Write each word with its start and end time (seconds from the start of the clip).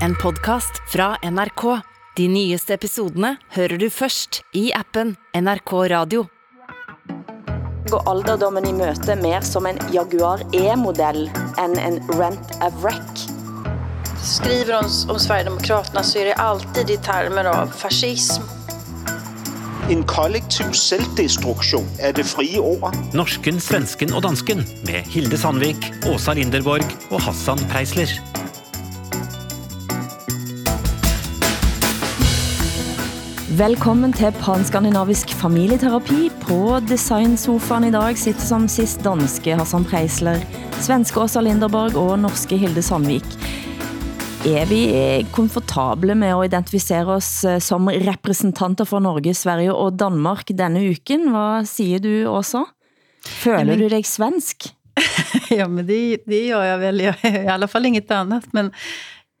En 0.00 0.14
podcast 0.14 0.72
fra 0.92 1.16
NRK. 1.22 1.80
De 2.16 2.28
nyeste 2.28 2.74
episodene 2.74 3.34
hører 3.54 3.78
du 3.78 3.88
først 3.90 4.42
i 4.56 4.68
appen 4.76 5.16
NRK 5.34 5.72
Radio. 5.92 6.26
går 7.90 8.08
alderdommen 8.08 8.64
i 8.66 8.72
møte 8.72 9.14
mer 9.20 9.44
som 9.44 9.66
en 9.68 9.78
Jaguar 9.92 10.40
E-modell 10.56 11.30
än 11.58 11.76
en 11.78 12.00
Rent 12.18 12.56
a 12.60 12.70
Wreck. 12.82 13.26
skriver 14.22 14.78
om, 14.78 14.84
om 15.08 15.18
Sverigedemokraterna 15.18 16.02
så 16.02 16.18
är 16.18 16.24
det 16.24 16.34
alltid 16.34 16.90
i 16.90 16.96
termer 16.96 17.44
av 17.44 17.66
fascism. 17.66 18.42
En 19.90 20.04
kollektiv 20.04 20.72
selvdestruktion 20.72 21.88
af 22.00 22.14
det 22.14 22.24
frie 22.24 22.58
ord. 22.58 22.96
Norsken, 23.14 23.60
svensken 23.60 24.14
og 24.14 24.22
dansken 24.22 24.64
med 24.86 25.04
Hilde 25.12 25.38
Sandvik, 25.38 25.92
Åsa 26.14 26.32
Linderborg 26.32 26.84
og 27.10 27.20
Hassan 27.20 27.58
Preisler. 27.70 28.08
Velkommen 33.54 34.10
til 34.10 34.32
Panskandinavisk 34.34 35.30
familieterapi. 35.38 36.24
På 36.42 36.80
designsofaen 36.88 37.84
i 37.86 37.92
dag 37.94 38.16
sitter 38.18 38.42
som 38.42 38.64
sist 38.72 39.04
danske 39.04 39.54
Hassan 39.54 39.84
Preisler, 39.86 40.40
svenske 40.82 41.22
Åsa 41.22 41.38
Linderborg 41.44 41.94
og 42.00 42.16
norske 42.18 42.58
Hilde 42.58 42.82
Sandvik. 42.82 43.28
Er 44.48 44.66
vi 44.66 44.80
eh, 44.90 45.28
komfortable 45.30 46.16
med 46.18 46.34
at 46.34 46.48
identificere 46.48 47.14
oss 47.14 47.44
eh, 47.46 47.60
som 47.62 47.86
representanter 47.86 48.88
for 48.90 49.04
Norge, 49.04 49.36
Sverige 49.38 49.76
og 49.76 50.00
Danmark 50.02 50.50
denne 50.50 50.82
uken? 50.90 51.28
Hvad 51.30 51.70
siger 51.70 52.02
du, 52.02 52.14
Åsa? 52.32 52.64
Føler 53.22 53.78
du 53.78 53.86
dig 53.92 54.02
svensk? 54.02 54.72
Ja, 55.50 55.68
men 55.68 55.86
det, 55.86 56.16
det 56.26 56.46
gör 56.46 56.64
jag 56.64 56.78
väl. 56.78 57.00
Jag, 57.00 57.14
I 57.22 57.46
alla 57.48 57.68
fall 57.68 57.86
inget 57.86 58.10
annat. 58.10 58.52
Men 58.52 58.72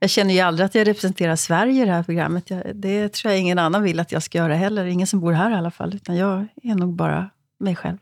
jag 0.04 0.10
känner 0.10 0.34
ju 0.34 0.40
aldrig 0.40 0.66
att 0.66 0.74
jag 0.74 0.86
representerar 0.86 1.36
Sverige 1.36 1.82
i 1.82 1.86
det 1.86 1.92
här 1.92 2.02
programmet. 2.02 2.50
Jag, 2.50 2.62
det 2.74 3.12
tror 3.12 3.32
jag 3.32 3.40
ingen 3.40 3.58
annan 3.58 3.82
vill 3.82 4.00
att 4.00 4.12
jag 4.12 4.22
ska 4.22 4.38
göra 4.38 4.54
heller. 4.54 4.84
Ingen 4.84 5.06
som 5.06 5.20
bor 5.20 5.32
här 5.32 5.50
i 5.50 5.54
alla 5.54 5.70
fall. 5.70 5.94
Utan 5.94 6.16
jag 6.16 6.46
är 6.62 6.74
nog 6.74 6.94
bara 6.94 7.30
mig 7.58 7.76
själv. 7.76 7.96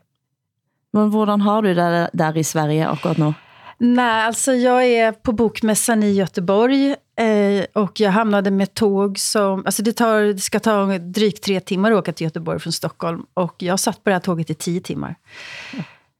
Men 0.91 1.09
hvordan 1.09 1.41
har 1.41 1.61
du 1.61 1.73
det 1.73 2.09
der 2.13 2.37
i 2.37 2.43
Sverige 2.43 2.87
akkurat 2.87 3.17
nu? 3.17 3.33
Nej, 3.77 4.25
alltså 4.25 4.53
jag 4.53 4.85
är 4.85 5.11
på 5.11 5.31
bokmässan 5.31 6.03
i 6.03 6.11
Göteborg 6.11 6.95
eh, 7.15 7.65
och 7.73 7.99
jag 7.99 8.11
hamnade 8.11 8.51
med 8.51 8.73
tåg 8.73 9.19
som... 9.19 9.65
Alltså 9.65 9.83
det, 9.83 9.93
tar, 9.93 10.21
det 10.21 10.39
ska 10.41 10.59
ta 10.59 10.97
drygt 10.97 11.43
tre 11.43 11.59
timmar 11.59 11.91
att 11.91 11.97
åka 11.97 12.13
till 12.13 12.25
Göteborg 12.25 12.59
från 12.59 12.73
Stockholm. 12.73 13.25
Och 13.33 13.55
jag 13.57 13.79
satt 13.79 14.03
på 14.03 14.09
det 14.09 14.15
här 14.15 14.19
tåget 14.19 14.49
i 14.49 14.53
tio 14.53 14.81
timmar. 14.81 15.15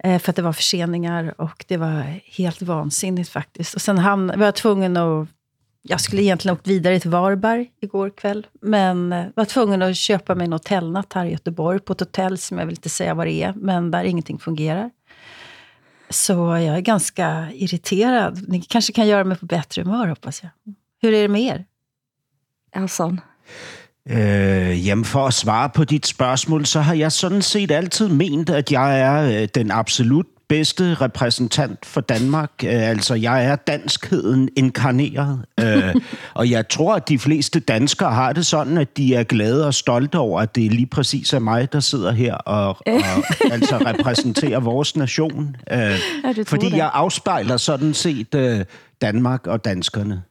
Eh, 0.04 0.20
för 0.20 0.30
att 0.30 0.36
det 0.36 0.42
var 0.42 0.54
förseningar 0.54 1.34
och 1.38 1.66
det 1.68 1.78
var 1.78 2.20
helt 2.38 2.62
vansinnigt 2.62 3.30
faktiskt. 3.30 3.74
Och 3.76 3.82
sen 3.82 3.98
hamn, 3.98 4.32
var 4.38 4.46
jag 4.46 4.56
tvungen 4.56 4.98
att... 4.98 5.28
Jag 5.86 6.02
skulle 6.02 6.22
egentligen 6.22 6.58
åkt 6.58 6.68
vidare 6.68 7.00
till 7.00 7.10
Varberg 7.10 7.72
igår 7.82 8.10
kväll. 8.10 8.48
Men 8.62 9.14
eh, 9.14 9.26
var 9.36 9.46
tvungen 9.46 9.82
att 9.82 9.98
köpa 9.98 10.36
mig 10.36 10.46
en 10.46 10.54
hotellnatt 10.54 11.14
här 11.14 11.26
i 11.26 11.32
Göteborg. 11.32 11.80
På 11.80 11.94
ett 11.94 12.00
hotell 12.00 12.38
som 12.38 12.58
jag 12.58 12.66
vill 12.66 12.76
inte 12.76 12.90
säga 12.90 13.14
vad 13.14 13.28
det 13.28 13.44
är, 13.44 13.54
men 13.54 13.92
där 13.92 14.04
ingenting 14.04 14.40
fungerar. 14.40 14.90
Så 16.10 16.34
jag 16.34 16.78
är 16.78 16.82
ganska 16.82 17.48
irriterad. 17.54 18.50
Ni 18.50 18.62
kanske 18.62 18.94
kan 18.94 19.08
göra 19.08 19.24
mig 19.24 19.38
på 19.38 19.46
bättre 19.46 19.82
humör, 19.82 20.08
hoppas 20.08 20.44
jag. 20.44 20.52
Hur 21.02 21.14
är 21.14 21.22
det 21.22 21.28
med 21.28 21.42
er? 21.42 21.66
Hassan? 22.72 23.22
Øh, 24.10 24.88
jamen 24.88 25.06
for 25.06 25.28
at 25.28 25.34
svare 25.34 25.70
på 25.70 25.84
dit 25.84 26.08
spørgsmål, 26.08 26.66
så 26.66 26.80
har 26.80 26.94
jeg 26.94 27.12
sådan 27.12 27.42
set 27.42 27.72
altid 27.72 28.08
ment, 28.08 28.50
at 28.50 28.72
jeg 28.72 29.00
er 29.00 29.42
øh, 29.42 29.48
den 29.56 29.72
absolut 29.72 30.26
bedste 30.58 30.94
repræsentant 30.94 31.86
for 31.86 32.02
Danmark. 32.02 32.52
Øh, 32.64 32.90
altså, 32.90 33.16
jeg 33.16 33.46
er 33.46 33.56
danskheden 33.56 34.50
inkarneret. 34.56 35.46
øh, 35.60 35.96
og 36.40 36.50
jeg 36.50 36.70
tror, 36.70 36.96
at 36.96 37.10
de 37.10 37.20
fleste 37.20 37.60
danskere 37.60 38.12
har 38.14 38.34
det 38.34 38.46
sådan, 38.46 38.78
at 38.78 38.98
de 38.98 39.16
er 39.16 39.24
glade 39.24 39.68
og 39.68 39.74
stolte 39.74 40.18
over, 40.18 40.42
at 40.42 40.56
det 40.56 40.74
lige 40.74 40.86
præcis 40.86 41.34
er 41.34 41.40
mig, 41.40 41.74
der 41.74 41.80
sidder 41.80 42.12
her 42.12 42.36
og, 42.36 42.68
og 42.68 42.76
altså 43.56 43.78
repræsenterer 43.78 44.60
vores 44.60 44.96
nation. 44.96 45.56
Øh, 45.72 45.78
Ja, 45.78 46.34
fordi 46.46 46.66
det. 46.70 46.78
jeg 46.78 46.92
afspejler 46.94 47.58
sådan 47.58 47.94
set 47.94 48.36
øh, 48.36 48.66
Danmark 49.02 49.48
og 49.48 49.66
danskerne 49.66 50.24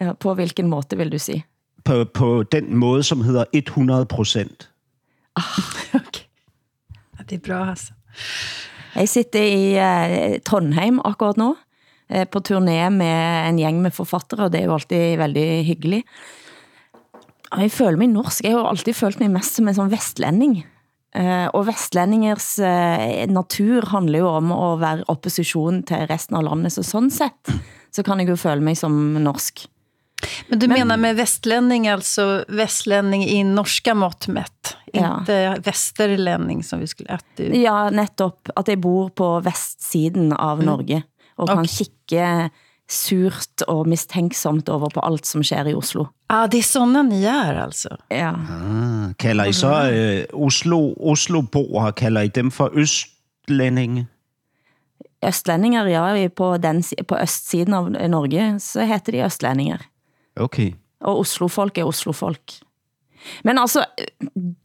Ja, 0.00 0.12
på 0.12 0.34
hvilken 0.34 0.68
måte 0.68 0.96
vil 0.96 1.12
du 1.12 1.18
sige? 1.18 1.44
på, 1.84 2.04
på 2.14 2.42
den 2.42 2.76
måde, 2.76 3.02
som 3.02 3.20
hedder 3.24 3.44
100 3.52 4.06
procent. 4.06 4.70
Okay. 5.94 6.24
Ja, 7.18 7.24
det 7.30 7.34
är 7.36 7.40
bra, 7.40 7.70
alltså. 7.70 7.92
Jeg 8.96 9.12
sitter 9.12 9.44
i 9.44 9.64
eh, 9.76 10.38
Trondheim 10.46 11.02
akkurat 11.04 11.36
nu, 11.40 11.50
eh, 12.08 12.24
på 12.24 12.40
turné 12.40 12.78
med 12.90 13.50
en 13.50 13.60
gæng 13.60 13.82
med 13.84 13.92
forfattere, 13.92 14.46
og 14.46 14.54
det 14.54 14.62
er 14.62 14.70
jo 14.70 14.76
alltid 14.78 15.18
veldig 15.20 15.48
hyggeligt. 15.68 16.08
Og 17.52 17.60
jeg 17.62 17.72
føler 17.72 18.00
mig 18.00 18.08
norsk. 18.10 18.42
Jeg 18.42 18.56
har 18.56 18.64
jo 18.64 18.70
alltid 18.72 18.96
følt 18.96 19.20
mig 19.20 19.30
mest 19.36 19.58
som 19.58 19.68
en 19.68 19.76
sånn 19.76 19.92
vestlænding. 19.92 20.56
Eh, 21.16 21.46
og 21.52 21.68
vestlændingers 21.68 22.56
eh, 22.58 23.24
natur 23.30 23.86
handler 23.92 24.24
jo 24.24 24.32
om 24.40 24.50
at 24.52 24.80
være 24.82 25.06
opposition 25.12 25.82
til 25.86 26.08
resten 26.10 26.36
av 26.36 26.44
landet, 26.48 26.74
så 26.74 26.84
sådan 26.84 27.12
sett 27.12 27.54
så 27.94 28.04
kan 28.04 28.20
jeg 28.20 28.32
jo 28.32 28.36
føle 28.40 28.64
mig 28.64 28.76
som 28.76 28.92
norsk. 29.22 29.64
Men 30.48 30.58
du 30.58 30.68
menar 30.68 30.96
med 30.96 31.16
västlänning, 31.16 31.88
alltså 31.88 32.44
västlänning 32.48 33.24
i 33.24 33.44
norska 33.44 33.94
mått 33.94 34.28
mätt? 34.28 34.76
Ja. 34.92 35.18
Inte 35.18 35.56
västerlänning 35.64 36.62
som 36.64 36.80
vi 36.80 36.86
skulle... 36.86 37.10
Att 37.10 37.24
du... 37.36 37.44
Ja, 37.56 37.90
netop 37.90 38.48
at 38.56 38.68
jeg 38.68 38.80
bor 38.80 39.08
på 39.08 39.40
vestsiden 39.40 40.32
av 40.32 40.62
Norge, 40.64 41.02
og 41.36 41.48
kan 41.48 41.58
Ok. 41.58 41.70
kigge 41.70 42.50
surt 42.88 43.62
og 43.68 43.86
mistænksomt 43.88 44.68
over 44.68 44.88
på 44.94 45.00
alt 45.00 45.26
som 45.26 45.42
sker 45.42 45.66
i 45.66 45.74
Oslo. 45.74 46.06
ah, 46.28 46.46
det 46.46 46.58
är 46.58 46.62
såna 46.62 47.02
ni 47.02 47.24
är 47.24 47.54
altså. 47.54 47.96
Ja. 48.08 48.30
Ah, 48.30 49.12
kalder 49.18 49.44
I 49.44 49.52
så 49.52 49.72
øh, 49.90 50.24
Oslo, 50.32 50.94
Osloboer, 51.00 51.90
kalder 51.90 52.20
I 52.20 52.28
dem 52.28 52.50
for 52.50 52.70
østlændinge? 52.74 54.06
Østlændinger, 55.26 55.86
ja, 55.86 56.12
vi 56.14 56.24
er 56.24 56.28
på, 56.28 56.56
den, 56.56 56.82
på 57.08 57.16
østsiden 57.18 57.74
av 57.74 57.90
Norge, 58.08 58.60
så 58.60 58.84
heter 58.84 59.12
de 59.12 59.24
østlændinger. 59.24 59.78
Okay. 60.36 60.72
Og 61.00 61.18
Oslofolk 61.24 61.78
er 61.78 61.88
Oslofolk. 61.88 62.60
Men 63.44 63.58
altså, 63.58 63.84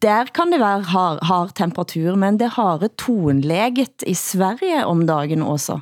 der 0.02 0.30
kan 0.34 0.52
det 0.54 0.60
være 0.62 0.82
hard, 0.92 1.24
hard 1.26 1.54
temperatur, 1.58 2.16
men 2.16 2.38
det 2.40 2.52
harde 2.58 2.90
tonlæget 2.98 4.06
i 4.08 4.14
Sverige 4.14 4.86
om 4.86 5.08
dagen 5.08 5.42
også. 5.42 5.80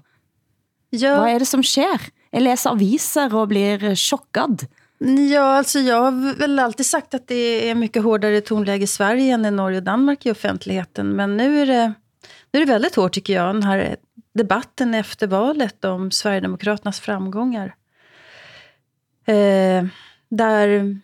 Ja, 0.92 1.20
Hvad 1.20 1.34
er 1.34 1.40
det 1.40 1.48
som 1.48 1.64
sker? 1.64 2.10
Jeg 2.34 2.42
læser 2.42 2.72
aviser 2.72 3.34
og 3.34 3.50
blir 3.50 3.96
chockad. 3.96 4.68
ja, 5.32 5.58
alltså 5.58 5.80
jag 5.80 6.02
har 6.02 6.36
väl 6.40 6.60
alltid 6.60 6.86
sagt 6.86 7.14
att 7.14 7.28
det 7.28 7.70
är 7.70 7.76
mycket 7.76 8.04
hårdare 8.04 8.42
tonläge 8.42 8.84
i 8.84 8.88
Sverige 8.88 9.34
än 9.34 9.46
i 9.46 9.52
Norge 9.52 9.78
och 9.78 9.84
Danmark 9.84 10.26
i 10.26 10.32
offentligheten. 10.32 11.16
Men 11.16 11.38
nu 11.38 11.62
är 11.62 11.66
det, 11.66 11.94
nu 12.52 12.62
är 12.62 12.66
det 12.66 12.72
väldigt 12.72 12.96
hårt 12.96 13.14
tycker 13.14 13.34
jag, 13.34 13.56
den 13.56 13.64
här 13.64 13.96
debatten 14.34 14.94
efter 14.94 15.28
valet 15.28 15.86
om 15.86 16.12
Sverigedemokraternas 16.12 17.00
framgångar. 17.00 17.76
Eh, 19.29 19.85
där 20.29 20.97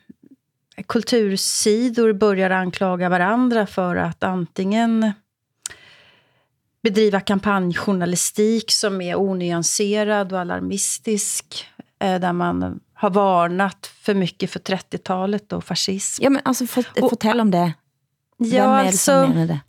kultursidor 0.87 2.13
börjar 2.13 2.49
anklaga 2.49 3.09
varandra 3.09 3.67
för 3.67 3.95
att 3.95 4.23
antingen 4.23 5.11
bedriva 6.83 7.19
kampanjjournalistik 7.19 8.71
som 8.71 9.01
är 9.01 9.15
onyanserad 9.19 10.33
och 10.33 10.39
alarmistisk, 10.39 11.65
eh, 11.99 12.19
där 12.19 12.33
man 12.33 12.79
har 12.93 13.09
varnat 13.09 13.91
för 14.01 14.13
mycket 14.13 14.51
för 14.51 14.59
30-talet 14.59 15.53
och 15.53 15.63
fascism. 15.63 16.23
Ja, 16.23 16.29
men 16.29 16.41
altså, 16.45 16.67
for, 16.67 17.09
fortæl 17.09 17.39
om 17.39 17.51
det. 17.51 17.73
Hvem 18.37 18.71
er 18.71 18.83
det 18.83 18.97
som 18.97 19.15
alltså, 19.15 19.27
mener 19.27 19.47
det? 19.47 19.59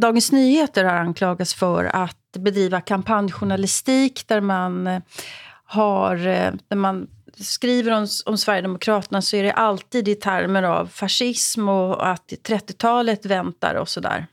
Dagens 0.00 0.32
Nyheter 0.32 0.84
har 0.84 0.94
anklagats 0.94 1.54
för 1.54 1.84
att 1.84 2.36
bedriva 2.38 2.80
kampanjjournalistik 2.80 4.28
där 4.28 4.40
man 4.40 4.86
eh, 4.86 5.02
har, 5.64 6.16
eh, 6.16 6.52
där 6.68 6.76
man 6.76 7.06
skriver 7.38 7.92
om, 7.92 8.06
om 8.26 8.38
Sverigedemokraterna 8.38 9.22
så 9.22 9.36
är 9.36 9.42
det 9.42 9.52
alltid 9.52 10.08
i 10.08 10.14
termer 10.14 10.62
av 10.62 10.86
fascism 10.86 11.68
och 11.68 12.08
att 12.08 12.32
30-talet 12.42 13.26
väntar 13.26 13.74
och 13.74 13.88
sådär. 13.88 14.26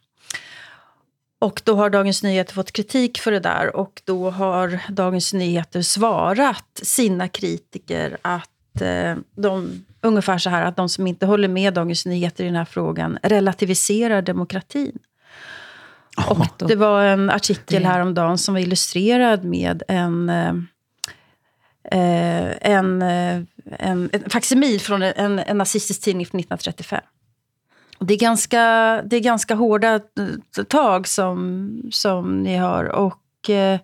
Och 1.39 1.61
då 1.63 1.75
har 1.75 1.89
Dagens 1.89 2.23
Nyheter 2.23 2.53
fått 2.53 2.71
kritik 2.71 3.19
för 3.19 3.31
det 3.31 3.39
där 3.39 3.75
och 3.75 4.01
då 4.05 4.29
har 4.29 4.79
Dagens 4.89 5.33
Nyheter 5.33 5.81
svarat 5.81 6.79
sina 6.83 7.27
kritiker 7.27 8.17
att 8.21 8.81
eh, 8.81 9.15
de, 9.35 9.85
ungefär 10.01 10.37
så 10.37 10.49
här, 10.49 10.65
att 10.65 10.75
de 10.75 10.89
som 10.89 11.07
inte 11.07 11.25
håller 11.25 11.47
med 11.47 11.73
Dagens 11.73 12.05
Nyheter 12.05 12.43
i 12.43 12.47
den 12.47 12.55
här 12.55 12.65
frågan 12.65 13.19
relativiserar 13.23 14.21
demokratin. 14.21 14.99
Och 16.29 16.67
det 16.67 16.75
var 16.75 17.03
en 17.03 17.29
artikel 17.29 17.85
häromdagen 17.85 18.37
som 18.37 18.53
var 18.53 18.61
illustrerad 18.61 19.43
med 19.43 19.83
en, 19.87 20.29
eh, 21.93 22.71
en, 22.71 23.01
eh, 23.01 23.41
en, 23.79 24.09
en 24.13 24.29
facsimil 24.29 24.79
från 24.79 25.01
en, 25.01 25.39
en 25.39 25.57
nazistisk 25.57 26.01
tidning 26.01 26.25
från 26.25 26.39
1935. 26.39 27.01
Och 27.97 28.05
Det 28.05 28.13
är 28.13 28.19
ganska, 28.19 28.59
det 29.05 29.15
är 29.15 29.19
ganska 29.19 29.55
hårda 29.55 29.95
eh, 29.95 30.63
tag 30.63 31.07
som, 31.07 31.69
som 31.91 32.43
ni 32.43 32.57
har. 32.57 32.83
Och 32.85 33.49
eh, 33.49 33.79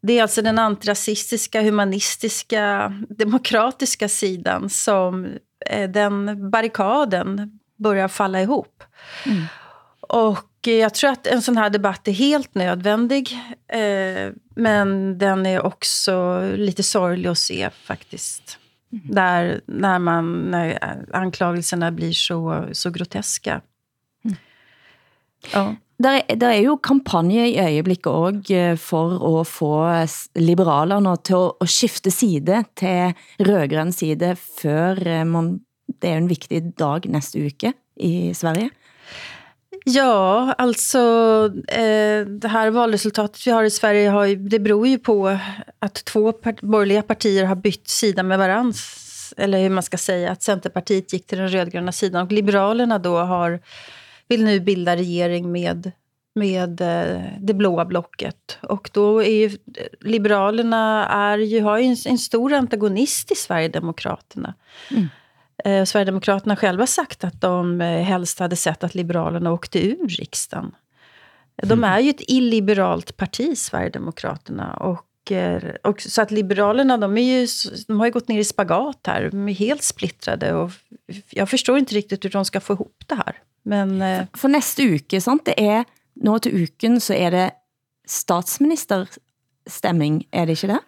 Det 0.00 0.18
är 0.18 0.22
alltså 0.22 0.42
den 0.42 0.58
antirasistiska, 0.58 1.62
humanistiska, 1.62 2.92
demokratiska 3.08 4.08
sidan 4.08 4.70
som 4.70 5.26
eh, 5.70 5.90
den 5.90 6.50
barrikaden 6.50 7.58
börjar 7.76 8.08
falla 8.08 8.42
ihop. 8.42 8.84
Mm. 9.26 9.42
Och 10.00 10.55
jag 10.66 10.94
tror 10.94 11.10
att 11.10 11.26
en 11.26 11.42
sån 11.42 11.56
här 11.56 11.70
debatt 11.70 12.08
är 12.08 12.12
helt 12.12 12.54
nödvändig. 12.54 13.38
Eh, 13.68 14.32
men 14.54 15.18
den 15.18 15.46
är 15.46 15.66
också 15.66 16.40
lite 16.56 16.82
sorglig 16.82 17.28
att 17.28 17.38
se 17.38 17.70
faktiskt. 17.70 18.58
Mm. 18.92 19.14
Där, 19.14 19.60
när, 19.66 19.98
man, 19.98 20.50
när 20.50 20.78
anklagelserna 21.12 21.90
blir 21.90 22.12
så, 22.12 22.68
så 22.72 22.90
groteska. 22.90 23.60
Mm. 24.24 24.36
Ja. 25.52 25.74
Der, 25.96 26.20
der 26.28 26.52
er 26.52 26.60
jo 26.60 26.74
kampagne 26.76 27.46
i 27.48 27.56
øjeblikket 27.56 28.12
også 28.12 28.54
eh, 28.54 28.76
for 28.76 29.14
at 29.40 29.48
få 29.48 29.70
liberalerne 30.36 31.14
til 31.24 31.46
at, 31.48 31.62
at 31.64 31.72
skifte 31.72 32.12
side 32.12 32.64
til 32.76 33.14
rødgrøn 33.40 33.92
side, 33.96 34.34
før 34.36 35.00
eh, 35.00 35.24
man, 35.24 35.54
det 35.88 36.10
er 36.10 36.20
en 36.20 36.28
viktig 36.28 36.60
dag 36.76 37.08
næste 37.08 37.40
uke 37.40 37.72
i 37.96 38.34
Sverige. 38.36 38.70
Ja, 39.88 40.54
alltså 40.58 40.98
eh, 41.68 42.26
det 42.26 42.48
här 42.48 42.70
valresultatet 42.70 43.46
vi 43.46 43.50
har 43.50 43.64
i 43.64 43.70
Sverige 43.70 44.08
har 44.08 44.24
ju, 44.24 44.36
det 44.36 44.58
beror 44.58 44.86
ju 44.86 44.98
på 44.98 45.38
att 45.78 45.94
två 45.94 46.32
part 46.32 46.60
borgerliga 46.60 47.02
partier 47.02 47.44
har 47.44 47.56
bytt 47.56 47.88
sida 47.88 48.22
med 48.22 48.38
varandra. 48.38 48.78
Eller 49.36 49.62
hur 49.62 49.70
man 49.70 49.82
ska 49.82 49.96
säga, 49.96 50.30
att 50.30 50.42
Centerpartiet 50.42 51.12
gick 51.12 51.26
till 51.26 51.38
den 51.38 51.48
rödgröna 51.48 51.92
sidan 51.92 52.22
och 52.26 52.32
Liberalerna 52.32 52.98
då 52.98 53.18
har 53.18 53.60
vill 54.28 54.44
nu 54.44 54.60
bilda 54.60 54.96
regering 54.96 55.52
med, 55.52 55.92
med 56.34 56.80
eh, 56.80 57.22
det 57.40 57.54
blåa 57.54 57.84
blocket. 57.84 58.58
Och 58.62 58.90
då 58.92 59.22
är 59.22 59.36
ju 59.36 59.58
Liberalerna 60.00 61.06
är 61.08 61.38
ju, 61.38 61.60
har 61.60 61.78
ju 61.78 61.84
en, 61.84 61.96
en 62.06 62.18
stor 62.18 62.52
antagonist 62.52 63.32
i 63.32 63.34
Sverigedemokraterna. 63.34 64.54
Mm. 64.90 65.08
Eh, 65.64 65.84
Sverigedemokraterna 65.84 66.56
själva 66.56 66.86
sagt 66.86 67.24
att 67.24 67.40
de 67.40 67.80
eh, 67.80 68.02
helst 68.02 68.38
hade 68.38 68.56
sett 68.56 68.84
att 68.84 68.94
Liberalerna 68.94 69.52
åkte 69.52 69.86
ur 69.86 70.08
riksdagen. 70.08 70.74
De 71.62 71.72
mm. 71.72 71.84
är 71.84 72.00
ju 72.00 72.10
ett 72.10 72.22
illiberalt 72.28 73.16
parti, 73.16 73.58
Sverigedemokraterna. 73.58 74.74
Och, 74.74 75.32
eh, 75.32 75.62
och, 75.82 76.00
så 76.00 76.22
att 76.22 76.30
Liberalerna, 76.30 76.96
de, 76.96 77.18
är 77.18 77.22
ju, 77.22 77.46
de 77.86 77.98
har 77.98 78.06
ju 78.06 78.12
gått 78.12 78.28
ner 78.28 78.38
i 78.38 78.44
spagat 78.44 79.00
här. 79.06 79.30
De 79.30 79.48
är 79.48 79.54
helt 79.54 79.82
splittrade. 79.82 80.54
Och 80.54 80.70
jag 81.30 81.48
förstår 81.48 81.78
inte 81.78 81.94
riktigt 81.94 82.24
hur 82.24 82.30
de 82.30 82.44
ska 82.44 82.60
få 82.60 82.72
ihop 82.72 83.02
det 83.06 83.14
här. 83.14 83.36
Men, 83.62 84.02
eh, 84.02 84.18
for, 84.18 84.38
for 84.38 84.48
næste 84.48 84.82
uke, 84.82 85.20
sant? 85.20 85.44
Det 85.44 85.54
er, 85.58 85.84
nå 86.22 86.38
til 86.38 86.62
uken, 86.62 87.00
så 87.00 87.14
er 87.14 87.30
det 87.30 87.50
statsministerstämming, 88.06 90.26
är 90.30 90.46
det 90.46 90.52
ikke 90.52 90.66
det? 90.66 90.78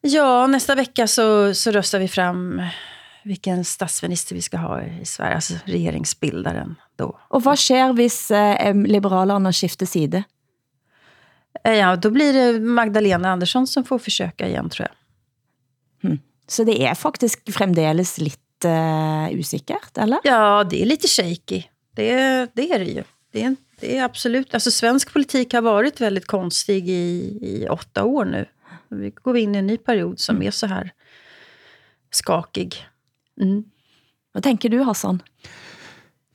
Ja, 0.00 0.46
nästa 0.46 0.74
vecka 0.74 1.06
så, 1.06 1.54
så 1.54 1.70
röstar 1.70 1.98
vi 1.98 2.08
fram 2.08 2.62
vilken 3.24 3.64
statsminister 3.64 4.34
vi 4.34 4.42
ska 4.42 4.56
ha 4.56 4.82
i 4.82 5.04
Sverige, 5.04 5.34
alltså 5.34 5.54
regeringsbildaren 5.64 6.74
då. 6.96 7.20
Och 7.28 7.42
vad 7.42 7.58
sker 7.58 7.92
hvis 7.92 8.30
eh, 8.30 8.74
Liberalerna 8.74 9.52
skifter 9.52 9.86
side? 9.86 10.22
Eh, 11.64 11.74
ja, 11.74 11.96
då 11.96 12.10
blir 12.10 12.32
det 12.32 12.60
Magdalena 12.60 13.30
Andersson 13.30 13.66
som 13.66 13.84
får 13.84 13.98
försöka 13.98 14.48
igen, 14.48 14.70
tror 14.70 14.88
jag. 14.88 16.08
Hmm. 16.08 16.18
Så 16.46 16.64
det 16.64 16.86
är 16.86 16.94
faktiskt 16.94 17.54
fremdeles 17.54 18.18
lite 18.18 18.68
uh, 18.68 19.38
usikkert, 19.38 19.98
eller? 19.98 20.18
Ja, 20.24 20.64
det 20.70 20.82
är 20.82 20.86
lite 20.86 21.08
shaky. 21.08 21.62
Det, 21.94 22.14
det 22.54 22.72
är 22.72 22.78
det 22.78 22.84
ju. 22.84 23.04
Det 23.32 23.42
är, 23.42 23.56
det 23.80 23.98
är 23.98 24.04
absolut... 24.04 24.54
Alltså 24.54 24.70
svensk 24.70 25.12
politik 25.12 25.52
har 25.52 25.62
varit 25.62 26.00
väldigt 26.00 26.26
konstig 26.26 26.88
i, 26.88 27.38
i 27.42 27.66
åtta 27.70 28.04
år 28.04 28.24
nu. 28.24 28.46
Vi 28.88 29.10
går 29.10 29.36
in 29.36 29.54
i 29.54 29.58
en 29.58 29.66
ny 29.66 29.76
period 29.76 30.20
som 30.20 30.36
mm. 30.36 30.46
är 30.46 30.50
så 30.50 30.66
här 30.66 30.92
skakig. 32.10 32.86
Mm. 33.38 33.64
Hvad 34.32 34.42
tænker 34.42 34.68
du, 34.68 34.82
Hassan? 34.82 35.20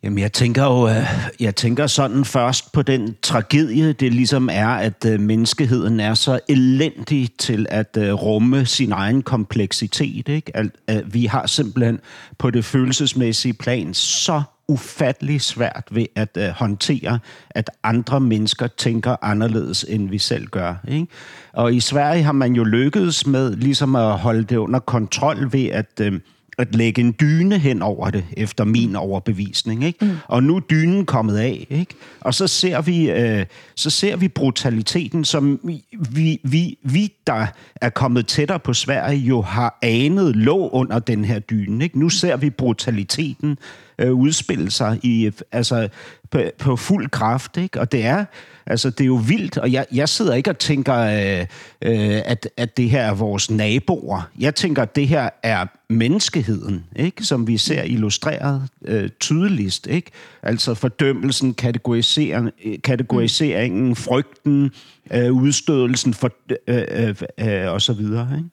Jamen, 0.04 0.20
jeg 0.20 0.34
tænker 0.34 0.64
jo, 0.64 0.88
øh, 0.88 0.96
jeg 1.40 1.56
tænker 1.56 1.88
sådan 1.88 2.26
først 2.26 2.72
på 2.72 2.82
den 2.82 3.16
tragedie, 3.22 3.94
det 3.94 4.14
ligesom 4.14 4.50
er, 4.52 4.68
at 4.68 5.06
øh, 5.06 5.20
menneskeheden 5.20 6.00
er 6.00 6.14
så 6.14 6.40
elendig 6.50 7.30
til 7.38 7.66
at 7.70 7.98
øh, 7.98 8.14
rumme 8.14 8.66
sin 8.66 8.92
egen 8.92 9.22
kompleksitet. 9.22 10.28
Ikke? 10.28 10.58
At, 10.58 11.14
vi 11.14 11.26
har 11.26 11.48
simpelthen 11.48 12.00
på 12.38 12.52
det 12.52 12.66
følelsesmæssige 12.66 13.54
plan 13.54 13.94
så 13.94 14.42
ufattelig 14.68 15.42
svært 15.42 15.88
ved 15.92 16.06
at 16.16 16.38
uh, 16.38 16.44
håndtere, 16.44 17.20
at 17.50 17.70
andre 17.84 18.20
mennesker 18.20 18.68
tænker 18.68 19.16
anderledes, 19.22 19.86
end 19.90 20.10
vi 20.10 20.18
selv 20.18 20.48
gør. 20.48 20.76
Ikke? 20.88 21.08
Og 21.54 21.74
i 21.74 21.80
Sverige 21.80 22.24
har 22.24 22.32
man 22.32 22.54
jo 22.54 22.64
lykkedes 22.64 23.28
med 23.28 23.56
ligesom 23.56 23.96
at 23.96 24.18
holde 24.18 24.44
det 24.44 24.58
under 24.58 24.80
kontrol 24.80 25.54
ved 25.54 25.66
at... 25.66 26.02
Uh, 26.02 26.14
at 26.60 26.76
lægge 26.76 27.02
en 27.02 27.16
dyne 27.20 27.60
hen 27.60 27.82
over 27.82 28.10
det, 28.10 28.26
efter 28.38 28.64
min 28.64 28.96
overbevisning. 28.96 29.84
Ikke? 29.84 30.06
Mm. 30.06 30.12
Og 30.28 30.44
nu 30.44 30.56
er 30.56 30.60
dynen 30.60 31.06
kommet 31.06 31.38
af, 31.38 31.68
ikke? 31.70 31.96
og 32.20 32.34
så 32.34 32.48
ser 32.48 32.82
vi, 32.82 33.12
øh, 33.12 33.46
så 33.76 33.90
ser 33.90 34.16
vi 34.16 34.28
brutaliteten, 34.28 35.26
som 35.26 35.60
vi, 36.12 36.40
vi, 36.44 36.78
vi, 36.84 37.14
der 37.28 37.46
er 37.76 37.90
kommet 37.90 38.28
tættere 38.28 38.60
på 38.60 38.74
Sverige, 38.74 39.18
jo 39.18 39.42
har 39.42 39.78
anet 39.82 40.36
lå 40.36 40.70
under 40.70 41.00
den 41.00 41.26
her 41.26 41.40
dyne. 41.40 41.84
Ikke? 41.84 42.00
Nu 42.00 42.10
ser 42.10 42.38
vi 42.38 42.50
brutaliteten 42.50 43.58
øh, 44.00 44.14
udspille 44.14 44.72
sig 44.72 45.00
i, 45.04 45.32
altså, 45.52 45.90
på, 46.32 46.42
på 46.58 46.76
fuld 46.76 47.10
kraft. 47.10 47.58
Ikke? 47.58 47.80
Og 47.80 47.92
det 47.92 48.06
er, 48.06 48.26
altså, 48.66 48.90
det 48.90 49.02
er 49.02 49.06
jo 49.06 49.22
vildt, 49.28 49.58
og 49.58 49.72
jeg, 49.72 49.86
jeg 49.92 50.10
sidder 50.10 50.34
ikke 50.34 50.50
og 50.50 50.58
tænker, 50.58 50.96
øh, 50.96 51.46
øh, 51.82 52.22
at, 52.26 52.50
at 52.58 52.78
det 52.78 52.90
her 52.90 53.02
er 53.02 53.14
vores 53.14 53.52
naboer. 53.52 54.30
Jeg 54.40 54.56
tænker, 54.56 54.82
at 54.82 54.96
det 54.96 55.08
her 55.08 55.30
er 55.44 55.66
menneskeheden, 55.90 56.86
ikke? 56.96 57.24
som 57.24 57.48
vi 57.48 57.58
ser 57.58 57.84
illustreret 57.84 58.68
øh, 58.86 59.10
tydeligst. 59.20 59.88
Ikke? 59.88 60.12
Altså 60.44 60.74
fordømmelsen, 60.74 61.54
kategorisering, 61.54 62.50
kategoriseringen, 62.84 63.96
frygten, 63.96 64.72
øh, 65.14 65.34
udstødelsen 65.34 66.14
for, 66.14 66.32
øh, 66.68 66.84
øh, 66.92 67.16
øh, 67.40 67.72
og 67.72 67.82
så 67.82 67.94
videre. 67.94 68.30
Ikke? 68.38 68.50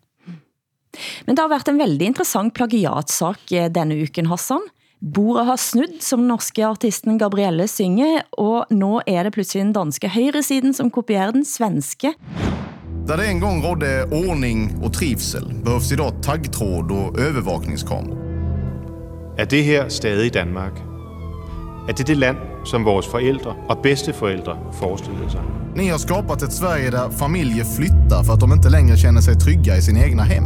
Men 1.27 1.37
det 1.37 1.43
har 1.43 1.49
været 1.49 1.69
en 1.69 1.79
veldig 1.79 2.07
interessant 2.07 2.55
plagiatssak 2.55 3.53
eh, 3.53 3.69
denne 3.75 4.03
uken, 4.03 4.27
Hassan. 4.33 4.65
Bordet 5.15 5.47
har 5.47 5.57
snudd, 5.57 6.03
som 6.03 6.25
norske 6.27 6.65
artisten 6.67 7.19
Gabrielle 7.19 7.69
synger, 7.71 8.25
og 8.43 8.73
nå 8.75 9.05
er 9.07 9.23
det 9.23 9.37
pludselig 9.37 9.61
den 9.63 9.75
danske 9.77 10.09
højresiden, 10.11 10.75
som 10.75 10.91
kopierer 10.91 11.31
den 11.31 11.45
svenske. 11.47 12.11
Där 13.07 13.17
det 13.17 13.27
en 13.27 13.41
gång 13.41 13.63
rådde 13.63 14.05
ordning 14.05 14.85
och 14.85 14.93
trivsel 14.93 15.55
behövs 15.65 15.93
idag 15.93 16.23
taggtråd 16.23 16.91
och 16.91 17.21
övervakningskameror. 17.21 18.19
Er 19.39 19.45
det 19.45 19.63
her 19.63 19.89
stadig 19.89 20.35
Danmark? 20.35 20.73
Er 21.89 21.93
det 21.93 22.07
det 22.07 22.17
land, 22.17 22.39
som 22.65 22.85
vores 22.85 23.07
forældre 23.07 23.55
og 23.69 23.79
bedsteforældre 23.83 24.59
forestillede 24.73 25.31
sig? 25.31 25.41
Ni 25.77 25.89
har 25.89 25.99
skapat 25.99 26.43
ett 26.43 26.53
Sverige 26.53 26.91
där 26.91 27.11
familjer 27.11 27.65
flyttar 27.65 28.25
för 28.25 28.33
att 28.33 28.41
de 28.41 28.53
inte 28.53 28.69
längre 28.69 28.97
känner 28.97 29.21
sig 29.21 29.35
trygga 29.35 29.77
i 29.77 29.83
sina 29.83 30.01
egna 30.01 30.23
hem. 30.23 30.45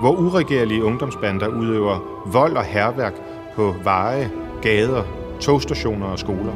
Hvor 0.00 0.16
uregerlige 0.16 0.82
ungdomsbander 0.82 1.48
udøver 1.48 1.98
vold 2.26 2.56
og 2.56 2.64
herværk 2.64 3.14
på 3.56 3.74
veje, 3.84 4.30
gader, 4.62 5.02
togstationer 5.40 6.06
og 6.06 6.18
skoler. 6.18 6.52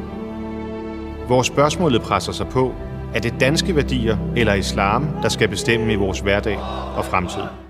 Hvor 1.27 1.41
spørgsmålet 1.41 2.01
presser 2.01 2.31
sig 2.31 2.47
på, 2.47 2.73
er 3.15 3.19
det 3.19 3.33
danske 3.39 3.75
værdier 3.75 4.17
eller 4.35 4.53
islam, 4.53 5.07
der 5.21 5.29
skal 5.29 5.47
bestemme 5.47 5.93
i 5.93 5.95
vores 5.95 6.19
hverdag 6.19 6.57
og 6.97 7.05
fremtid? 7.05 7.66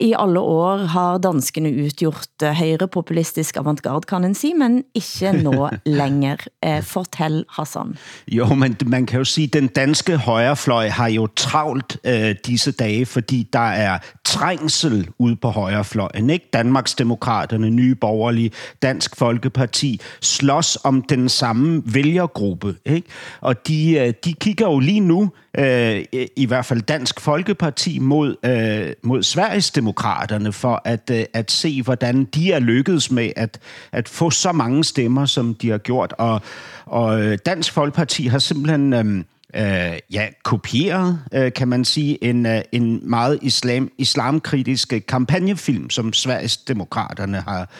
I 0.00 0.14
alle 0.16 0.40
år 0.40 0.86
har 0.94 1.18
danskene 1.20 1.70
utgjort 1.84 2.42
eh, 2.42 2.56
høyrepopulistisk 2.56 3.58
avantgarde, 3.60 4.08
kan 4.08 4.24
en 4.24 4.34
si, 4.34 4.54
men 4.56 4.80
ikke 4.96 5.32
nå 5.46 5.68
længere. 5.84 6.48
Eh, 6.64 6.80
fortæl, 6.82 7.44
Hassan. 7.52 7.96
Jo, 8.28 8.46
men 8.54 8.76
man 8.86 9.06
kan 9.06 9.18
jo 9.18 9.24
sige, 9.24 9.46
at 9.46 9.52
den 9.52 9.68
danske 9.68 10.16
højrefløj 10.16 10.88
har 10.88 11.08
jo 11.08 11.26
travlt 11.36 11.98
øh, 12.04 12.34
disse 12.46 12.72
dage, 12.72 13.06
fordi 13.06 13.48
der 13.52 13.68
er 13.68 13.98
trængsel 14.24 15.08
ude 15.18 15.36
på 15.36 15.48
højrefløjen. 15.48 16.30
Ikke? 16.30 16.48
Danmarks 16.52 16.94
Demokraterne, 16.94 17.70
Nye 17.70 17.94
Borgerlige, 17.94 18.50
Dansk 18.82 19.16
Folkeparti 19.16 20.00
slås 20.20 20.78
om 20.84 21.02
den 21.02 21.28
samme 21.28 21.82
vælgergruppe. 21.84 22.76
Ikke? 22.86 23.08
Og 23.40 23.68
de, 23.68 23.98
øh, 23.98 24.14
de 24.24 24.32
kigger 24.32 24.66
jo 24.66 24.78
lige 24.78 25.00
nu 25.00 25.30
øh, 25.58 26.04
i 26.36 26.46
hvert 26.46 26.64
fald 26.64 26.82
Dansk 26.82 27.20
Folkeparti 27.20 27.98
mod, 27.98 28.36
øh, 28.44 28.92
mod 29.02 29.22
Sveriges 29.22 29.70
Demokraterne 29.70 30.52
for 30.52 30.82
at, 30.84 31.10
øh, 31.12 31.24
at 31.32 31.50
se, 31.50 31.82
hvordan 31.82 32.24
de 32.24 32.52
er 32.52 32.58
lykkedes 32.58 33.10
med 33.10 33.30
at, 33.36 33.58
at 33.92 34.08
få 34.08 34.30
så 34.30 34.52
mange 34.52 34.84
stemmer, 34.84 35.26
som 35.26 35.54
de 35.54 35.70
har 35.70 35.78
gjort. 35.78 36.14
Og, 36.18 36.40
og 36.86 37.22
øh, 37.22 37.38
Dansk 37.46 37.72
Folkeparti 37.72 38.26
har 38.26 38.38
simpelthen... 38.38 38.92
Øh, 38.92 39.24
øh, 39.54 39.98
ja, 40.12 40.28
kopieret, 40.42 41.20
øh, 41.32 41.52
kan 41.52 41.68
man 41.68 41.84
sige, 41.84 42.24
en, 42.24 42.46
øh, 42.46 42.62
en 42.72 43.10
meget 43.10 43.38
islam, 43.42 43.90
islamkritisk 43.98 44.92
kampagnefilm, 45.08 45.90
som 45.90 46.12
Sveriges 46.12 46.56
Demokraterne 46.56 47.40
har, 47.40 47.70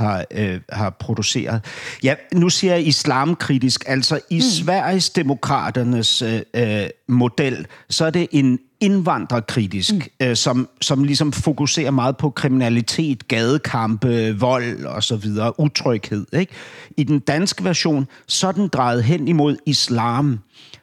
har, 0.00 0.24
øh, 0.30 0.60
har 0.72 0.90
produceret. 0.90 1.64
Ja, 2.02 2.14
nu 2.32 2.48
siger 2.48 2.74
jeg 2.74 2.86
islamkritisk. 2.86 3.84
Altså 3.86 4.20
i 4.30 4.34
mm. 4.34 4.40
Sveriges 4.40 5.10
demokraternes 5.10 6.22
øh, 6.22 6.40
øh, 6.54 6.88
model, 7.08 7.66
så 7.90 8.04
er 8.04 8.10
det 8.10 8.28
en 8.30 8.58
indvandrerkritisk, 8.80 9.92
mm. 9.94 10.26
øh, 10.26 10.36
som, 10.36 10.68
som 10.80 11.04
ligesom 11.04 11.32
fokuserer 11.32 11.90
meget 11.90 12.16
på 12.16 12.30
kriminalitet, 12.30 13.28
gadekampe, 13.28 14.38
vold 14.38 14.84
og 14.84 15.02
så 15.02 15.16
videre, 15.16 15.60
utryghed. 15.60 16.26
Ikke? 16.32 16.52
I 16.96 17.04
den 17.04 17.18
danske 17.18 17.64
version, 17.64 18.06
så 18.26 18.48
er 18.48 18.52
den 18.52 18.68
drejet 18.68 19.04
hen 19.04 19.28
imod 19.28 19.56
islam. 19.66 20.38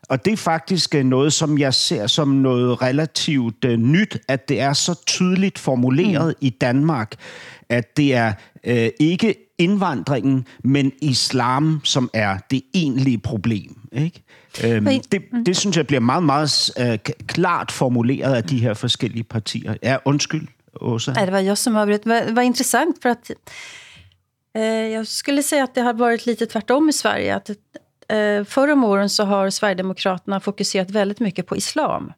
Og 0.09 0.25
det 0.25 0.33
er 0.33 0.37
faktisk 0.37 0.95
øh, 0.95 1.05
noget, 1.05 1.33
som 1.33 1.57
jeg 1.57 1.73
ser 1.73 2.07
som 2.07 2.27
noget 2.27 2.81
relativt 2.81 3.65
uh, 3.65 3.71
nyt, 3.71 4.17
at 4.27 4.49
det 4.49 4.61
er 4.61 4.73
så 4.73 5.03
tydeligt 5.05 5.59
formuleret 5.59 6.27
mm. 6.27 6.47
i 6.47 6.49
Danmark, 6.49 7.15
at 7.69 7.97
det 7.97 8.15
er 8.15 8.33
uh, 8.67 8.87
ikke 8.99 9.35
indvandringen, 9.57 10.47
men 10.63 10.91
islam, 11.01 11.81
som 11.83 12.09
er 12.13 12.37
det 12.51 12.61
egentlige 12.73 13.17
problem. 13.17 13.75
Ikke? 13.91 14.23
Øhm, 14.63 14.85
det, 14.85 15.21
mm. 15.31 15.45
det 15.45 15.57
synes 15.57 15.77
jeg 15.77 15.87
bliver 15.87 15.99
meget, 15.99 16.23
meget 16.23 16.71
uh, 16.79 17.13
klart 17.27 17.71
formuleret 17.71 18.35
af 18.35 18.43
de 18.43 18.57
her 18.57 18.73
forskellige 18.73 19.23
partier. 19.23 19.75
Ja, 19.83 19.97
undskyld, 20.05 20.47
Åsa. 20.81 21.11
Nej, 21.13 21.25
det 21.25 21.33
var 21.33 21.39
jag 21.39 21.57
som 21.57 21.75
avbröt. 21.75 22.03
Det 22.03 22.35
var, 22.35 22.41
intressant 22.41 23.01
för 23.01 23.09
att 23.09 23.31
eh, 24.55 24.61
jag 24.63 25.07
skulle 25.07 25.43
säga 25.43 25.63
att 25.63 25.75
det 25.75 25.81
har 25.81 25.93
varit 25.93 26.25
lite 26.25 26.45
tvärtom 26.45 26.89
i 26.89 26.93
Sverige. 26.93 27.35
Att 27.35 27.49
eh, 28.07 28.43
förra 28.43 28.73
om 28.73 28.83
åren 28.83 29.09
så 29.09 29.23
har 29.23 29.49
Sverigedemokraterna 29.49 30.39
fokuserat 30.39 30.91
väldigt 30.91 31.19
mycket 31.19 31.47
på 31.47 31.55
islam. 31.55 32.13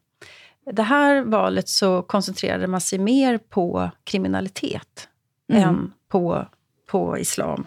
Det 0.72 0.82
här 0.82 1.22
valet 1.22 1.68
så 1.68 2.02
koncentrerade 2.02 2.66
man 2.66 2.80
sig 2.80 2.98
mer 2.98 3.38
på 3.38 3.90
kriminalitet 4.04 5.08
mm. 5.52 5.62
än 5.62 5.92
på, 6.08 6.46
på 6.90 7.18
islam. 7.18 7.66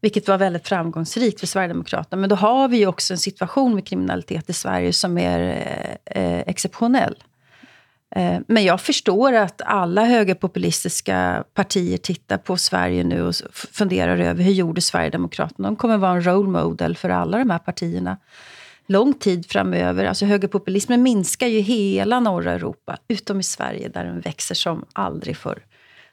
Vilket 0.00 0.28
var 0.28 0.38
väldigt 0.38 0.68
framgångsrikt 0.68 1.40
för 1.40 1.46
Sverigedemokraterna. 1.46 2.20
Men 2.20 2.30
då 2.30 2.36
har 2.36 2.68
vi 2.68 2.76
ju 2.76 2.86
också 2.86 3.14
en 3.14 3.18
situation 3.18 3.74
med 3.74 3.86
kriminalitet 3.86 4.50
i 4.50 4.52
Sverige 4.52 4.92
som 4.92 5.18
är 5.18 5.40
eh, 6.04 6.40
exceptionell. 6.40 7.16
Eh, 8.16 8.40
men 8.48 8.64
jag 8.64 8.80
förstår 8.80 9.32
att 9.32 9.62
alla 9.64 10.04
högerpopulistiska 10.04 11.44
partier 11.54 11.98
tittar 11.98 12.38
på 12.38 12.56
Sverige 12.56 13.04
nu 13.04 13.22
och 13.22 13.34
funderar 13.54 14.18
över 14.18 14.44
hur 14.44 14.52
gjorde 14.52 14.80
Sverigedemokraterna? 14.80 15.68
De 15.68 15.76
kommer 15.76 15.98
vara 15.98 16.12
en 16.12 16.26
role 16.26 16.48
model 16.48 16.96
för 16.96 17.08
alla 17.08 17.38
de 17.38 17.50
här 17.50 17.58
partierna 17.58 18.16
lång 18.86 19.14
tid 19.14 19.46
framöver. 19.50 20.04
Alltså 20.04 20.26
högerpopulismen 20.26 21.02
minskar 21.02 21.46
ju 21.46 21.60
hela 21.60 22.20
norra 22.20 22.52
Europa, 22.52 22.98
utom 23.08 23.40
i 23.40 23.42
Sverige 23.42 23.88
där 23.88 24.04
den 24.04 24.20
växer 24.20 24.54
som 24.54 24.84
aldrig 24.92 25.36
förr. 25.36 25.62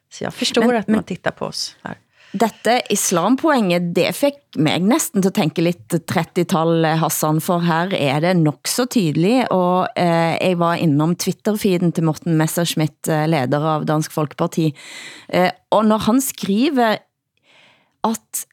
Så 0.10 0.24
jeg 0.24 0.34
forstår 0.34 0.68
men, 0.68 0.76
at 0.76 0.88
man 0.88 1.04
tittar 1.04 1.32
på 1.32 1.46
oss 1.46 1.76
her. 1.82 1.96
Dette 2.32 2.78
islampoenget, 2.94 3.90
det 3.96 4.14
fik 4.16 4.38
mig 4.56 4.80
næsten 4.80 5.20
til 5.20 5.34
at 5.34 5.36
tænke 5.36 5.64
lidt 5.66 5.96
30-tal, 6.12 6.86
Hassan, 7.02 7.42
for 7.44 7.60
her 7.60 7.92
er 7.92 8.22
det 8.24 8.38
nok 8.40 8.70
så 8.72 8.86
tydeligt, 8.88 9.50
og 9.52 9.90
eh, 10.00 10.38
jeg 10.40 10.60
var 10.60 10.80
innom 10.80 11.16
Twitter-feeden 11.20 11.92
til 11.92 12.08
Morten 12.08 12.38
Messerschmidt, 12.40 13.10
eh, 13.12 13.28
leder 13.28 13.68
av 13.74 13.84
Dansk 13.86 14.16
Folkeparti, 14.16 14.70
eh, 15.28 15.52
og 15.76 15.84
når 15.92 16.08
han 16.08 16.22
skriver 16.24 17.04
at 18.08 18.46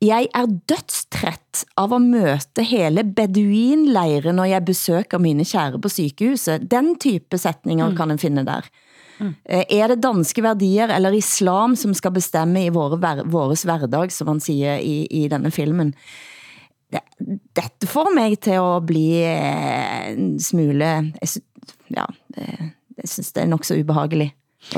jeg 0.00 0.30
er 0.32 0.46
dødstræt 0.70 1.64
av 1.76 1.92
at 1.92 2.04
møte 2.06 2.64
hele 2.64 3.04
beduinlejre, 3.04 4.32
når 4.32 4.48
jeg 4.54 4.64
besøger 4.64 5.20
mine 5.20 5.44
kære 5.44 5.80
på 5.82 5.90
sygehuset. 5.92 6.70
Den 6.70 6.94
type 6.96 7.36
sætninger 7.36 7.90
mm. 7.90 7.96
kan 7.98 8.14
en 8.14 8.22
finde 8.22 8.46
der. 8.46 8.70
Mm. 9.20 9.34
Er 9.48 9.86
det 9.86 10.02
danske 10.02 10.42
værdier 10.42 10.86
eller 10.86 11.10
islam, 11.10 11.76
som 11.76 11.94
skal 11.94 12.10
bestemme 12.10 12.64
i 12.64 12.68
våre, 12.68 13.26
vores 13.26 13.62
hverdag, 13.62 14.12
som 14.12 14.26
man 14.26 14.40
siger 14.40 14.76
i, 14.76 15.04
i 15.10 15.28
denne 15.28 15.50
filmen? 15.50 15.94
Det, 16.92 17.00
dette 17.56 17.86
får 17.86 18.14
mig 18.14 18.38
til 18.38 18.56
at 18.58 18.86
bli 18.86 19.22
eh, 19.22 20.10
en 20.12 20.40
smule, 20.40 21.12
ja, 21.96 22.04
jeg 22.96 23.08
synes 23.08 23.32
det 23.32 23.42
er 23.42 23.46
nok 23.46 23.64
så 23.64 23.78
ubehageligt. 23.78 24.34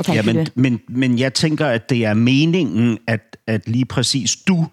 Ja, 0.07 0.21
men, 0.21 0.47
men, 0.55 0.79
men 0.87 1.19
jeg 1.19 1.33
tænker, 1.33 1.65
at 1.65 1.89
det 1.89 2.05
er 2.05 2.13
meningen, 2.13 2.97
at, 3.07 3.37
at 3.47 3.69
lige 3.69 3.85
præcis 3.85 4.35
du 4.35 4.65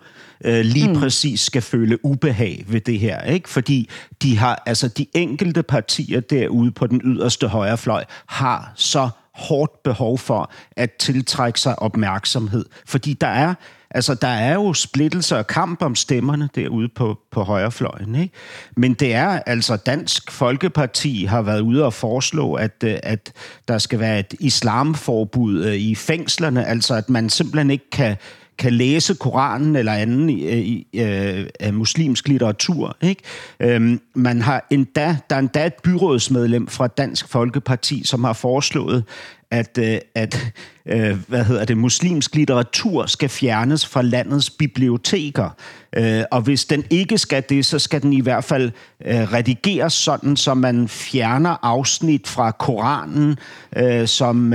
øh, 0.44 0.64
lige 0.64 0.88
mm. 0.88 0.94
præcis 0.94 1.40
skal 1.40 1.62
føle 1.62 2.04
ubehag 2.04 2.64
ved 2.68 2.80
det 2.80 2.98
her, 2.98 3.22
ikke? 3.22 3.48
Fordi 3.48 3.90
de 4.22 4.38
har, 4.38 4.62
altså 4.66 4.88
de 4.88 5.06
enkelte 5.14 5.62
partier 5.62 6.20
derude 6.20 6.70
på 6.70 6.86
den 6.86 7.00
yderste 7.04 7.48
højrefløj 7.48 8.04
har 8.26 8.72
så 8.76 9.08
hårdt 9.40 9.82
behov 9.82 10.18
for 10.18 10.52
at 10.76 10.92
tiltrække 10.92 11.60
sig 11.60 11.78
opmærksomhed. 11.78 12.64
Fordi 12.86 13.12
der 13.12 13.26
er, 13.26 13.54
altså, 13.90 14.14
der 14.14 14.28
er 14.28 14.54
jo 14.54 14.72
splittelse 14.72 15.36
og 15.36 15.46
kamp 15.46 15.82
om 15.82 15.94
stemmerne 15.94 16.48
derude 16.54 16.88
på, 16.88 17.18
på 17.30 17.42
højrefløjen. 17.42 18.14
Ikke? 18.14 18.34
Men 18.76 18.94
det 18.94 19.14
er 19.14 19.28
altså 19.46 19.76
Dansk 19.76 20.30
Folkeparti 20.30 21.24
har 21.24 21.42
været 21.42 21.60
ude 21.60 21.84
og 21.84 21.92
foreslå, 21.92 22.54
at, 22.54 22.84
øh, 22.84 22.98
at 23.02 23.32
der 23.68 23.78
skal 23.78 24.00
være 24.00 24.18
et 24.18 24.34
islamforbud 24.40 25.64
øh, 25.64 25.74
i 25.74 25.94
fængslerne, 25.94 26.66
altså 26.66 26.94
at 26.94 27.10
man 27.10 27.30
simpelthen 27.30 27.70
ikke 27.70 27.90
kan 27.90 28.16
kan 28.58 28.72
læse 28.72 29.14
Koranen 29.14 29.76
eller 29.76 29.92
anden 29.92 30.30
i, 30.30 30.46
øh, 30.46 30.58
i, 30.58 30.86
øh, 31.00 31.46
i, 31.60 31.70
muslimsk 31.70 32.28
litteratur. 32.28 32.96
Ikke? 33.02 33.22
Øhm, 33.60 34.00
man 34.14 34.42
har 34.42 34.66
endda, 34.70 35.16
der 35.30 35.36
er 35.36 35.40
endda 35.40 35.66
et 35.66 35.74
byrådsmedlem 35.84 36.66
fra 36.66 36.86
Dansk 36.86 37.28
Folkeparti, 37.28 38.02
som 38.04 38.24
har 38.24 38.32
foreslået, 38.32 39.04
at, 39.50 39.78
øh, 39.78 39.98
at 40.14 40.52
uh, 40.94 41.28
hvad 41.28 41.44
hedder 41.44 41.64
det, 41.64 41.76
muslimsk 41.76 42.34
litteratur 42.34 43.06
skal 43.06 43.28
fjernes 43.28 43.86
fra 43.86 44.02
landets 44.02 44.50
biblioteker. 44.50 45.50
Uh, 45.98 46.22
og 46.30 46.40
hvis 46.40 46.64
den 46.64 46.84
ikke 46.90 47.18
skal 47.18 47.42
det, 47.48 47.66
så 47.66 47.78
skal 47.78 48.02
den 48.02 48.12
i 48.12 48.20
hvert 48.20 48.44
fald 48.44 48.70
redigeres 49.06 49.92
sådan, 49.92 50.36
så 50.36 50.54
man 50.54 50.88
fjerner 50.88 51.56
afsnit 51.62 52.28
fra 52.28 52.50
Koranen, 52.50 53.38
uh, 53.82 54.06
som, 54.06 54.54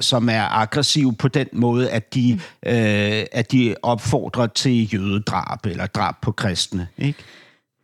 som 0.00 0.28
er 0.28 0.58
aggressiv 0.58 1.16
på 1.16 1.28
den 1.28 1.46
måde, 1.52 1.90
at 1.90 2.14
de, 2.14 2.40
uh, 2.66 2.72
at 3.32 3.52
de 3.52 3.74
opfordrer 3.82 4.46
til 4.46 4.94
jødedrab 4.94 5.66
eller 5.66 5.86
drab 5.86 6.14
på 6.22 6.32
kristne. 6.32 6.88
Ikke? 6.98 7.18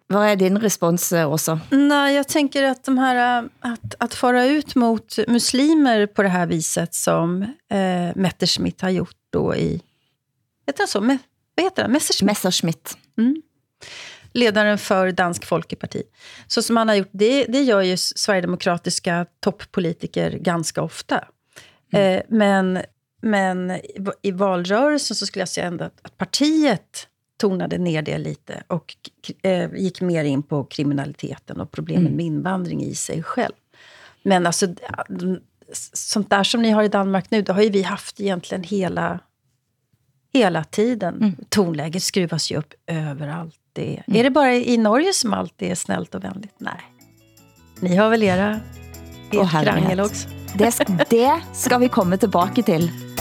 Vad 0.07 0.27
är 0.27 0.37
din 0.37 0.59
respons, 0.59 1.13
Åsa? 1.13 1.61
Nej, 1.71 2.15
jag 2.15 2.29
tänker 2.29 2.63
att, 2.63 2.85
de 2.85 2.99
här, 2.99 3.49
att, 3.61 3.95
att 3.99 4.15
fara 4.15 4.45
ut 4.45 4.75
mot 4.75 5.17
muslimer 5.29 6.07
på 6.07 6.23
det 6.23 6.29
här 6.29 6.47
viset 6.47 6.95
som 6.95 7.43
eh, 7.71 8.17
Messerschmitt 8.17 8.81
har 8.81 8.91
gjort 8.91 9.17
då 9.31 9.55
i... 9.55 9.83
Heter 10.67 10.85
det 10.85 10.89
så? 10.89 11.01
Me, 11.01 11.19
vad 11.55 11.65
heter 11.65 11.83
det? 11.83 11.89
Messerschmitt? 11.89 12.27
Messerschmitt. 12.31 12.97
Mm. 13.19 13.43
Ledaren 14.33 14.79
för 14.79 15.13
Dansk 15.13 15.45
Folkeparti. 15.45 16.03
Så 16.47 16.63
som 16.63 16.77
han 16.77 16.89
har 16.89 16.95
gjort, 16.95 17.11
det, 17.13 17.45
det 17.45 17.63
gör 17.63 17.81
ju 17.81 17.97
sverigedemokratiska 17.97 19.27
toppolitiker 19.41 20.31
ganska 20.31 20.83
ofta. 20.83 21.25
Mm. 21.93 22.17
Eh, 22.17 22.23
men, 22.29 22.83
men 23.23 23.81
i 24.23 24.31
valrörelsen 24.31 25.17
så 25.17 25.27
skulle 25.27 25.41
jag 25.41 25.49
säga 25.49 25.67
ändå 25.67 25.85
att, 25.85 26.01
att 26.03 26.19
partiet 26.19 27.09
tonade 27.37 27.79
ner 27.79 28.03
det 28.03 28.19
lite 28.19 28.63
och 28.67 28.97
eh, 29.43 29.75
gick 29.75 30.01
mer 30.01 30.25
in 30.25 30.43
på 30.43 30.65
kriminaliteten 30.65 31.61
och 31.61 31.71
problemen 31.71 32.07
mm. 32.07 32.17
med 32.17 32.27
invandring 32.27 32.83
i 32.83 32.95
sig 32.95 33.23
själv. 33.23 33.55
Men 34.23 34.47
alltså, 34.47 34.67
sånt 35.93 36.31
där 36.31 36.45
som 36.45 36.63
ni 36.63 36.71
har 36.71 36.83
i 36.83 36.89
Danmark 36.89 37.31
nu, 37.31 37.43
det 37.43 37.53
har 37.53 37.63
ju 37.63 37.71
vi 37.71 37.83
haft 37.83 38.21
egentligen 38.21 38.65
hela, 38.65 39.21
hela 40.33 40.65
tiden. 40.65 41.17
Mm. 41.17 41.37
Tonläget 41.49 42.03
skruvas 42.03 42.53
ju 42.53 42.57
upp 42.57 42.75
överallt. 42.87 43.57
Det, 43.73 44.03
mm. 44.07 44.21
Är 44.21 44.25
det 44.25 44.31
bara 44.31 44.55
i 44.55 44.77
Norge 44.77 45.13
som 45.13 45.35
allt 45.35 45.63
är 45.63 45.75
snällt 45.75 46.15
och 46.15 46.25
vänligt? 46.25 46.55
Nej. 46.59 46.81
Ni 47.81 47.97
har 47.97 48.11
väl 48.11 48.23
era, 48.23 48.61
ert 49.33 49.51
krangel 49.51 50.01
också? 50.01 50.29
Det, 50.55 50.87
det 51.11 51.41
ska 51.53 51.79
vi 51.79 51.89
komma 51.89 52.17
tillbaka 52.17 52.63
till. 52.63 53.14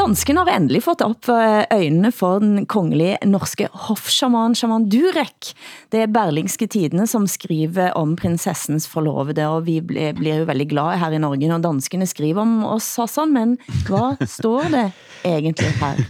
Dansken 0.00 0.38
har 0.40 0.48
endelig 0.48 0.80
fått 0.86 1.02
op 1.04 1.28
eh, 1.28 1.66
øjnene 1.74 2.08
for 2.14 2.40
den 2.40 2.64
kongelige 2.70 3.18
norske 3.28 3.66
hofshaman, 3.68 4.54
shaman 4.56 4.86
Durek. 4.88 5.50
Det 5.92 6.00
er 6.06 6.12
Berlingske 6.14 6.64
Tidene, 6.72 7.04
som 7.10 7.26
skriver 7.28 7.92
om 8.00 8.14
prinsessens 8.16 8.88
forlovede, 8.88 9.44
og 9.44 9.66
vi 9.66 9.76
bliver 9.84 10.40
jo 10.40 10.46
veldig 10.48 10.68
glade 10.70 10.96
her 11.02 11.12
i 11.12 11.20
Norge, 11.20 11.50
når 11.52 11.60
danskene 11.66 12.08
skriver 12.08 12.40
om 12.40 12.64
oss, 12.64 12.96
Hassan, 12.96 13.34
men 13.36 13.58
hvad 13.90 14.24
står 14.26 14.72
det 14.72 14.86
egentlig 15.24 15.74
her? 15.82 16.00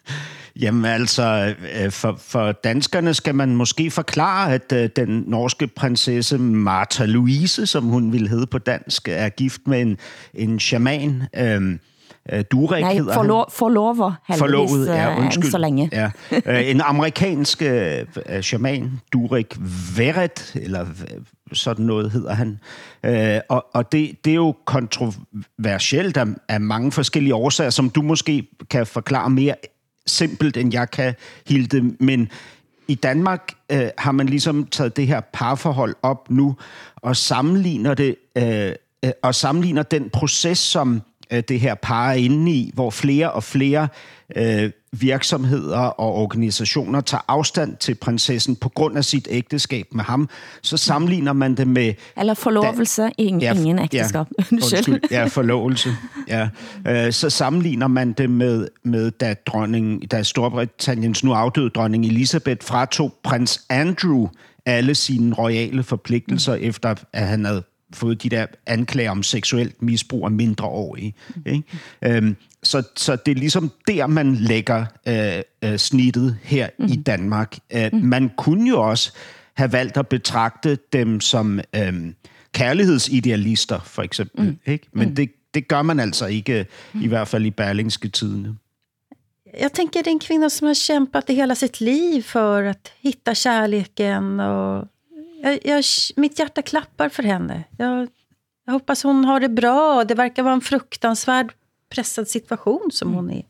Jamen 0.62 0.84
altså, 0.84 1.54
øh, 1.74 1.90
for, 1.90 2.16
for 2.22 2.52
danskerne 2.52 3.14
skal 3.14 3.34
man 3.34 3.56
måske 3.56 3.90
forklare, 3.90 4.54
at 4.54 4.72
øh, 4.72 4.88
den 4.96 5.24
norske 5.26 5.66
prinsesse 5.66 6.38
Martha 6.38 7.04
Louise, 7.04 7.66
som 7.66 7.84
hun 7.84 8.12
ville 8.12 8.28
hedde 8.28 8.46
på 8.46 8.58
dansk, 8.58 9.08
er 9.08 9.28
gift 9.28 9.66
med 9.66 9.80
en, 9.80 9.96
en 10.34 10.60
shaman. 10.60 11.22
Uh, 11.40 11.42
øhm, 11.42 11.80
øh, 12.32 12.44
Durek 12.50 12.80
Nej, 12.82 12.94
hedder 12.94 13.14
forlo 13.14 13.38
han. 13.38 13.44
forlover 13.50 14.12
heldigvis 14.28 14.38
Forlovet, 14.38 14.86
ja, 14.86 15.12
enn 15.16 15.22
undskyld. 15.24 15.50
så 15.50 15.58
længe. 15.58 15.88
Ja. 15.92 16.10
Øh, 16.46 16.70
en 16.70 16.80
amerikansk 16.80 17.62
øh, 17.62 18.06
øh, 18.28 18.42
shaman, 18.42 19.00
Durek 19.12 19.56
Verret, 19.96 20.52
eller 20.54 20.80
øh, 20.80 21.20
sådan 21.52 21.84
noget 21.84 22.10
hedder 22.10 22.34
han. 22.34 22.58
Øh, 23.04 23.40
og 23.48 23.66
og 23.74 23.92
det, 23.92 24.24
det 24.24 24.30
er 24.30 24.34
jo 24.34 24.54
kontroversielt 24.64 26.16
af, 26.16 26.26
af 26.48 26.60
mange 26.60 26.92
forskellige 26.92 27.34
årsager, 27.34 27.70
som 27.70 27.90
du 27.90 28.02
måske 28.02 28.48
kan 28.70 28.86
forklare 28.86 29.30
mere 29.30 29.54
simpelt, 30.06 30.56
end 30.56 30.72
jeg 30.72 30.90
kan, 30.90 31.14
Hilde. 31.48 31.94
Men 32.00 32.28
i 32.88 32.94
Danmark 32.94 33.52
øh, 33.72 33.88
har 33.98 34.12
man 34.12 34.26
ligesom 34.26 34.66
taget 34.66 34.96
det 34.96 35.06
her 35.06 35.20
parforhold 35.32 35.94
op 36.02 36.30
nu, 36.30 36.56
og 36.96 37.16
sammenligner 37.16 37.94
det, 37.94 38.16
øh, 38.36 38.72
øh, 39.04 39.10
og 39.22 39.34
sammenligner 39.34 39.82
den 39.82 40.10
proces, 40.10 40.58
som 40.58 41.02
øh, 41.32 41.42
det 41.48 41.60
her 41.60 41.74
par 41.74 42.10
er 42.10 42.14
inde 42.14 42.52
i, 42.52 42.70
hvor 42.74 42.90
flere 42.90 43.32
og 43.32 43.44
flere 43.44 43.88
øh, 44.36 44.70
virksomheder 44.92 45.78
og 45.78 46.14
organisationer 46.14 47.00
tager 47.00 47.22
afstand 47.28 47.76
til 47.76 47.94
prinsessen 47.94 48.56
på 48.56 48.68
grund 48.68 48.96
af 48.96 49.04
sit 49.04 49.28
ægteskab 49.30 49.86
med 49.92 50.04
ham, 50.04 50.28
så 50.62 50.76
sammenligner 50.76 51.32
man 51.32 51.54
det 51.54 51.68
med... 51.68 51.94
Eller 52.16 52.34
forlovelse, 52.34 53.02
Ja, 53.02 53.08
ingen 53.18 53.78
ja, 53.78 53.84
ægteskab. 53.84 54.26
undskyld, 54.52 55.00
ja, 55.10 55.24
forlovelse. 55.24 55.90
Ja. 56.28 56.48
Øh, 56.88 57.12
så 57.12 57.30
sammenligner 57.30 57.88
man 57.88 58.12
det 58.12 58.30
med, 58.30 58.68
med 58.82 59.10
da, 59.10 59.34
dronning, 59.46 60.10
da 60.10 60.22
Storbritanniens 60.22 61.24
nu 61.24 61.32
afdøde 61.32 61.70
dronning 61.70 62.06
Elisabeth 62.06 62.66
fratog 62.66 63.12
prins 63.22 63.62
Andrew 63.68 64.28
alle 64.66 64.94
sine 64.94 65.34
royale 65.34 65.82
forpligtelser, 65.82 66.56
mm. 66.56 66.62
efter 66.62 66.94
at 67.12 67.26
han 67.26 67.44
havde 67.44 67.62
fået 67.92 68.22
de 68.22 68.28
der 68.28 68.46
anklager 68.66 69.10
om 69.10 69.22
seksuelt 69.22 69.82
misbrug 69.82 70.24
af 70.24 70.30
mindreårige. 70.30 71.14
Ikke? 71.46 71.62
Øhm, 72.02 72.36
så, 72.62 72.82
så 72.96 73.16
det 73.16 73.32
er 73.32 73.36
ligesom 73.36 73.70
der, 73.88 74.06
man 74.06 74.34
lægger 74.34 74.84
øh, 75.08 75.42
øh, 75.70 75.78
snittet 75.78 76.38
her 76.42 76.68
mm. 76.78 76.84
i 76.84 76.96
Danmark. 76.96 77.58
Øh, 77.70 77.90
mm. 77.92 77.98
Man 77.98 78.30
kunne 78.36 78.68
jo 78.68 78.80
også 78.80 79.12
have 79.54 79.72
valgt 79.72 79.96
at 79.96 80.08
betragte 80.08 80.78
dem 80.92 81.20
som 81.20 81.60
øh, 81.76 82.12
kærlighedsidealister, 82.52 83.80
for 83.80 84.02
eksempel. 84.02 84.44
Mm. 84.44 84.58
Ikke? 84.66 84.86
Men 84.92 85.08
mm. 85.08 85.14
det, 85.14 85.30
det 85.54 85.68
gør 85.68 85.82
man 85.82 86.00
altså 86.00 86.26
ikke, 86.26 86.66
i 86.94 87.08
hvert 87.08 87.28
fald 87.28 87.46
i 87.46 87.50
Berlingske 87.50 88.08
Tidene. 88.08 88.56
Jag 89.58 89.72
tänker 89.72 90.02
det 90.02 90.06
är 90.06 90.12
en 90.12 90.18
kvinna 90.18 90.50
som 90.50 90.66
har 90.66 90.74
kämpat 90.74 91.30
i 91.30 91.34
hela 91.34 91.54
sitt 91.54 91.80
liv 91.80 92.22
för 92.22 92.62
att 92.62 92.92
hitta 93.00 93.34
kärleken. 93.34 94.40
Och 94.40 94.88
jag, 95.42 95.58
jag, 95.64 95.84
mitt 96.16 96.38
hjärta 96.38 96.62
klappar 96.62 97.08
för 97.08 97.22
henne. 97.22 97.64
Jag, 97.78 98.08
jag 98.66 98.72
hoppas 98.72 99.02
hon 99.02 99.24
har 99.24 99.40
det 99.40 99.48
bra. 99.48 100.04
Det 100.04 100.14
verkar 100.14 100.42
vara 100.42 100.54
en 100.54 100.60
fruktansvärd 100.60 101.52
pressad 101.94 102.28
situation 102.28 102.90
som 102.92 103.14
hon 103.14 103.30
är 103.30 103.42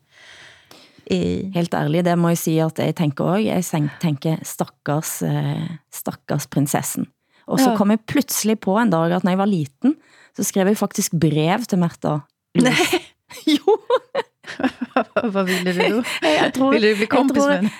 i. 1.06 1.50
Helt 1.54 1.74
ærlig, 1.74 2.04
det 2.04 2.16
må 2.16 2.28
jeg 2.30 2.38
sige, 2.38 2.64
at 2.64 2.78
jeg 2.78 2.94
tænker 2.96 3.24
også, 3.24 3.76
jeg 3.76 3.90
tænker 4.00 4.36
stakkars, 4.46 5.22
eh, 5.22 5.64
stakkars 5.92 6.46
prinsessen. 6.46 7.06
Og 7.46 7.58
så 7.60 7.70
Ja. 7.70 7.76
kom 7.76 7.90
jeg 7.90 7.98
pludselig 8.06 8.60
på 8.60 8.76
en 8.78 8.90
dag, 8.90 9.12
at 9.12 9.24
når 9.24 9.30
jeg 9.30 9.38
var 9.38 9.46
liten, 9.46 9.96
så 10.36 10.42
skrev 10.44 10.66
jeg 10.66 10.76
faktisk 10.76 11.12
brev 11.20 11.64
til 11.66 11.78
Märtha. 11.78 12.18
Nej. 12.54 12.72
jo. 13.58 13.76
Vad 15.34 15.46
ville 15.46 15.72
du 15.72 15.88
då? 15.96 16.02
Jeg 16.22 16.52
tror, 16.54 16.72
Ville 16.72 16.88
du 16.88 16.96
bli 16.96 17.06
kompis 17.06 17.46
med 17.46 17.56
henne? 17.56 17.70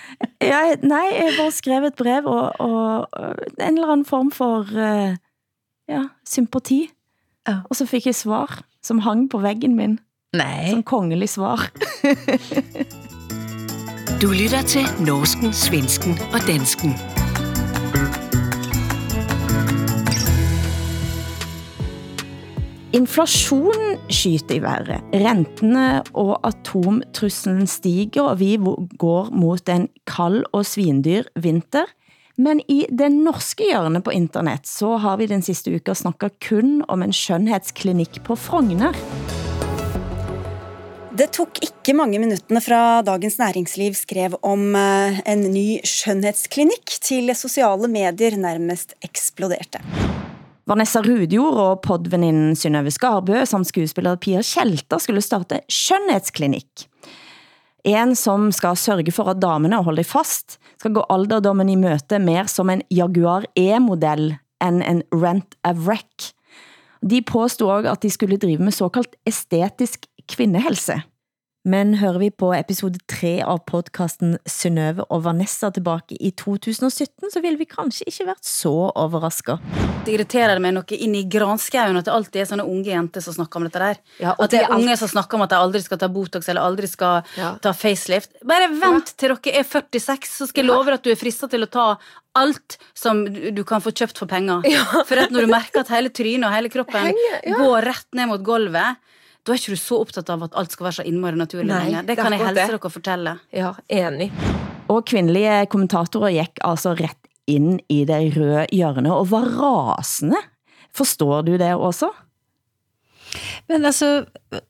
Jeg, 0.40 0.76
nej, 0.82 1.06
jeg 1.16 1.34
bare 1.38 1.50
skrev 1.50 1.84
et 1.84 1.94
brev, 1.94 2.26
og, 2.26 2.52
og, 2.60 3.08
og 3.12 3.34
en 3.60 3.78
eller 3.78 3.92
anden 3.92 4.06
form 4.06 4.30
for 4.32 4.60
uh, 4.60 5.16
ja, 5.88 6.02
sympati. 6.26 6.90
Ja. 7.48 7.60
Og 7.70 7.76
så 7.76 7.86
fik 7.86 8.06
jeg 8.06 8.14
svar, 8.14 8.62
som 8.82 8.98
hang 8.98 9.30
på 9.30 9.38
væggen 9.38 9.76
min, 9.76 9.98
Nej. 10.36 10.70
som 10.70 10.82
kongelig 10.82 11.28
svar. 11.28 11.70
Du 14.22 14.28
lytter 14.30 14.62
til 14.62 14.82
Norsken, 15.06 15.52
Svensken 15.52 16.12
og 16.32 16.40
Dansken. 16.46 17.19
Inflation 22.90 24.00
skyter 24.10 24.56
i 24.56 24.62
været, 24.64 25.04
Rentene 25.14 26.00
og 26.18 26.40
atomtrusselen 26.42 27.68
stiger, 27.70 28.32
og 28.32 28.40
vi 28.40 28.56
går 28.98 29.28
mot 29.30 29.70
en 29.70 29.86
kald 30.10 30.42
og 30.50 30.66
svindyr 30.66 31.28
vinter. 31.38 31.86
Men 32.34 32.58
i 32.66 32.80
det 32.90 33.12
norske 33.14 33.68
hjørne 33.68 34.00
på 34.02 34.10
internet, 34.10 34.66
så 34.66 34.96
har 34.98 35.20
vi 35.20 35.28
den 35.30 35.42
sidste 35.42 35.70
uke 35.70 35.94
snakket 35.94 36.34
kun 36.48 36.80
om 36.90 37.04
en 37.06 37.14
skønhedsklinik 37.14 38.24
på 38.26 38.34
Frogner. 38.34 38.98
Det 41.14 41.28
tok 41.36 41.62
ikke 41.62 41.94
mange 41.94 42.18
minuttene 42.18 42.62
fra 42.64 43.02
Dagens 43.06 43.38
Næringsliv 43.38 43.94
skrev 43.94 44.34
om 44.42 44.74
eh, 44.74 45.22
en 45.30 45.46
ny 45.52 45.78
skjønnhetsklinikk 45.86 46.98
til 47.06 47.30
sosiale 47.38 47.92
medier 47.92 48.34
nærmest 48.40 48.96
eksploderte. 49.04 49.84
Vanessa 50.68 51.00
Rudjord 51.02 51.56
og 51.56 51.80
podveninden 51.86 52.52
Synnøve 52.58 52.92
Skarbø 52.92 53.40
samt 53.48 53.70
skuespiller 53.70 54.18
Pia 54.20 54.42
Kjelter 54.44 55.00
skulle 55.00 55.22
starte 55.24 55.62
skønhedsklinikk. 55.72 56.84
En 57.88 58.12
som 58.18 58.50
skal 58.52 58.76
sørge 58.76 59.12
for 59.14 59.30
at 59.32 59.40
damene 59.40 59.78
holder 59.80 60.04
fast, 60.04 60.58
skal 60.76 60.92
gå 60.98 61.04
alderdommen 61.08 61.70
i 61.72 61.78
møte 61.80 62.20
mer 62.20 62.50
som 62.52 62.68
en 62.68 62.84
Jaguar 62.92 63.46
E-modell 63.56 64.34
end 64.60 64.84
en 64.84 65.00
Rent 65.16 65.56
a 65.64 65.72
Wreck. 65.72 66.34
De 67.00 67.22
påstod 67.24 67.70
også, 67.78 67.94
at 67.94 68.04
de 68.04 68.10
skulle 68.12 68.40
drive 68.40 68.60
med 68.60 68.76
såkaldt 68.76 69.16
estetisk 69.28 70.04
kvindehelse. 70.28 70.98
Men 71.68 71.90
hører 72.00 72.16
vi 72.22 72.30
på 72.32 72.54
episode 72.56 72.96
3 73.12 73.42
av 73.44 73.58
podcasten 73.68 74.38
Synnøve 74.48 75.04
og 75.12 75.26
Vanessa 75.26 75.68
tilbage 75.76 76.16
i 76.16 76.30
2017, 76.32 77.28
så 77.34 77.42
ville 77.44 77.60
vi 77.60 77.66
kanskje 77.68 78.06
ikke 78.08 78.24
vært 78.30 78.48
så 78.48 78.72
overrasket. 78.96 79.60
Det 80.06 80.14
irriterer 80.14 80.56
meg 80.64 80.72
noe 80.72 80.96
inn 80.96 81.18
i 81.18 81.26
granskauen 81.28 81.98
at 82.00 82.08
det 82.08 82.14
alltid 82.14 82.40
er 82.40 82.48
sånne 82.48 82.64
unge 82.64 82.88
jenter 82.88 83.20
som 83.20 83.36
snakker 83.36 83.60
om 83.60 83.66
dette 83.68 83.82
der. 83.82 84.00
Ja, 84.22 84.32
og 84.38 84.46
at 84.46 84.54
det 84.54 84.56
det 84.56 84.62
er 84.62 84.72
alt- 84.72 84.80
unge 84.86 84.96
som 85.02 85.12
snakker 85.12 85.36
om 85.36 85.44
at 85.44 85.52
de 85.52 85.58
aldri 85.60 85.82
skal 85.84 86.00
ta 86.00 86.08
Botox 86.08 86.48
eller 86.48 86.64
aldri 86.64 86.88
skal 86.88 87.22
Ja. 87.36 87.52
ta 87.60 87.74
facelift. 87.76 88.32
Bare 88.42 88.70
vent 88.80 89.12
til 89.18 89.28
dere 89.36 89.60
er 89.60 89.64
46, 89.68 90.32
så 90.40 90.48
skal 90.48 90.64
jeg 90.64 90.70
love 90.72 90.88
at 90.96 91.02
du 91.04 91.10
er 91.12 91.20
fristet 91.20 91.50
til 91.50 91.60
å 91.60 91.70
ta 91.70 91.98
alt 92.40 92.78
som 92.94 93.26
du 93.28 93.64
kan 93.64 93.82
få 93.84 93.92
kjøpt 93.92 94.16
for 94.16 94.24
penger. 94.26 94.64
For 95.04 95.18
at 95.18 95.28
når 95.30 95.44
du 95.44 95.52
merker 95.52 95.80
at 95.84 95.88
hele 95.92 96.08
trynet 96.08 96.48
og 96.48 96.56
hele 96.56 96.70
kroppen 96.72 97.12
Henger, 97.12 97.40
ja. 97.44 97.56
går 97.60 97.84
rett 97.84 98.08
ned 98.16 98.28
mot 98.32 98.40
gulvet, 98.42 98.96
da 99.46 99.52
er 99.52 99.58
ikke 99.60 99.74
du 99.76 99.80
så 99.80 100.00
opptatt 100.04 100.30
av 100.30 100.42
at 100.46 100.54
alt 100.60 100.72
skal 100.74 100.84
være 100.88 100.98
så 101.00 101.04
innmari 101.08 101.36
naturlig 101.40 101.66
Nei, 101.70 101.84
lenger. 101.86 102.02
Det 102.08 102.16
er 102.16 102.22
kan 102.22 102.32
jeg 102.32 102.40
helse 102.44 102.54
det. 102.66 102.80
dere 102.80 102.90
fortelle. 102.90 103.36
Ja, 103.56 103.72
enig. 103.88 104.30
Og 104.90 105.04
kvindelige 105.06 105.66
kommentatorer 105.72 106.30
gik 106.34 106.58
altså 106.66 106.92
ret 106.98 107.16
ind 107.50 107.80
i 107.88 108.04
det 108.04 108.20
røde 108.36 108.66
hjørne 108.74 109.12
og 109.14 109.30
var 109.30 109.46
rasende. 109.58 110.36
Forstår 110.94 111.42
du 111.46 111.56
det 111.58 111.72
også? 111.74 112.10
Men 113.68 113.84
alltså, 113.86 114.24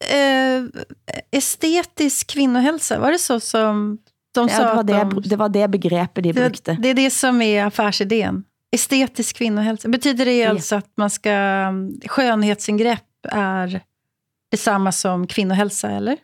eh, 0.04 0.64
estetisk 1.33 2.26
kvinnohälsa, 2.35 2.98
var 2.98 3.12
det 3.12 3.18
så 3.18 3.40
som 3.40 3.98
de 4.35 4.48
Ja, 4.48 4.56
sa? 4.56 4.62
det, 4.68 4.74
var 4.76 4.83
det, 4.83 5.14
de, 5.22 5.28
det 5.28 5.37
var 5.37 5.48
det 5.48 5.68
begreppet 5.70 6.22
de 6.24 6.33
det, 6.33 6.40
brukte. 6.40 6.76
det 6.83 6.88
är 6.88 6.94
det 6.94 7.11
som 7.11 7.42
är 7.42 7.64
affärsidén. 7.64 8.44
Estetisk 8.72 9.37
kvinnohälsa. 9.37 9.88
Betyder 9.88 10.24
det 10.24 10.44
alltså 10.46 10.76
att 10.76 10.90
man 10.96 11.11
ska... 11.11 11.30
Skönhetsingrepp 12.06 13.04
är 13.33 13.80
detsamma 14.50 14.92
som 14.92 15.26
kvinnohälsa, 15.26 15.90
eller? 16.00 16.16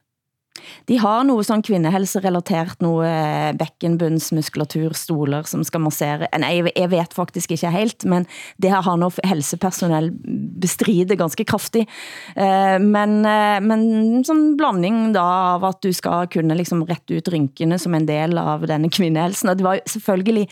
De 0.88 0.96
har 0.96 1.20
noe 1.28 1.44
sånn 1.44 1.60
kvindehelse-relatert, 1.62 2.80
noe 2.80 3.04
eh, 3.04 3.50
bekkenbundsmuskulatur, 3.60 4.94
stoler 4.96 5.44
som 5.44 5.60
skal 5.66 5.82
massere. 5.84 6.28
Nej, 6.32 6.62
jeg- 6.74 6.90
vet 6.90 7.12
faktisk 7.14 7.52
ikke 7.52 7.70
helt, 7.70 8.04
men 8.08 8.26
det 8.58 8.70
her 8.72 8.80
har 8.82 8.96
nå 8.96 9.10
helsepersonell 9.22 10.10
bestridet 10.58 11.18
ganske 11.18 11.44
kraftig. 11.44 11.86
Eh, 12.34 12.78
Men, 12.78 13.24
eh, 13.26 13.60
men 13.60 14.24
som 14.24 14.56
blanding 14.56 15.12
da 15.12 15.54
av 15.56 15.64
at 15.64 15.82
du 15.82 15.92
skal 15.92 16.26
kunne 16.26 16.56
liksom 16.56 16.86
rette 16.88 17.14
ut 17.14 17.28
rynkene 17.28 17.78
som 17.78 17.94
en 17.94 18.06
del 18.06 18.38
av 18.38 18.66
denne 18.66 18.88
kvinnehelsen. 18.88 19.50
Og 19.50 19.58
det 19.58 19.64
var 19.64 19.80
selvfølgelig 19.86 20.48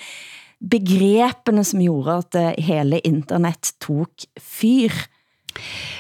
begrepene 0.63 1.65
som 1.65 1.81
gjorde 1.81 2.19
at 2.19 2.35
eh, 2.35 2.63
hele 2.63 3.01
internet 3.05 3.73
tok 3.81 4.27
fyr. 4.41 4.93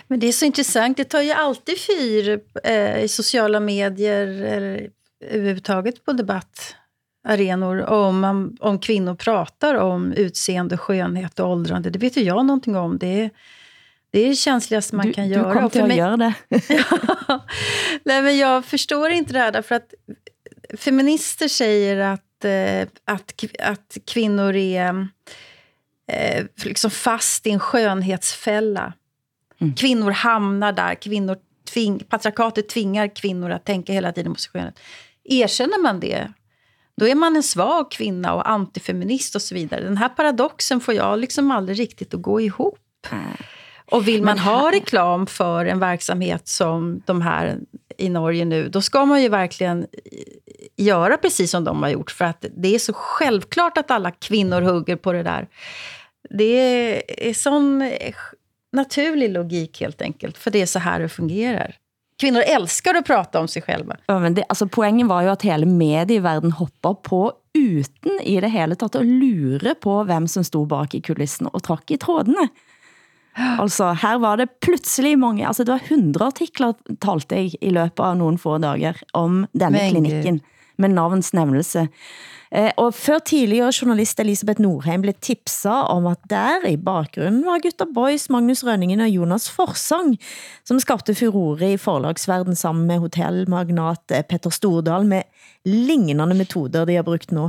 Men 0.08 0.20
det 0.20 0.26
är 0.26 0.32
så 0.32 0.44
intressant. 0.44 0.96
Det 0.96 1.04
tar 1.04 1.20
ju 1.22 1.30
alltid 1.30 1.78
fyr 1.80 2.40
eh, 2.64 2.98
i 3.04 3.08
sociala 3.08 3.60
medier 3.60 4.26
eller 4.42 4.90
överhuvudtaget 5.30 6.04
på 6.04 6.12
debattarenor 6.12 7.82
om, 7.82 8.20
man, 8.20 8.56
om 8.60 8.78
kvinnor 8.78 9.14
pratar 9.14 9.74
om 9.74 10.12
utseende, 10.12 10.76
skönhet 10.76 11.40
och 11.40 11.48
åldrande. 11.50 11.90
Det 11.90 11.98
vet 11.98 12.16
ju 12.16 12.22
jag 12.22 12.46
någonting 12.46 12.76
om. 12.76 12.98
Det 12.98 13.06
är 13.20 13.30
det, 14.10 14.20
är 14.20 14.28
det 14.28 14.34
känsligaste 14.34 14.96
man 14.96 15.06
Du, 15.06 15.12
kan 15.12 15.28
du 15.28 15.34
göra. 15.34 15.54
kom 15.54 15.64
Och 15.64 15.72
til 15.72 15.80
för 15.80 15.84
at 15.84 15.88
mig- 15.88 15.96
gøre 15.98 16.16
det. 16.16 16.34
Nej, 18.04 18.22
men 18.22 18.36
jag 18.38 18.64
förstår 18.64 19.10
inte 19.10 19.32
det 19.32 19.38
här 19.38 19.52
därför 19.52 19.74
att 19.74 19.94
feminister 20.78 21.48
säger 21.48 21.96
att, 21.96 22.44
eh, 22.44 22.82
att, 23.04 23.34
att 23.62 23.96
kvinnor 24.06 24.54
är 24.56 25.08
eh, 26.12 26.44
liksom 26.64 26.90
fast 26.90 27.46
i 27.46 27.50
en 27.50 27.60
skönhetsfälla. 27.60 28.92
Kvinnor 29.72 30.10
hamnar 30.10 30.72
där, 30.72 30.94
kvinnor 30.94 31.36
tving, 31.72 31.98
patriarkatet 31.98 32.68
tvingar 32.68 33.16
kvinnor 33.16 33.50
att 33.50 33.64
tänka 33.64 33.92
hela 33.92 34.12
tiden 34.12 34.34
på 34.34 34.40
sig 34.40 34.50
själva. 34.50 34.72
Erkänner 35.24 35.82
man 35.82 36.00
det, 36.00 36.32
då 36.96 37.08
är 37.08 37.14
man 37.14 37.36
en 37.36 37.42
svag 37.42 37.90
kvinna 37.90 38.34
och 38.34 38.50
antifeminist 38.50 39.34
och 39.34 39.42
så 39.42 39.54
vidare. 39.54 39.84
Den 39.84 39.96
här 39.96 40.08
paradoxen 40.08 40.80
får 40.80 40.94
jag 40.94 41.18
liksom 41.18 41.50
aldrig 41.50 41.78
riktigt 41.78 42.14
att 42.14 42.22
gå 42.22 42.40
ihop. 42.40 42.78
Och 43.90 44.08
vill 44.08 44.22
man 44.22 44.38
ha 44.38 44.72
reklam 44.72 45.26
för 45.26 45.66
en 45.66 45.78
verksamhet 45.78 46.48
som 46.48 47.02
de 47.06 47.22
här 47.22 47.58
i 47.98 48.08
Norge 48.08 48.44
nu, 48.44 48.68
då 48.68 48.80
ska 48.80 49.04
man 49.04 49.22
ju 49.22 49.28
verkligen 49.28 49.86
göra 50.76 51.16
precis 51.16 51.50
som 51.50 51.64
de 51.64 51.82
har 51.82 51.90
gjort. 51.90 52.10
För 52.10 52.24
att 52.24 52.44
det 52.56 52.74
är 52.74 52.78
så 52.78 52.92
självklart 52.92 53.78
att 53.78 53.90
alla 53.90 54.10
kvinnor 54.10 54.60
hugger 54.60 54.96
på 54.96 55.12
det 55.12 55.22
där. 55.22 55.48
Det 56.30 57.28
är 57.28 57.34
sån 57.34 57.82
naturlig 58.74 59.30
logik 59.30 59.80
helt 59.80 60.02
enkelt, 60.02 60.38
för 60.38 60.50
det 60.50 60.62
är 60.62 60.66
så 60.66 60.78
här 60.78 61.00
det 61.00 61.08
fungerar. 61.08 61.76
Kvinnor 62.20 62.42
älskar 62.46 62.94
att 62.94 63.06
prata 63.06 63.40
om 63.40 63.48
sig 63.48 63.62
själva. 63.62 63.96
Ja, 64.06 64.18
men 64.18 64.34
det, 64.34 64.44
altså, 64.48 64.66
poenget 64.66 65.06
var 65.06 65.22
jo 65.22 65.32
at 65.32 65.42
hele 65.42 65.66
medieverden 65.66 66.52
hopper 66.52 66.94
på 66.94 67.32
uten 67.58 68.20
i 68.22 68.36
det 68.40 68.48
hele 68.48 68.76
tatt 68.78 68.96
at 68.98 69.06
lure 69.06 69.74
på 69.74 69.96
hvem 70.06 70.28
som 70.30 70.44
stod 70.46 70.68
bak 70.70 70.94
i 70.94 71.02
kulissen 71.02 71.50
og 71.50 71.62
trakk 71.66 71.90
i 71.90 71.98
trådene. 71.98 72.48
Altså, 73.34 73.88
her 73.98 74.20
var 74.22 74.38
det 74.38 74.60
pludselig 74.62 75.16
mange, 75.18 75.42
altså 75.46 75.64
det 75.66 75.72
var 75.72 75.88
100 75.88 76.26
artikler, 76.26 76.74
talte 77.02 77.34
jeg 77.34 77.56
i 77.58 77.72
løbet 77.74 77.98
av 77.98 78.12
nogle 78.14 78.38
få 78.38 78.60
dager, 78.62 79.00
om 79.10 79.40
denne 79.50 79.74
Men 79.74 79.90
klinikken 79.90 80.38
med 80.78 80.94
navnsnævnelse. 80.94 81.82
Eh, 81.82 81.88
Eh, 82.54 82.70
og 82.78 82.92
før 82.94 83.18
tidligere 83.26 83.72
journalist 83.74 84.20
Elisabeth 84.22 84.62
Norheim 84.62 85.02
blev 85.02 85.16
tipset 85.18 85.88
om 85.90 86.06
at 86.06 86.20
der 86.30 86.62
i 86.68 86.76
bakgrunden 86.78 87.42
var 87.48 87.62
Gutter 87.64 87.88
Boys, 87.90 88.28
Magnus 88.30 88.62
Rønningen 88.62 89.02
og 89.02 89.10
Jonas 89.10 89.48
Forsang, 89.50 90.14
som 90.62 90.78
skabte 90.78 91.16
furore 91.18 91.72
i 91.74 91.80
forlagsverden 91.80 92.54
sammen 92.54 92.86
med 92.86 93.02
hotelmagnat 93.02 94.14
eh, 94.14 94.22
Petter 94.22 94.54
Stordal 94.54 95.08
med 95.10 95.26
lignende 95.66 96.38
metoder 96.38 96.86
de 96.86 97.00
har 97.00 97.06
brugt 97.06 97.34
nu. 97.34 97.48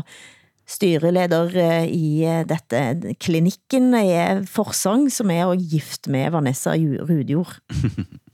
Styreleder 0.66 1.54
eh, 1.54 1.86
i 1.86 2.26
dette 2.50 3.16
klinikken 3.22 3.94
er 4.02 4.42
Forsang, 4.50 5.12
som 5.14 5.30
er 5.30 5.46
og 5.52 5.62
gift 5.62 6.10
med 6.10 6.34
Vanessa 6.34 6.74
Rudjord. 6.74 7.60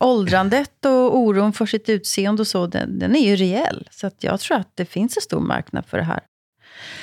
Åldrandet 0.00 0.84
och 0.84 1.18
oron 1.18 1.52
för 1.52 1.66
sitt 1.66 1.88
utseende 1.88 2.42
och 2.42 2.46
så, 2.46 2.66
den, 2.66 2.98
den 2.98 3.16
är 3.16 3.20
ju 3.20 3.36
reell. 3.36 3.88
Så 3.90 4.06
att 4.06 4.24
jag 4.24 4.40
tror 4.40 4.56
att 4.56 4.72
det 4.74 4.84
finns 4.84 5.16
en 5.16 5.22
stor 5.22 5.40
marknad 5.40 5.86
för 5.86 5.98
det 5.98 6.04
här. 6.04 6.20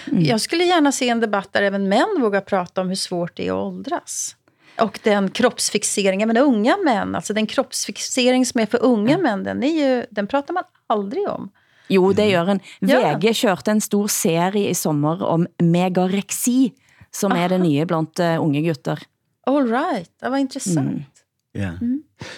Jag 0.06 0.42
skulle 0.42 0.64
gärna 0.64 0.92
se 0.92 1.10
en 1.10 1.20
debatt 1.20 1.54
där 1.54 1.62
även 1.62 1.90
män 1.90 2.18
vågar 2.20 2.42
prata 2.42 2.82
om 2.82 2.88
hur 2.88 2.96
svårt 2.96 3.38
det 3.38 3.48
är 3.48 3.52
att 3.52 3.66
åldras. 3.66 4.36
Och 4.80 5.00
den 5.04 5.30
kroppsfixeringen, 5.30 6.28
men 6.28 6.38
unga 6.38 6.78
män, 6.86 7.16
alltså 7.16 7.34
den 7.34 7.48
kroppsfixering 7.48 8.46
som 8.46 8.62
är 8.62 8.66
för 8.66 8.84
unga 8.84 9.18
män, 9.18 9.44
den, 9.44 9.64
är 9.64 9.68
ju, 9.68 10.06
den 10.10 10.28
pratar 10.28 10.54
man 10.54 10.64
aldrig 10.88 11.30
om. 11.30 11.52
Jo, 11.88 12.14
det 12.14 12.32
gør 12.32 12.48
en. 12.50 12.60
Ja. 12.80 13.18
VG 13.18 13.34
kørte 13.34 13.72
en 13.72 13.82
stor 13.82 14.08
serie 14.08 14.70
i 14.70 14.76
sommer 14.76 15.24
om 15.24 15.48
megareksi, 15.62 16.74
som 17.12 17.32
er 17.32 17.50
det 17.50 17.60
nye 17.62 17.86
blandt 17.86 18.20
uh, 18.20 18.42
unge 18.42 18.62
gutter. 18.62 19.04
All 19.46 19.68
right, 19.70 20.10
det 20.20 20.30
var 20.30 20.38
intressant. 20.38 21.15
Ja, 21.56 21.72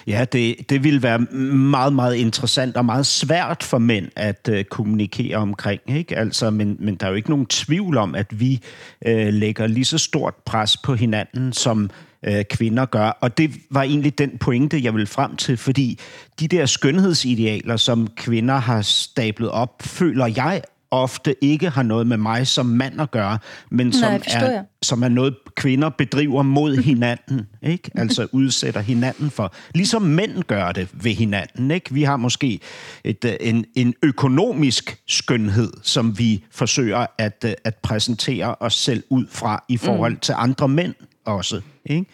ja 0.08 0.26
det, 0.32 0.70
det 0.70 0.84
vil 0.84 1.04
være 1.04 1.20
meget, 1.20 1.94
meget 1.94 2.16
interessant 2.16 2.78
og 2.78 2.86
meget 2.86 3.06
svært 3.06 3.64
for 3.64 3.78
mænd 3.78 4.10
at 4.16 4.50
øh, 4.52 4.64
kommunikere 4.64 5.38
omkring. 5.38 5.82
Ikke? 5.88 6.18
Altså, 6.18 6.50
men, 6.50 6.78
men 6.80 6.96
der 6.96 7.06
er 7.06 7.10
jo 7.10 7.16
ikke 7.16 7.30
nogen 7.30 7.46
tvivl 7.46 7.98
om, 7.98 8.16
at 8.16 8.40
vi 8.40 8.62
øh, 9.06 9.34
lægger 9.34 9.68
lige 9.68 9.86
så 9.86 9.98
stort 9.98 10.34
pres 10.46 10.78
på 10.78 10.96
hinanden, 10.96 11.54
som 11.54 11.90
øh, 12.26 12.46
kvinder 12.50 12.86
gør. 12.86 13.10
Og 13.22 13.38
det 13.38 13.52
var 13.72 13.84
egentlig 13.84 14.18
den 14.18 14.38
pointe, 14.38 14.84
jeg 14.84 14.94
ville 14.94 15.08
frem 15.08 15.36
til, 15.36 15.58
fordi 15.58 16.00
de 16.40 16.48
der 16.48 16.66
skønhedsidealer, 16.66 17.78
som 17.78 18.08
kvinder 18.16 18.56
har 18.58 18.82
stablet 18.82 19.50
op, 19.50 19.82
føler 19.82 20.26
jeg 20.26 20.62
ofte 20.92 21.36
ikke 21.44 21.70
har 21.70 21.84
noget 21.84 22.08
med 22.08 22.18
mig 22.18 22.48
som 22.48 22.66
mand 22.66 23.02
at 23.02 23.12
gøre, 23.12 23.38
men 23.72 23.94
som, 23.94 24.12
Nej, 24.12 24.22
er, 24.28 24.52
jeg. 24.52 24.64
som 24.82 25.04
er 25.04 25.08
noget, 25.10 25.36
kvinder 25.56 25.90
bedriver 25.90 26.42
mod 26.42 26.78
hinanden, 26.92 27.48
ikke? 27.64 27.92
Altså 27.96 28.28
udsætter 28.32 28.82
hinanden 28.82 29.30
for. 29.32 29.54
Ligesom 29.76 30.02
mænd 30.02 30.44
gør 30.44 30.72
det 30.72 30.90
ved 30.94 31.12
hinanden, 31.12 31.72
ikke? 31.72 31.94
Vi 31.94 32.04
har 32.04 32.18
måske 32.18 32.60
et, 33.04 33.26
øh, 33.26 33.34
en, 33.42 33.66
en 33.76 33.94
økonomisk 34.04 34.98
skønhed, 35.08 35.72
som 35.84 36.20
vi 36.20 36.44
forsøger 36.52 37.06
at, 37.18 37.44
øh, 37.46 37.54
at 37.64 37.76
præsentere 37.76 38.56
os 38.60 38.74
selv 38.76 39.04
ud 39.10 39.26
fra 39.32 39.64
i 39.70 39.78
forhold 39.78 40.14
Mm. 40.14 40.20
til 40.20 40.36
andre 40.38 40.68
mænd 40.68 40.94
også, 41.26 41.62
ikke? 41.86 42.06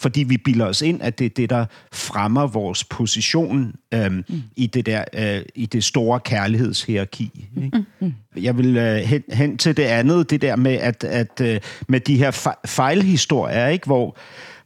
Fordi 0.00 0.22
vi 0.22 0.36
bilder 0.36 0.66
os 0.66 0.82
ind, 0.82 1.02
at 1.02 1.18
det 1.18 1.24
er 1.24 1.30
det, 1.30 1.50
der 1.50 1.66
fremmer 1.92 2.46
vores 2.46 2.84
position 2.84 3.74
øhm, 3.94 4.24
mm. 4.28 4.42
i, 4.56 4.66
det 4.66 4.86
der, 4.86 5.04
øh, 5.14 5.42
i 5.54 5.66
det 5.66 5.84
store 5.84 6.20
kærlighedshierarki. 6.20 7.48
Ikke? 7.64 7.84
Mm. 8.00 8.12
Jeg 8.36 8.58
vil 8.58 8.76
øh, 8.76 8.96
hen, 8.96 9.22
hen 9.32 9.58
til 9.58 9.76
det 9.76 9.82
andet, 9.82 10.30
det 10.30 10.42
der 10.42 10.56
med, 10.56 10.72
at, 10.72 11.04
at 11.04 11.40
øh, 11.42 11.60
med 11.88 12.00
de 12.00 12.16
her 12.16 12.30
fe- 12.30 12.60
fejlhistorier, 12.66 13.66
ikke? 13.66 13.86
Hvor, 13.86 14.16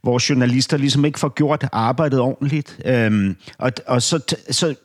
hvor 0.05 0.29
journalister 0.29 0.77
ligesom 0.77 1.05
ikke 1.05 1.19
får 1.19 1.29
gjort 1.29 1.67
arbejdet 1.71 2.19
ordentligt. 2.19 2.79
Øhm, 2.85 3.35
og 3.57 3.71
og 3.87 4.01
så, 4.01 4.35
så, 4.49 4.75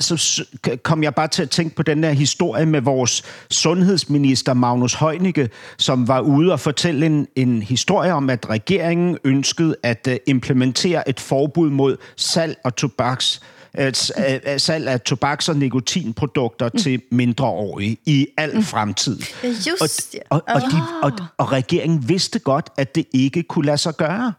så, 0.00 0.16
så, 0.16 0.44
kom 0.82 1.02
jeg 1.02 1.14
bare 1.14 1.28
til 1.28 1.42
at 1.42 1.50
tænke 1.50 1.76
på 1.76 1.82
den 1.82 2.02
der 2.02 2.10
historie 2.10 2.66
med 2.66 2.80
vores 2.80 3.22
sundhedsminister 3.50 4.54
Magnus 4.54 4.94
Heunicke, 4.94 5.48
som 5.78 6.08
var 6.08 6.20
ude 6.20 6.52
og 6.52 6.60
fortælle 6.60 7.06
en, 7.06 7.26
en 7.36 7.62
historie 7.62 8.12
om, 8.12 8.30
at 8.30 8.50
regeringen 8.50 9.18
ønskede 9.24 9.76
at 9.82 10.08
uh, 10.10 10.14
implementere 10.26 11.08
et 11.08 11.20
forbud 11.20 11.70
mod 11.70 11.96
salg 12.16 12.56
og 12.64 12.76
tobaks 12.76 13.40
at, 13.74 14.12
at 14.16 14.60
salg 14.60 14.88
af 14.88 15.00
tobaks- 15.00 15.48
og 15.48 15.56
nikotinprodukter 15.56 16.70
mm. 16.72 16.78
til 16.78 17.02
mindreårige 17.10 17.96
i 18.06 18.26
al 18.36 18.62
fremtid. 18.62 19.18
Ja, 19.42 19.48
just 19.48 20.16
og, 20.30 20.42
og, 20.46 20.54
og, 20.54 20.60
de, 20.60 20.76
og, 21.02 21.12
og 21.38 21.52
regeringen 21.52 22.08
vidste 22.08 22.38
godt, 22.38 22.70
at 22.76 22.94
det 22.94 23.04
ikke 23.12 23.42
kunne 23.42 23.66
lade 23.66 23.78
sig 23.78 23.96
gøre. 23.96 24.32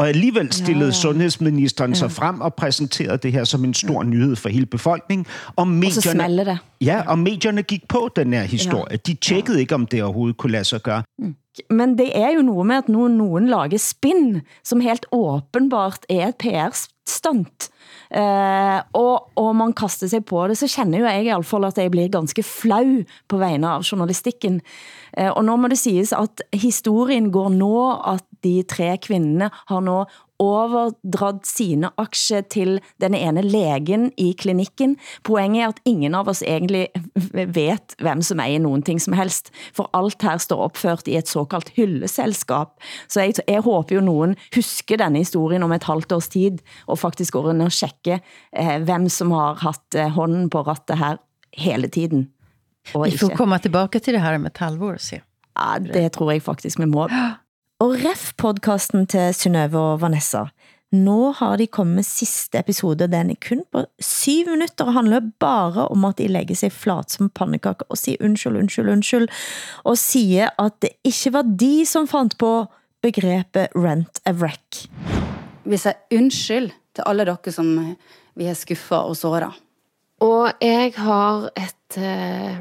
Og 0.00 0.08
alligevel 0.08 0.52
stillede 0.52 0.84
ja, 0.84 0.86
ja. 0.86 0.92
sundhedsministeren 0.92 1.90
ja. 1.90 1.98
sig 1.98 2.12
frem 2.12 2.40
og 2.40 2.54
præsenterede 2.54 3.18
det 3.18 3.32
her 3.32 3.44
som 3.44 3.64
en 3.64 3.74
stor 3.74 4.02
nyhed 4.02 4.36
for 4.36 4.48
hele 4.48 4.66
befolkningen. 4.66 5.26
Og 5.56 5.68
medierne, 5.68 6.20
smalle 6.20 6.44
det. 6.44 6.58
Ja, 6.80 7.02
og 7.06 7.18
medierne 7.18 7.62
gik 7.62 7.88
på 7.88 8.08
den 8.16 8.32
her 8.32 8.42
historie. 8.42 8.86
Ja. 8.90 8.96
De 8.96 9.14
tjekkede 9.14 9.60
ikke, 9.60 9.74
om 9.74 9.86
det 9.86 10.02
overhovedet 10.02 10.36
kunne 10.36 10.52
lade 10.52 10.64
sig 10.64 10.82
gøre. 10.82 11.02
Men 11.70 11.98
det 11.98 12.18
er 12.18 12.30
jo 12.30 12.42
noget 12.42 12.66
med, 12.66 12.76
at 12.76 12.88
nu 12.88 13.08
nogen 13.08 13.48
lager 13.48 13.78
spin, 13.78 14.40
som 14.64 14.80
helt 14.80 15.06
åbenbart 15.12 16.06
er 16.08 16.28
et 16.28 16.38
PR-stunt. 16.40 17.68
Uh, 18.16 18.80
og, 18.92 19.30
og 19.36 19.50
man 19.56 19.72
kaster 19.72 20.08
sig 20.08 20.24
på 20.24 20.48
det, 20.48 20.56
så 20.58 20.66
kender 20.76 20.98
jo 20.98 21.06
jeg 21.06 21.24
i 21.24 21.28
alle 21.28 21.44
fall, 21.44 21.64
at 21.64 21.78
jeg 21.78 21.90
bliver 21.90 22.08
ganske 22.08 22.42
flau 22.42 23.02
på 23.28 23.38
vegne 23.38 23.68
av 23.68 23.84
journalistikken. 23.86 24.60
Uh, 25.20 25.30
og 25.36 25.44
nå 25.44 25.56
må 25.56 25.68
det 25.68 25.78
siges, 25.78 26.14
at 26.16 26.42
historien 26.54 27.30
går 27.32 27.48
nå, 27.54 27.76
at 28.14 28.24
de 28.44 28.62
tre 28.62 28.96
kvinderne 29.02 29.50
har 29.68 29.80
nå 29.80 30.04
overdraget 30.40 31.46
sine 31.46 31.90
aktier 32.00 32.40
til 32.50 32.78
den 33.02 33.14
ene 33.14 33.42
lægen 33.44 34.08
i 34.18 34.32
klinikken. 34.38 34.96
Poenget 35.26 35.62
er, 35.64 35.68
at 35.74 35.80
ingen 35.84 36.14
av 36.16 36.28
oss 36.32 36.42
egentlig 36.42 36.86
vet, 37.34 37.94
hvem 38.00 38.22
som 38.24 38.40
er 38.40 38.54
i 38.54 38.58
nogen 38.62 38.82
ting 38.86 39.00
som 39.02 39.16
helst. 39.18 39.52
For 39.76 39.90
alt 39.96 40.22
her 40.22 40.40
står 40.40 40.64
opført 40.70 41.08
i 41.08 41.16
et 41.20 41.28
såkaldt 41.28 41.72
hylleselskab. 41.76 42.72
Så 43.08 43.20
jeg, 43.26 43.34
jeg 43.48 43.60
håber 43.66 43.94
jo 43.94 44.00
nogen 44.00 44.36
husker 44.54 44.96
denne 45.00 45.22
historien 45.22 45.62
om 45.66 45.72
et 45.76 45.84
halvt 45.84 46.12
års 46.16 46.28
tid, 46.32 46.58
og 46.86 46.98
faktisk 46.98 47.36
går 47.36 47.50
ind 47.52 47.62
og 47.68 47.72
tjekke, 47.72 48.20
eh, 48.56 48.76
hvem 48.82 49.08
som 49.08 49.30
har 49.36 49.60
haft 49.64 49.94
eh, 49.94 50.08
hånden 50.10 50.50
på 50.50 50.62
rattet 50.66 50.98
her 50.98 51.16
hele 51.58 51.88
tiden. 51.88 52.28
Og 52.94 53.04
Vi 53.06 53.18
får 53.18 53.30
ikke- 53.30 53.36
komma 53.36 53.58
tillbaka 53.58 53.98
till 54.00 54.14
det 54.14 54.20
här 54.20 54.34
om 54.34 54.46
ett 54.46 54.58
halvår 54.58 54.94
och 54.94 55.00
se. 55.00 55.20
Ja, 55.56 55.78
det 55.78 56.12
tror 56.12 56.32
jeg 56.32 56.42
faktisk 56.42 56.78
vi 56.80 56.86
må. 56.86 57.08
Og 57.80 57.94
ref 57.96 58.34
podcasten 58.36 59.06
til 59.08 59.30
Synnøve 59.32 59.80
og 59.80 60.02
Vanessa. 60.02 60.42
Nå 60.92 61.30
har 61.38 61.54
de 61.56 61.64
kommet 61.66 62.02
med 62.02 62.04
sidste 62.04 62.60
episode. 62.60 63.06
Den 63.08 63.30
er 63.32 63.38
kun 63.40 63.62
på 63.72 63.86
syv 64.04 64.50
minutter 64.50 64.84
og 64.84 64.92
handler 64.98 65.30
bare 65.40 65.86
om 65.88 66.04
at 66.04 66.18
de 66.18 66.26
lægger 66.28 66.58
sig 66.60 66.74
flat 66.76 67.14
som 67.14 67.30
pannekaker 67.32 67.86
og 67.88 67.96
siger 67.96 68.20
undskyld, 68.20 68.58
undskyld, 68.60 68.90
undskyld. 68.92 69.28
Og 69.88 69.96
siger 69.98 70.50
at 70.60 70.76
det 70.82 70.90
ikke 71.04 71.32
var 71.32 71.42
de 71.62 71.86
som 71.86 72.08
fandt 72.08 72.36
på 72.38 72.66
begrebet 73.00 73.72
rent 73.72 74.20
a 74.26 74.36
wreck. 74.36 74.84
Vi 75.64 75.80
siger 75.80 75.96
undskyld 76.12 76.68
til 76.94 77.04
alle 77.06 77.24
dere 77.24 77.52
som 77.56 77.72
vi 78.36 78.44
har 78.44 78.60
skuffet 78.60 78.98
og 78.98 79.16
såret. 79.16 79.56
Og 80.20 80.52
jeg 80.60 80.92
har 80.96 81.48
et 81.56 81.96
eh, 81.96 82.60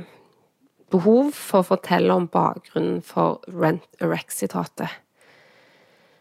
behov 0.91 1.31
for 1.35 1.59
at 1.59 1.65
fortælle 1.65 2.13
om 2.13 2.27
baggrunden 2.27 3.01
for 3.01 3.43
Rent 3.51 3.83
a 3.99 4.07
Wreck-citatet. 4.07 4.87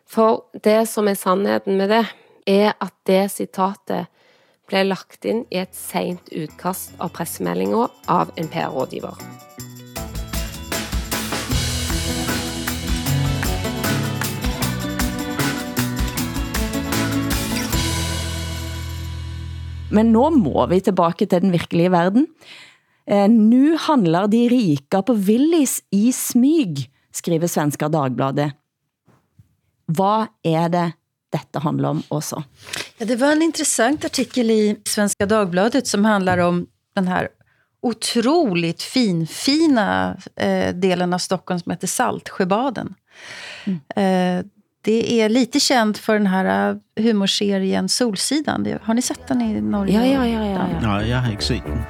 For 0.09 0.47
det 0.65 0.87
som 0.89 1.09
er 1.11 1.19
sandheden 1.21 1.77
med 1.77 1.91
det, 1.93 2.05
er 2.49 2.73
at 2.81 2.95
det 3.05 3.27
citatet 3.29 4.07
blev 4.69 4.87
lagt 4.89 5.25
ind 5.29 5.45
i 5.53 5.59
et 5.61 5.75
sent 5.77 6.31
udkast 6.33 6.95
av 6.97 7.13
pressemeldinger 7.13 7.93
av 8.09 8.31
en 8.41 8.49
PR-rådgiver. 8.49 9.19
Men 19.93 20.13
nu 20.13 20.31
må 20.41 20.67
vi 20.73 20.81
tillbaka 20.81 21.27
till 21.27 21.45
den 21.45 21.53
virkelige 21.53 21.93
verden. 21.93 22.27
Eh, 23.07 23.29
nu 23.29 23.77
handlar 23.77 24.29
de 24.29 24.49
rika 24.49 25.03
på 25.03 25.13
Willis 25.13 25.83
i 25.93 26.13
smyg, 26.13 26.89
skriver 27.13 27.49
Svenska 27.49 27.89
Dagbladet. 27.89 28.57
Vad 29.91 30.27
är 30.43 30.69
det 30.69 30.93
detta 31.33 31.59
handlar 31.59 31.89
om 31.89 32.03
också? 32.09 32.43
Ja, 32.99 33.07
det 33.07 33.17
var 33.17 33.33
en 33.33 33.43
intressant 33.43 34.05
artikel 34.05 34.51
i 34.51 34.77
Svenska 34.85 35.27
Dagbladet 35.27 35.87
som 35.87 36.05
handlar 36.05 36.39
om 36.39 36.67
den 36.95 37.09
här 37.09 37.29
otroligt 37.81 38.83
finfina 38.83 40.17
eh, 40.37 40.75
delen 40.75 41.13
av 41.13 41.19
Stockholm 41.19 41.61
som 41.61 41.73
heter 41.73 41.87
Saltsjöbaden. 41.87 42.95
Mm. 43.65 43.81
Eh, 43.97 44.47
det 44.83 45.21
är 45.21 45.29
lite 45.29 45.61
känt 45.61 45.99
för 45.99 46.13
den 46.13 46.27
här 46.27 46.71
eh, 46.71 47.05
humorserien 47.05 47.89
Solsidan. 47.89 48.79
Har 48.83 48.95
ni 48.95 49.03
sett 49.03 49.29
den 49.29 49.43
i 49.43 49.61
Norge? 49.61 50.07
Ja, 50.07 50.27
ja, 50.27 50.27
ja. 50.27 50.47
ja, 50.47 50.69
ja. 50.73 50.97
Nej, 50.97 51.11
jag 51.11 51.19
har 51.19 51.31
inte 51.31 51.45
sett 51.45 51.65
den. 51.65 51.83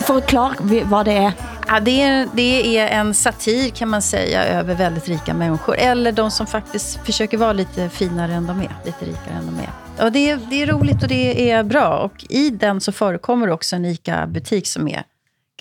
Förklara 0.00 0.54
vad 0.84 1.04
det 1.04 1.12
är. 1.12 1.51
Ja, 1.72 1.80
det, 1.80 2.02
är, 2.02 2.28
det 2.34 2.78
är 2.78 2.88
en 2.88 3.14
satir 3.14 3.70
kan 3.70 3.88
man 3.88 4.02
säga 4.02 4.44
över 4.44 4.74
väldigt 4.74 5.08
rika 5.08 5.34
människor. 5.34 5.76
Eller 5.76 6.12
de 6.12 6.30
som 6.30 6.46
faktiskt 6.46 7.06
försöker 7.06 7.38
vara 7.38 7.52
lite 7.52 7.88
finare 7.88 8.32
än 8.32 8.46
de 8.46 8.60
är. 8.60 8.76
Lite 8.84 9.04
rikare 9.04 9.34
än 9.34 9.46
de 9.46 9.58
är. 9.58 10.04
Och 10.04 10.12
det, 10.12 10.30
är, 10.30 10.40
det 10.50 10.62
är 10.62 10.66
roligt 10.66 11.02
och 11.02 11.08
det 11.08 11.50
är 11.50 11.62
bra. 11.62 11.98
Och 11.98 12.26
i 12.28 12.50
den 12.50 12.80
så 12.80 12.92
förekommer 12.92 13.48
också 13.48 13.76
en 13.76 13.84
ICA-butik 13.84 14.66
som 14.66 14.88
är 14.88 15.04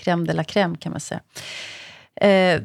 crème 0.02 0.26
de 0.26 0.34
la 0.34 0.44
crème 0.44 0.78
kan 0.78 0.92
man 0.92 1.02
säga. 1.02 1.22
Eh, 2.16 2.62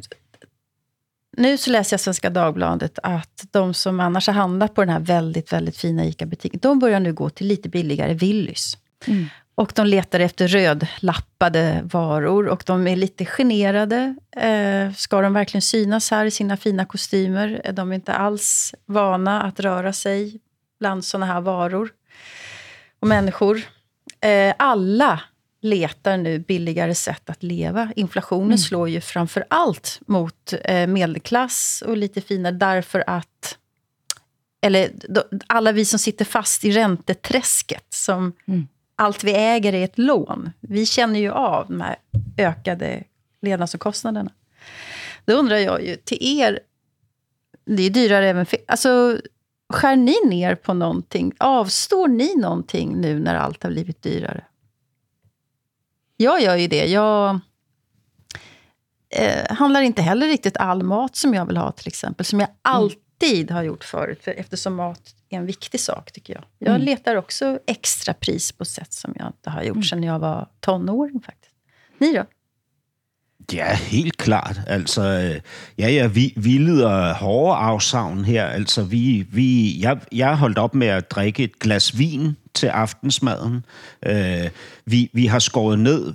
nu 1.36 1.58
så 1.58 1.70
läser 1.70 1.94
jag 1.94 2.00
Svenska 2.00 2.30
Dagbladet 2.30 2.98
att 3.02 3.44
de 3.50 3.74
som 3.74 4.00
annars 4.00 4.26
har 4.26 4.34
handlat 4.34 4.74
på 4.74 4.80
den 4.80 4.90
här 4.90 5.00
väldigt, 5.00 5.52
väldigt 5.52 5.76
fina 5.76 6.04
ICA-butiken, 6.04 6.60
de 6.62 6.78
börjar 6.78 7.00
nu 7.00 7.12
gå 7.12 7.30
till 7.30 7.46
lite 7.46 7.68
billigare 7.68 8.14
Willys. 8.14 8.78
Mm. 9.06 9.26
Och 9.58 9.72
de 9.74 9.86
letar 9.86 10.20
efter 10.20 10.48
rödlappade 10.48 11.80
varor 11.84 12.48
och 12.48 12.62
de 12.66 12.86
är 12.86 12.96
lite 12.96 13.24
generade. 13.24 14.16
Eh, 14.36 14.92
ska 14.92 15.20
de 15.20 15.32
verkligen 15.32 15.62
synas 15.62 16.10
här 16.10 16.24
i 16.26 16.30
sina 16.30 16.56
fina 16.56 16.84
kostymer? 16.84 17.72
De 17.72 17.90
är 17.90 17.94
inte 17.94 18.12
alls 18.12 18.74
vana 18.86 19.42
att 19.42 19.60
röra 19.60 19.92
sig 19.92 20.40
bland 20.80 21.04
såna 21.04 21.26
här 21.26 21.40
varor 21.40 21.90
och 23.00 23.08
människor. 23.08 23.62
Eh, 24.20 24.54
alla 24.58 25.20
letar 25.62 26.16
nu 26.16 26.38
billigare 26.38 26.94
sätt 26.94 27.30
att 27.30 27.42
leva. 27.42 27.92
Inflationen 27.96 28.46
mm. 28.46 28.58
slår 28.58 28.88
ju 28.88 29.00
framför 29.00 29.44
allt 29.50 30.00
mot 30.06 30.54
eh, 30.64 30.86
medelklass 30.86 31.82
och 31.86 31.96
lite 31.96 32.20
finare 32.20 32.52
därför 32.52 33.04
att 33.06 33.58
eller 34.60 34.90
alla 35.46 35.72
vi 35.72 35.84
som 35.84 35.98
sitter 35.98 36.24
fast 36.24 36.64
i 36.64 36.70
ränteträsket, 36.70 37.86
som 37.90 38.32
mm 38.48 38.68
allt 38.96 39.24
vi 39.24 39.34
äger 39.34 39.72
är 39.72 39.84
ett 39.84 39.98
lån. 39.98 40.50
Vi 40.60 40.86
känner 40.86 41.20
ju 41.20 41.30
av 41.30 41.66
de 41.68 41.80
här 41.80 41.96
ökade 42.38 43.04
levnadsomkostnaderna. 43.42 44.30
Då 45.24 45.32
undrar 45.32 45.56
jag 45.56 45.84
ju, 45.84 45.96
till 45.96 46.18
er, 46.20 46.60
det 47.64 47.82
är 47.82 47.90
dyrare 47.90 48.28
även 48.28 48.46
för... 48.46 48.58
Alltså, 48.68 49.20
skär 49.68 49.96
ni 49.96 50.14
ner 50.24 50.54
på 50.54 50.74
någonting? 50.74 51.32
Avstår 51.38 52.08
ni 52.08 52.36
någonting 52.36 53.00
nu 53.00 53.18
när 53.20 53.34
allt 53.34 53.62
har 53.62 53.70
blivit 53.70 54.02
dyrare? 54.02 54.44
Jag 56.16 56.42
gör 56.42 56.56
ju 56.56 56.68
det. 56.68 56.86
Jag 56.86 57.40
eh, 59.10 59.56
handlar 59.56 59.80
inte 59.80 60.02
heller 60.02 60.26
riktigt 60.26 60.56
all 60.56 60.82
mat 60.82 61.16
som 61.16 61.34
jag 61.34 61.46
vill 61.46 61.56
ha, 61.56 61.72
till 61.72 61.88
exempel. 61.88 62.26
Som 62.26 62.40
jag 62.40 62.48
alltid 62.62 63.50
har 63.50 63.62
gjort 63.62 63.84
förut, 63.84 64.24
för 64.24 64.30
eftersom 64.30 64.74
mat 64.74 65.15
är 65.30 65.36
en 65.36 65.46
viktig 65.46 65.80
sak, 65.80 66.12
tycker 66.12 66.34
jag. 66.34 66.44
Jag 66.58 66.74
mm. 66.74 66.82
letar 66.82 67.16
också 67.16 67.58
extra 67.66 68.14
pris 68.14 68.52
på 68.52 68.64
sätt 68.64 68.92
som 68.92 69.14
jag 69.18 69.26
inte 69.26 69.50
har 69.50 69.62
gjort 69.62 69.76
mm. 69.76 69.82
sedan 69.82 70.02
jag 70.02 70.18
var 70.18 70.48
tonåring. 70.60 71.20
faktiskt. 71.20 71.54
Ni 71.98 72.12
då? 72.12 72.24
Ja, 73.52 73.64
helt 73.64 74.16
klart. 74.16 74.56
Altså, 74.66 75.02
ja, 75.76 75.88
ja, 75.88 76.08
vi, 76.08 76.32
vi 76.36 76.58
lider 76.58 77.14
hårde 77.14 77.56
afsavn 77.56 78.24
her. 78.24 78.46
Altså, 78.46 78.82
vi, 78.82 79.26
vi, 79.32 79.80
jeg, 79.80 79.98
jeg 80.12 80.28
har 80.28 80.34
holdt 80.34 80.58
op 80.58 80.74
med 80.74 80.86
at 80.86 81.10
drikke 81.10 81.44
et 81.44 81.58
glas 81.58 81.98
vin 81.98 82.36
til 82.54 82.66
aftensmaden. 82.66 83.64
Uh, 84.06 84.50
vi, 84.84 85.10
vi 85.12 85.26
har 85.26 85.38
skåret 85.38 85.78
ned, 85.78 86.14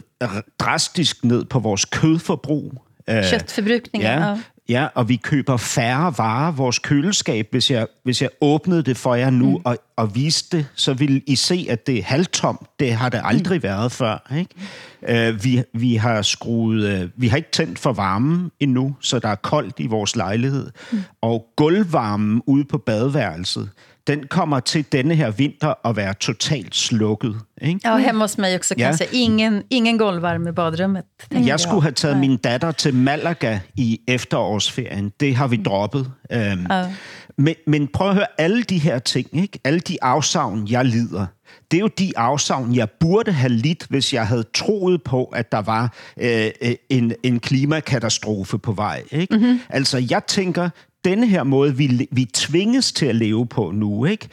drastisk 0.59 1.23
ned 1.23 1.45
på 1.45 1.59
vores 1.59 1.85
kødforbrug. 1.85 2.73
Uh, 3.11 3.23
Köttförbrukningen. 3.23 4.11
Ja, 4.11 4.37
Ja, 4.69 4.87
og 4.95 5.09
vi 5.09 5.15
køber 5.15 5.57
færre 5.57 6.13
varer. 6.17 6.51
Vores 6.51 6.79
køleskab, 6.79 7.47
hvis 7.51 7.71
jeg, 7.71 7.87
hvis 8.03 8.21
jeg 8.21 8.29
åbnede 8.41 8.83
det 8.83 8.97
for 8.97 9.15
jer 9.15 9.29
nu 9.29 9.49
mm. 9.49 9.61
og, 9.65 9.77
og 9.95 10.15
viste 10.15 10.57
det, 10.57 10.67
så 10.75 10.93
ville 10.93 11.21
I 11.27 11.35
se, 11.35 11.67
at 11.69 11.87
det 11.87 11.97
er 11.97 12.03
halvtomt. 12.03 12.61
Det 12.79 12.93
har 12.93 13.09
det 13.09 13.21
aldrig 13.23 13.57
mm. 13.57 13.63
været 13.63 13.91
før. 13.91 14.31
Ikke? 14.37 15.29
Uh, 15.29 15.43
vi, 15.43 15.63
vi 15.73 15.95
har 15.95 16.21
skruet, 16.21 17.03
uh, 17.03 17.09
vi 17.21 17.27
har 17.27 17.37
ikke 17.37 17.51
tændt 17.51 17.79
for 17.79 17.93
varmen 17.93 18.51
endnu, 18.59 18.95
så 18.99 19.19
der 19.19 19.29
er 19.29 19.35
koldt 19.35 19.79
i 19.79 19.87
vores 19.87 20.15
lejlighed. 20.15 20.71
Mm. 20.91 20.99
Og 21.21 21.45
gulvvarmen 21.55 22.41
ude 22.45 22.63
på 22.63 22.77
badeværelset, 22.77 23.69
den 24.07 24.27
kommer 24.27 24.59
til 24.59 24.85
denne 24.91 25.15
her 25.15 25.31
vinter 25.31 25.87
at 25.87 25.95
være 25.95 26.13
totalt 26.13 26.75
slukket. 26.75 27.35
Ikke? 27.61 27.79
Ja, 27.85 27.97
hemma 27.97 28.23
hos 28.23 28.37
mig 28.37 28.51
kanske. 28.51 28.75
Ja. 28.77 28.93
Ingen, 29.13 29.63
ingen 29.69 29.97
golvvarme 29.97 30.49
i 30.49 30.51
badrummet. 30.51 31.03
Jeg, 31.31 31.45
jeg 31.45 31.59
skulle 31.59 31.81
have 31.81 31.91
taget 31.91 32.17
Nej. 32.17 32.27
min 32.27 32.37
datter 32.37 32.71
til 32.71 32.93
Malaga 32.93 33.59
i 33.75 34.01
efterårsferien. 34.07 35.11
Det 35.19 35.35
har 35.35 35.47
vi 35.47 35.55
droppet. 35.55 35.99
Um, 35.99 36.37
ja. 36.69 36.93
men, 37.37 37.55
men 37.67 37.87
prøv 37.87 38.09
at 38.09 38.15
høre, 38.15 38.25
alle 38.37 38.63
de 38.63 38.77
her 38.77 38.99
ting, 38.99 39.27
ikke? 39.33 39.59
alle 39.63 39.79
de 39.79 40.03
afsavn, 40.03 40.67
jeg 40.67 40.85
lider, 40.85 41.25
det 41.71 41.77
er 41.77 41.81
jo 41.81 41.87
de 41.87 42.11
afsavn, 42.17 42.75
jeg 42.75 42.89
burde 42.99 43.31
have 43.31 43.49
lidt, 43.49 43.85
hvis 43.89 44.13
jeg 44.13 44.27
havde 44.27 44.43
troet 44.53 45.03
på, 45.03 45.23
at 45.23 45.51
der 45.51 45.61
var 45.61 45.93
øh, 46.17 46.49
øh 46.61 46.75
en, 46.89 47.13
en 47.23 47.39
klimakatastrofe 47.39 48.57
på 48.57 48.71
vej. 48.71 49.03
Ikke? 49.11 49.35
Mm-hmm. 49.35 49.59
Altså, 49.69 50.07
jeg 50.09 50.21
tænker, 50.27 50.69
denne 51.05 51.27
her 51.27 51.43
måde, 51.43 51.77
vi, 51.77 52.07
vi 52.11 52.25
tvinges 52.25 52.91
til 52.91 53.05
at 53.05 53.15
leve 53.15 53.45
på 53.45 53.71
nu, 53.71 54.05
ikke? 54.05 54.27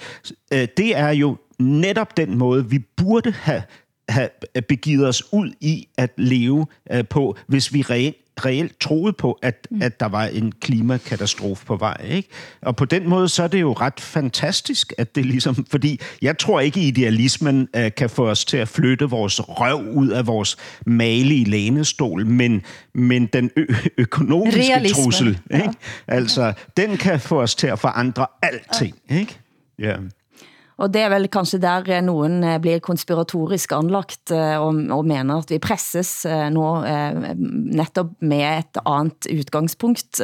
Øh, 0.52 0.68
det 0.76 0.96
er 0.96 1.10
jo 1.10 1.36
netop 1.58 2.16
den 2.16 2.38
måde, 2.38 2.70
vi 2.70 2.78
burde 2.78 3.30
have, 3.30 3.62
have 4.08 4.28
begivet 4.68 5.08
os 5.08 5.32
ud 5.32 5.52
i 5.60 5.88
at 5.98 6.10
leve 6.16 6.66
øh, 6.92 7.04
på, 7.08 7.36
hvis 7.46 7.72
vi 7.72 7.82
reelt 7.82 8.16
reelt 8.44 8.80
troede 8.80 9.12
på, 9.12 9.38
at, 9.42 9.66
mm. 9.70 9.82
at 9.82 10.00
der 10.00 10.06
var 10.06 10.24
en 10.24 10.52
klimakatastrofe 10.52 11.66
på 11.66 11.76
vej. 11.76 11.96
Ikke? 12.08 12.28
Og 12.62 12.76
på 12.76 12.84
den 12.84 13.08
måde, 13.08 13.28
så 13.28 13.42
er 13.42 13.48
det 13.48 13.60
jo 13.60 13.72
ret 13.72 14.00
fantastisk, 14.00 14.92
at 14.98 15.14
det 15.14 15.26
ligesom... 15.26 15.66
Fordi 15.70 16.00
jeg 16.22 16.38
tror 16.38 16.60
ikke, 16.60 16.80
idealismen 16.80 17.68
uh, 17.76 17.82
kan 17.96 18.10
få 18.10 18.28
os 18.28 18.44
til 18.44 18.56
at 18.56 18.68
flytte 18.68 19.04
vores 19.04 19.40
røv 19.48 19.88
ud 19.94 20.08
af 20.08 20.26
vores 20.26 20.56
malige 20.86 21.44
lænestol, 21.44 22.26
men, 22.26 22.62
men 22.94 23.26
den 23.26 23.50
ø- 23.56 23.66
økonomiske 23.98 24.60
Realisme. 24.60 25.02
trussel, 25.02 25.28
ikke? 25.28 25.64
Ja. 25.64 25.70
altså, 26.08 26.52
den 26.76 26.96
kan 26.96 27.20
få 27.20 27.40
os 27.42 27.54
til 27.54 27.66
at 27.66 27.78
forandre 27.78 28.26
alting. 28.42 28.96
Ja. 29.10 29.18
Ikke? 29.18 29.38
Ja. 29.78 29.96
Og 30.78 30.92
det 30.94 31.02
er 31.02 31.10
vel 31.10 31.26
kanskje 31.32 31.58
der 31.62 31.88
eh, 31.90 32.04
nogen 32.06 32.38
eh, 32.46 32.58
blir 32.62 32.82
konspiratorisk 32.84 33.74
anlagt 33.74 34.30
eh, 34.34 34.54
og, 34.62 34.78
og 34.94 35.06
mener 35.08 35.42
at 35.42 35.50
vi 35.50 35.58
presses 35.62 36.22
nå 36.54 36.68
netop 37.74 38.14
med 38.22 38.44
et 38.60 38.80
andet 38.86 39.28
udgangspunkt, 39.32 40.20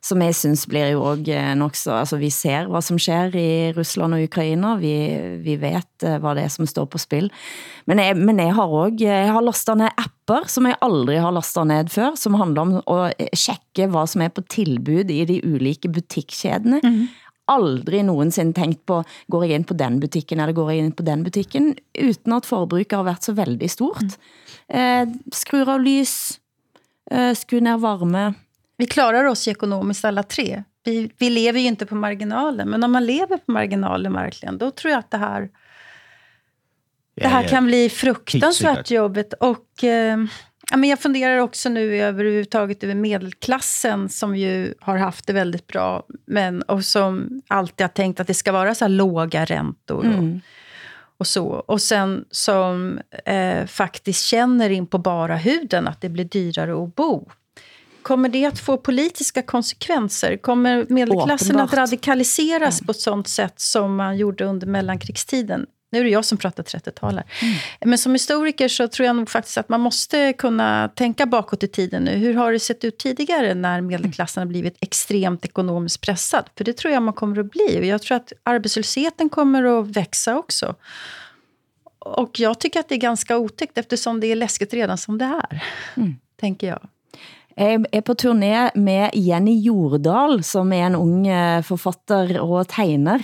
som 0.00 0.22
jeg 0.24 0.34
synes 0.34 0.64
blir 0.66 0.94
jo 0.94 1.02
også 1.12 1.40
nok 1.60 1.76
så, 1.76 1.92
altså 2.00 2.16
vi 2.16 2.30
ser 2.32 2.70
hvad 2.72 2.82
som 2.82 2.98
sker 2.98 3.36
i 3.36 3.72
Rusland 3.76 4.16
og 4.16 4.24
Ukraina, 4.24 4.74
vi, 4.80 4.94
vi 5.44 5.56
vet 5.60 6.06
hvad 6.06 6.38
det 6.38 6.46
er 6.46 6.52
som 6.52 6.66
står 6.66 6.88
på 6.90 6.98
spil, 6.98 7.30
men 7.86 8.00
jeg, 8.00 8.16
men 8.16 8.40
jeg 8.40 8.54
har 8.56 8.66
også, 8.66 8.96
jeg 9.04 9.32
har 9.32 9.44
lastet 9.44 9.80
ned 9.82 9.92
apper, 10.00 10.48
som 10.48 10.66
jeg 10.66 10.78
aldrig 10.82 11.20
har 11.20 11.34
lastet 11.36 11.68
ned 11.68 11.92
før, 11.92 12.16
som 12.16 12.38
handler 12.40 12.62
om 12.62 12.76
at 12.80 13.28
tjekke 13.36 13.90
hvad 13.92 14.08
som 14.08 14.24
er 14.24 14.32
på 14.32 14.46
tilbud 14.50 15.10
i 15.12 15.24
de 15.28 15.40
ulike 15.44 15.92
butikkjedene, 15.92 16.80
mm 16.82 16.94
-hmm 16.94 17.29
aldrig 17.50 18.02
nogensinde 18.06 18.54
tænkt 18.56 18.84
på, 18.86 19.02
går 19.30 19.44
jeg 19.46 19.60
ind 19.60 19.66
på 19.68 19.76
den 19.78 20.00
butikken, 20.00 20.40
eller 20.40 20.56
går 20.56 20.70
jeg 20.70 20.84
ind 20.84 20.96
på 20.96 21.06
den 21.06 21.24
butikken, 21.26 21.74
uden 21.98 22.36
at 22.36 22.46
forbruket 22.46 22.98
har 22.98 23.06
været 23.06 23.26
så 23.26 23.34
veldig 23.36 23.70
stort. 23.70 24.02
Mm. 24.02 24.78
Eh, 24.80 25.08
skrur 25.32 25.68
av 25.68 25.80
lys, 25.82 26.40
eh, 27.10 27.32
skru 27.34 27.60
ner 27.60 27.78
varme. 27.78 28.34
Vi 28.78 28.86
klarar 28.86 29.24
oss 29.28 29.48
ekonomiskt 29.48 30.04
alla 30.04 30.22
tre. 30.22 30.62
Vi, 30.84 31.10
vi 31.18 31.30
lever 31.30 31.60
ju 31.60 31.66
inte 31.66 31.86
på 31.86 31.94
marginalen, 31.94 32.68
men 32.68 32.84
om 32.84 32.92
man 32.92 33.06
lever 33.06 33.36
på 33.36 33.52
marginalen 33.52 34.12
verkligen, 34.12 34.58
då 34.58 34.70
tror 34.70 34.90
jag 34.90 34.98
att 34.98 35.10
det 35.10 35.18
här, 35.18 35.48
det 37.14 37.28
här 37.28 37.48
kan 37.48 37.66
bli 37.66 37.88
fruktansvärt 37.88 38.90
jobbet. 38.90 39.32
Och 39.32 39.84
eh, 39.84 40.18
Ja, 40.70 40.76
men 40.76 40.90
jag 40.90 40.98
funderar 40.98 41.38
också 41.38 41.68
nu 41.68 41.96
överhuvudtaget 41.96 42.84
över 42.84 42.94
medelklassen 42.94 44.08
som 44.08 44.36
ju 44.36 44.74
har 44.80 44.96
haft 44.96 45.26
det 45.26 45.32
väldigt 45.32 45.66
bra 45.66 46.06
men, 46.26 46.62
och 46.62 46.84
som 46.84 47.42
alltid 47.48 47.84
har 47.84 47.88
tänkt 47.88 48.20
att 48.20 48.26
det 48.26 48.34
ska 48.34 48.52
vara 48.52 48.74
så 48.74 48.88
låga 48.88 49.44
räntor. 49.44 50.04
Mm. 50.04 50.40
Och, 50.94 51.20
och, 51.20 51.26
så. 51.26 51.46
Och 51.46 51.82
sen 51.82 52.24
som 52.30 53.00
eh, 53.24 53.66
faktiskt 53.66 54.24
känner 54.24 54.70
in 54.70 54.86
på 54.86 54.98
bara 54.98 55.36
huden 55.36 55.88
att 55.88 56.00
det 56.00 56.08
blir 56.08 56.24
dyrare 56.24 56.84
att 56.84 56.94
bo. 56.94 57.30
kommer 58.02 58.28
det 58.28 58.44
att 58.44 58.58
få 58.58 58.76
politiska 58.76 59.42
konsekvenser? 59.42 60.36
Kommer 60.36 60.86
medelklassen 60.88 61.56
Åpenbart. 61.56 61.72
att 61.72 61.78
radikaliseras 61.78 62.80
på 62.80 62.90
ett 62.90 63.00
sånt 63.00 63.28
sätt 63.28 63.60
som 63.60 63.96
man 63.96 64.16
gjorde 64.16 64.44
under 64.44 64.66
mellankrigstiden? 64.66 65.66
Nu 65.90 65.98
är 65.98 66.04
det 66.04 66.10
jag 66.10 66.24
som 66.24 66.38
pratar 66.38 66.62
30-tal 66.62 67.14
här. 67.14 67.24
Men 67.84 67.98
som 67.98 68.12
historiker 68.12 68.68
så 68.68 68.88
tror 68.88 69.06
jag 69.06 69.16
nog 69.16 69.30
faktiskt 69.30 69.58
att 69.58 69.68
man 69.68 69.80
måste 69.80 70.32
kunna 70.32 70.88
tänka 70.88 71.26
bakåt 71.26 71.62
i 71.62 71.68
tiden 71.68 72.04
nu. 72.04 72.10
Hur 72.10 72.34
har 72.34 72.52
det 72.52 72.60
sett 72.60 72.84
ut 72.84 72.98
tidigare 72.98 73.54
när 73.54 73.80
medelklassen 73.80 74.40
har 74.40 74.46
blivit 74.46 74.76
extremt 74.80 75.44
ekonomiskt 75.44 76.00
pressad? 76.00 76.44
För 76.56 76.64
det 76.64 76.72
tror 76.72 76.94
jag 76.94 77.02
man 77.02 77.14
kommer 77.14 77.40
att 77.40 77.50
bli. 77.50 77.80
Och 77.80 77.86
jag 77.86 78.02
tror 78.02 78.16
att 78.16 78.32
arbetslösheten 78.42 79.28
kommer 79.28 79.80
att 79.80 79.96
växa 79.96 80.38
också. 80.38 80.74
Och 81.98 82.40
jag 82.40 82.60
tycker 82.60 82.80
att 82.80 82.88
det 82.88 82.94
är 82.94 82.98
ganska 82.98 83.38
otäckt 83.38 83.78
eftersom 83.78 84.20
det 84.20 84.26
är 84.26 84.36
läskigt 84.36 84.74
redan 84.74 84.98
som 84.98 85.18
det 85.18 85.24
är. 85.24 85.64
Tänker 86.40 86.66
jag. 86.66 86.88
Jeg 87.60 87.84
er 87.92 88.00
på 88.00 88.14
turné 88.14 88.70
med 88.74 89.10
Jenny 89.14 89.58
Jordal, 89.60 90.38
som 90.46 90.72
er 90.72 90.86
en 90.86 90.96
ung 90.96 91.26
eh, 91.28 91.62
forfatter 91.66 92.38
og 92.40 92.68
tegner, 92.72 93.20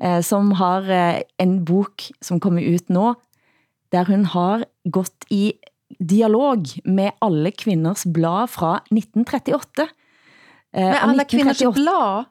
eh, 0.00 0.20
som 0.26 0.52
har 0.60 0.88
eh, 0.90 1.22
en 1.38 1.58
bok 1.64 2.10
som 2.24 2.40
kommer 2.40 2.62
ut 2.62 2.88
nå, 2.92 3.14
der 3.92 4.06
hun 4.10 4.24
har 4.32 4.64
gått 4.84 5.26
i 5.30 5.54
dialog 5.98 6.68
med 6.84 7.16
alle 7.20 7.50
kvinders 7.52 8.04
blad 8.06 8.50
fra 8.52 8.78
1938. 8.90 9.88
Eh, 10.72 11.06
Med 11.16 11.26
kvinnors 11.28 11.60
1938 11.60 11.72
blad? 11.74 12.29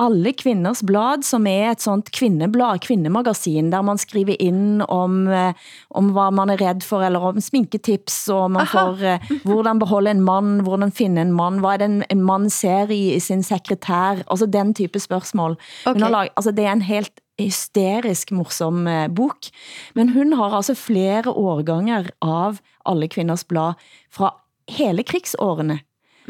Alle 0.00 0.32
kvinders 0.32 0.80
blad, 0.86 1.24
som 1.26 1.46
er 1.50 1.70
et 1.74 1.82
sånt 1.84 2.08
kvinneblad, 2.16 2.80
kvinnemagasin, 2.86 3.70
der 3.72 3.84
man 3.84 4.00
skriver 4.00 4.36
ind 4.40 4.82
om, 4.88 5.26
eh, 5.28 5.52
om 5.90 6.10
hvad 6.16 6.32
man 6.38 6.50
er 6.54 6.60
redd 6.62 6.84
for, 6.86 7.04
eller 7.04 7.20
om 7.20 7.40
sminketips, 7.40 8.28
og 8.32 8.50
man 8.50 8.64
Aha. 8.64 8.78
får 8.78 9.04
eh, 9.04 9.32
hvordan 9.44 9.78
beholde 9.82 10.14
en 10.16 10.24
mand, 10.24 10.62
hvordan 10.66 10.92
finde 10.92 11.20
en 11.22 11.34
mand, 11.36 11.60
hvad 11.60 11.76
er 11.76 11.82
det 11.84 11.90
en, 11.90 12.04
en 12.10 12.22
mand 12.24 12.50
ser 12.50 12.90
i, 12.90 13.14
i 13.14 13.20
sin 13.20 13.42
sekretær, 13.42 14.22
altså 14.26 14.46
den 14.46 14.74
type 14.74 14.98
spørgsmål. 14.98 15.56
Hun 15.84 15.90
Okay. 15.90 16.02
har 16.02 16.10
lag, 16.10 16.28
altså 16.36 16.50
det 16.50 16.64
er 16.64 16.72
en 16.72 16.82
helt 16.82 17.20
hysterisk 17.40 18.32
morsom 18.32 18.86
eh, 18.86 19.08
bok, 19.08 19.50
men 19.94 20.08
hun 20.16 20.32
har 20.32 20.56
altså 20.56 20.74
flere 20.74 21.30
årganger 21.30 22.10
av 22.22 22.60
alle 22.86 23.08
kvinders 23.08 23.44
blad 23.44 23.74
fra 24.12 24.34
hele 24.70 25.02
krigsårene. 25.02 25.80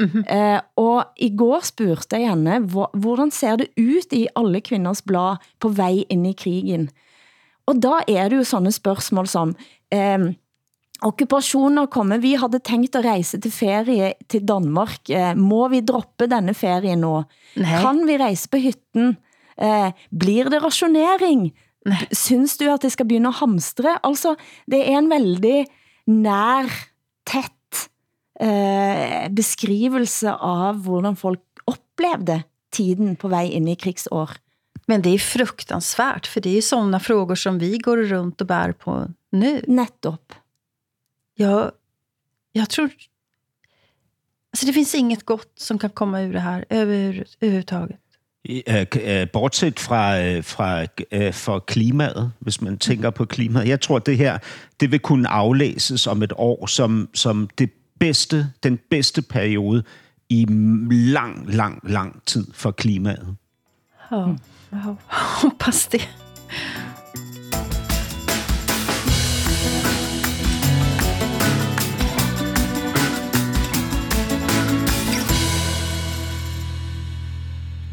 Eh, 0.01 0.61
og 0.77 1.05
i 1.21 1.29
går 1.37 1.61
spurgte 1.65 2.17
jeg 2.17 2.31
henne, 2.31 2.59
hvor- 2.73 2.91
hvordan 2.97 3.31
ser 3.31 3.57
det 3.57 3.69
ut 3.79 4.13
i 4.13 4.27
alle 4.37 4.61
kvinders 4.61 5.03
blad 5.03 5.37
på 5.61 5.69
vej 5.69 6.05
ind 6.09 6.27
i 6.27 6.33
krigen? 6.33 6.89
Og 7.67 7.83
da 7.83 7.99
er 8.09 8.29
det 8.29 8.37
jo 8.41 8.45
sånne 8.45 8.73
spørgsmål 8.73 9.27
som, 9.29 9.55
eh, 9.93 10.19
okkupasjoner 11.03 11.87
kommer, 11.87 12.19
vi 12.19 12.35
havde 12.35 12.59
tænkt 12.59 12.97
at 12.97 13.05
rejse 13.05 13.39
til 13.41 13.51
ferie 13.53 14.13
til 14.29 14.43
Danmark, 14.49 15.11
eh, 15.11 15.37
må 15.37 15.69
vi 15.69 15.81
droppe 15.81 16.27
denne 16.27 16.55
ferie? 16.55 16.97
Nej. 16.97 17.81
Kan 17.83 18.07
vi 18.07 18.17
rejse 18.17 18.49
på 18.49 18.57
hytten? 18.59 19.17
Eh, 19.61 19.93
blir 20.19 20.49
det 20.51 20.63
rationering? 20.65 21.51
Synes 22.13 22.57
du 22.59 22.67
at 22.73 22.83
det 22.83 22.93
skal 22.93 23.07
begynde 23.09 23.29
at 23.29 23.35
hamstre? 23.41 23.99
Altså, 24.05 24.35
det 24.71 24.81
er 24.89 24.99
en 24.99 25.11
veldig 25.11 25.67
nær, 26.07 26.69
tæt 27.27 27.53
eh, 28.40 29.29
beskrivelse 29.31 30.33
av 30.33 30.83
hvordan 30.85 31.16
folk 31.16 31.40
oplevde 31.64 32.42
tiden 32.72 33.16
på 33.16 33.29
vej 33.29 33.50
ind 33.53 33.68
i 33.68 33.74
krigsår. 33.74 34.31
Men 34.87 35.03
det 35.03 35.11
är 35.11 35.18
fruktansvärt, 35.18 36.26
för 36.26 36.40
det 36.40 36.59
är 36.59 36.62
sådana 36.62 37.00
frågor 37.00 37.35
som 37.35 37.59
vi 37.59 37.79
går 37.79 37.96
runt 37.96 38.40
och 38.40 38.46
bär 38.46 38.72
på 38.72 39.09
nu. 39.33 39.62
Nettopp. 39.68 40.33
Jag, 41.37 41.72
jag 42.53 42.68
tror... 42.68 42.90
Alltså 44.53 44.66
det 44.66 44.72
finns 44.72 44.94
inget 44.94 45.26
gott 45.26 45.53
som 45.57 45.79
kan 45.79 45.90
komma 45.90 46.22
ur 46.22 46.33
det 46.33 46.40
här 46.40 46.64
över, 46.70 47.24
överhuvudtaget. 47.40 47.96
K- 48.90 49.00
øh, 49.00 49.26
Bortset 49.33 49.81
fra, 49.81 50.20
øh, 50.20 50.44
fra 50.44 50.87
for 51.33 51.59
klimaet, 51.59 52.33
hvis 52.38 52.61
man 52.61 52.79
tænker 52.79 53.11
på 53.11 53.24
klimaet. 53.24 53.68
Jeg 53.68 53.81
tror, 53.81 53.98
det 53.98 54.16
her 54.16 54.38
det 54.81 54.90
vil 54.92 55.00
kunne 55.00 55.29
aflæses 55.29 56.07
om 56.07 56.22
et 56.22 56.33
år 56.37 56.66
som, 56.66 57.09
som 57.14 57.48
det 57.59 57.70
bedste, 58.01 58.53
den 58.63 58.79
bedste 58.91 59.23
periode 59.23 59.85
i 60.29 60.47
lang, 60.91 61.55
lang, 61.55 61.81
lang 61.91 62.23
tid 62.27 62.47
for 62.55 62.71
klimaet. 62.71 63.37
Ja, 64.11 64.37
jag 64.71 64.97
hoppas 65.43 65.87
det. 65.87 66.09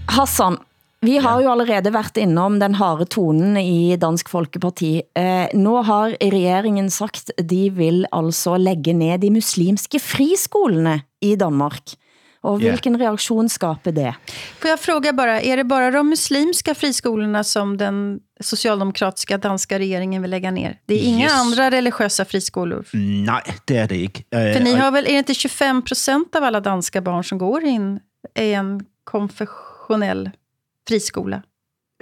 Hassan, 0.07 0.57
vi 1.01 1.17
har 1.17 1.41
jo 1.41 1.51
allerede 1.51 1.93
været 1.93 2.17
innom 2.17 2.59
den 2.59 2.75
harde 2.75 3.05
tonen 3.05 3.57
i 3.57 3.95
Dansk 3.97 4.29
Folkeparti. 4.29 5.01
Eh, 5.17 5.47
nu 5.53 5.75
har 5.83 6.15
regeringen 6.21 6.89
sagt, 6.89 7.31
de 7.49 7.69
vil 7.69 8.05
altså 8.11 8.57
lægge 8.57 8.93
ned 8.93 9.19
de 9.21 9.29
muslimske 9.31 9.99
friskolene 9.99 11.01
i 11.21 11.35
Danmark. 11.35 11.81
Og 12.43 12.61
Ja. 12.61 12.69
hvilken 12.69 12.97
reaktion 12.99 13.49
skaber 13.49 13.91
det? 13.91 14.13
Får 14.61 14.69
jag 14.69 14.79
fråga 14.79 15.13
bara, 15.13 15.41
är 15.41 15.57
det 15.57 15.63
bara 15.63 15.91
de 15.91 16.09
muslimska 16.09 16.75
friskolorna 16.75 17.43
som 17.43 17.77
den 17.77 18.19
socialdemokratiska 18.41 19.37
danska 19.37 19.79
regeringen 19.79 20.21
vill 20.21 20.31
lägga 20.31 20.51
ner? 20.51 20.77
Det 20.87 20.93
är 20.95 20.99
inga 21.03 21.23
Yes. 21.25 21.33
andra 21.33 21.71
religiösa 21.71 22.25
friskolor? 22.25 22.85
Nej, 22.93 23.41
det 23.67 23.77
er 23.77 23.87
det 23.87 23.95
ikke. 23.97 24.23
Øh, 24.35 24.53
För 24.53 24.63
ni 24.63 24.73
har 24.75 24.91
väl, 24.91 25.05
är 25.05 25.11
det 25.11 25.17
inte 25.17 25.33
25 25.33 25.81
procent 25.81 26.35
av 26.35 26.43
alla 26.43 26.59
danska 26.59 27.01
barn 27.01 27.23
som 27.23 27.37
går 27.37 27.63
in 27.63 27.99
i 28.39 28.53
en 28.53 28.81
konfessionell 29.03 30.29
friskola? 30.87 31.39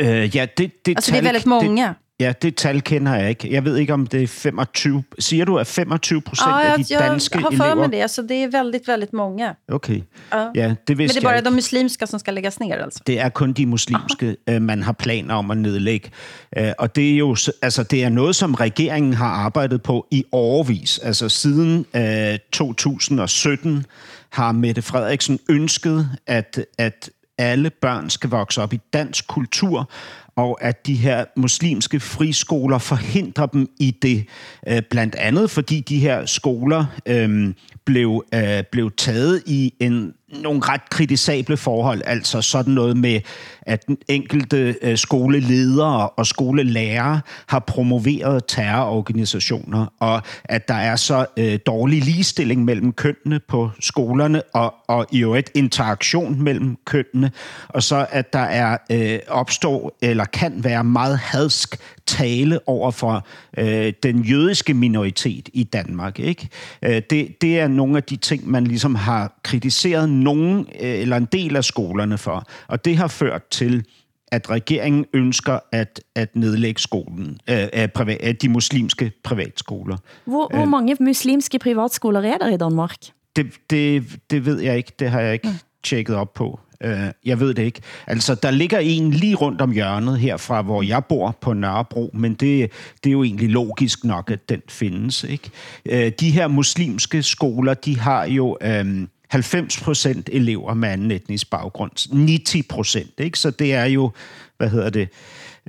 Øh, 0.01 0.35
ja, 0.35 0.45
det, 0.57 0.85
det 0.85 0.91
Altså, 0.97 1.11
det 1.11 1.17
er 1.17 1.21
väldigt 1.23 1.45
många. 1.45 1.87
Det, 1.87 1.95
ja, 2.19 2.33
det 2.41 2.55
tal 2.55 2.81
kender 2.81 3.15
jeg 3.15 3.29
ikke. 3.29 3.53
Jeg 3.53 3.65
ved 3.65 3.77
ikke, 3.77 3.93
om 3.93 4.07
det 4.07 4.23
er 4.23 4.27
25... 4.27 5.03
Siger 5.19 5.45
du, 5.45 5.57
at 5.59 5.67
25 5.67 6.21
procent 6.21 6.49
Ja, 6.49 6.61
af 6.61 6.69
jag, 6.69 6.77
de 6.79 6.93
jag 6.93 7.01
danske 7.01 7.37
har 7.39 7.51
för 7.51 7.63
elever... 7.63 7.75
mig 7.75 7.91
det. 7.91 8.01
Alltså, 8.01 8.21
det 8.21 8.43
är 8.43 8.47
väldigt, 8.51 8.87
väldigt 8.87 9.13
många. 9.13 9.55
Okay. 9.71 10.01
Ja. 10.31 10.51
Ja, 10.55 10.67
det 10.69 10.77
Men 10.87 10.97
vidste 10.97 11.19
det 11.19 11.23
är 11.25 11.27
bara 11.27 11.35
jeg 11.35 11.45
de 11.45 11.53
muslimska 11.53 12.07
som 12.07 12.19
ska 12.19 12.31
läggas 12.31 12.59
ner 12.59 12.77
alltså? 12.77 13.03
Det 13.07 13.19
er 13.19 13.29
kun 13.29 13.53
de 13.53 13.65
muslimske, 13.65 14.35
øh, 14.49 14.61
man 14.61 14.83
har 14.83 14.93
planer 14.93 15.35
om 15.35 15.51
at 15.51 15.57
nedlægge. 15.57 16.11
Øh, 16.57 16.71
Og 16.77 16.95
det 16.95 17.13
er 17.13 17.17
jo 17.17 17.35
altså, 17.61 17.83
det 17.83 18.03
er 18.03 18.09
noget, 18.09 18.35
som 18.35 18.53
regeringen 18.55 19.13
har 19.13 19.27
arbejdet 19.29 19.81
på 19.81 20.07
i 20.11 20.23
årvis. 20.31 20.97
Altså 20.99 21.29
siden 21.29 21.85
øh, 21.95 22.39
2017 22.51 23.85
har 24.29 24.51
Mette 24.51 24.81
Frederiksen 24.81 25.39
ønsket, 25.49 26.09
at, 26.27 26.59
at 26.77 27.09
alle 27.37 27.69
børn 27.69 28.09
skal 28.09 28.29
vokse 28.29 28.61
op 28.61 28.73
i 28.73 28.79
dansk 28.93 29.27
kultur, 29.27 29.89
og 30.35 30.63
at 30.63 30.87
de 30.87 30.95
her 30.95 31.25
muslimske 31.37 31.99
friskoler 31.99 32.77
forhindrer 32.77 33.45
dem 33.45 33.69
i 33.79 33.91
det. 34.01 34.25
Øh, 34.67 34.81
Blandt 34.89 35.15
andet 35.15 35.51
fordi 35.51 35.79
de 35.79 35.99
her 35.99 36.25
skoler 36.25 36.85
øh, 37.05 37.53
blev, 37.85 38.25
øh, 38.33 38.63
blev 38.71 38.91
taget 38.97 39.43
i 39.45 39.73
en, 39.79 40.13
nogle 40.29 40.61
ret 40.63 40.89
kritisable 40.89 41.57
forhold. 41.57 42.01
Altså 42.05 42.41
sådan 42.41 42.73
noget 42.73 42.97
med, 42.97 43.21
at 43.61 43.87
den 43.87 43.97
enkelte 44.07 44.75
øh, 44.81 44.97
skoleledere 44.97 46.09
og 46.09 46.27
skolelærere 46.27 47.21
har 47.47 47.59
promoveret 47.59 48.43
terrororganisationer, 48.47 49.85
og 49.99 50.21
at 50.43 50.67
der 50.67 50.73
er 50.73 50.95
så 50.95 51.25
øh, 51.37 51.59
dårlig 51.65 52.01
ligestilling 52.01 52.65
mellem 52.65 52.93
kønnene 52.93 53.39
på 53.47 53.71
skolerne, 53.79 54.41
og, 54.53 54.73
og 54.87 55.05
i 55.11 55.19
øvrigt 55.23 55.51
interaktion 55.53 56.41
mellem 56.41 56.77
kønnene, 56.85 57.31
og 57.67 57.83
så 57.83 58.07
at 58.09 58.33
der 58.33 58.39
er 58.39 58.77
øh, 58.91 59.19
opstår 59.27 59.97
eller 60.01 60.25
kan 60.25 60.63
være 60.63 60.83
meget 60.83 61.17
hadsk 61.17 61.77
tale 62.05 62.59
over 62.67 62.91
for 62.91 63.27
øh, 63.57 63.93
den 64.03 64.21
jødiske 64.21 64.73
minoritet 64.73 65.49
i 65.53 65.63
Danmark. 65.63 66.19
Ikke? 66.19 66.49
Øh, 66.81 67.01
det, 67.09 67.41
det 67.41 67.59
er 67.59 67.67
nogle 67.67 67.97
af 67.97 68.03
de 68.03 68.15
ting, 68.15 68.49
man 68.49 68.67
ligesom 68.67 68.95
har 68.95 69.39
kritiseret 69.43 70.09
nogen 70.15 70.59
øh, 70.59 70.99
eller 70.99 71.17
en 71.17 71.27
del 71.31 71.55
af 71.55 71.63
skolerne 71.63 72.17
for, 72.17 72.43
og 72.67 72.85
det 72.85 72.97
har 72.97 73.07
ført 73.07 73.43
til 73.51 73.85
at 74.31 74.49
regeringen 74.49 75.05
ønsker 75.13 75.59
at, 75.71 76.01
at 76.15 76.35
nedlægge 76.35 76.81
skolen, 76.81 77.39
øh, 77.49 77.67
øh, 77.73 77.87
privat, 77.87 78.17
øh, 78.23 78.33
de 78.41 78.49
muslimske 78.49 79.11
privatskoler. 79.23 79.97
Hvor, 80.25 80.55
hvor 80.55 80.65
mange 80.65 80.97
muslimske 80.99 81.59
privatskoler 81.59 82.21
er 82.21 82.37
der 82.37 82.47
i 82.53 82.57
Danmark? 82.57 82.95
Det, 83.35 83.47
det, 83.69 84.03
det 84.29 84.45
ved 84.45 84.59
jeg 84.59 84.77
ikke. 84.77 84.91
Det 84.99 85.09
har 85.09 85.19
jeg 85.21 85.33
ikke 85.33 85.49
tjekket 85.83 86.15
op 86.15 86.33
på. 86.33 86.59
Øh, 86.83 86.99
Jeg 87.25 87.39
ved 87.39 87.53
det 87.53 87.63
ikke. 87.63 87.81
Altså, 88.07 88.35
der 88.35 88.51
ligger 88.51 88.79
en 88.79 89.11
lige 89.11 89.35
rundt 89.35 89.61
om 89.61 89.71
hjørnet 89.71 90.19
herfra, 90.19 90.61
hvor 90.61 90.81
jeg 90.81 91.05
bor 91.05 91.37
på 91.41 91.53
Nørrebro, 91.53 92.09
men 92.13 92.33
det, 92.33 92.71
det 93.03 93.09
er 93.09 93.11
jo 93.11 93.23
egentlig 93.23 93.49
logisk 93.49 94.03
nok, 94.03 94.31
at 94.31 94.49
den 94.49 94.61
findes. 94.69 95.23
Ikke? 95.23 95.49
Øh, 95.85 96.11
De 96.19 96.31
her 96.31 96.47
muslimske 96.47 97.23
skoler, 97.23 97.73
de 97.73 97.99
har 97.99 98.25
jo 98.25 98.57
øhm, 98.61 99.09
90 99.35 99.81
procent 99.81 100.29
elever 100.31 100.73
med 100.73 100.89
anden 100.89 101.11
etnisk 101.11 101.49
baggrund. 101.49 101.91
90 102.11 102.67
procent, 102.69 103.11
ikke? 103.17 103.39
Så 103.39 103.51
det 103.51 103.73
er 103.73 103.85
jo, 103.85 104.11
hvad 104.57 104.69
hedder 104.69 104.89
det, 104.89 105.09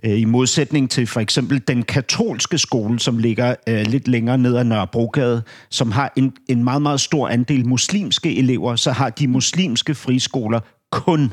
Øh, 0.05 0.21
I 0.21 0.25
modsætning 0.25 0.91
til 0.91 1.07
for 1.07 1.21
eksempel 1.21 1.63
den 1.69 1.83
katolske 1.83 2.59
skole, 2.59 2.99
som 2.99 3.19
ligger 3.19 3.55
øh, 3.69 3.87
lidt 3.87 4.09
længere 4.09 4.39
ned 4.39 4.57
ad 4.57 4.65
Nørrebrogade, 4.65 5.43
som 5.71 5.93
har 5.93 6.13
en, 6.17 6.33
en 6.49 6.65
meget, 6.65 6.83
meget 6.83 7.01
stor 7.01 7.29
andel 7.29 7.67
muslimske 7.67 8.37
elever, 8.37 8.77
så 8.77 8.93
har 8.93 9.11
de 9.11 9.29
muslimske 9.29 9.95
friskoler 9.95 10.61
kun 10.91 11.33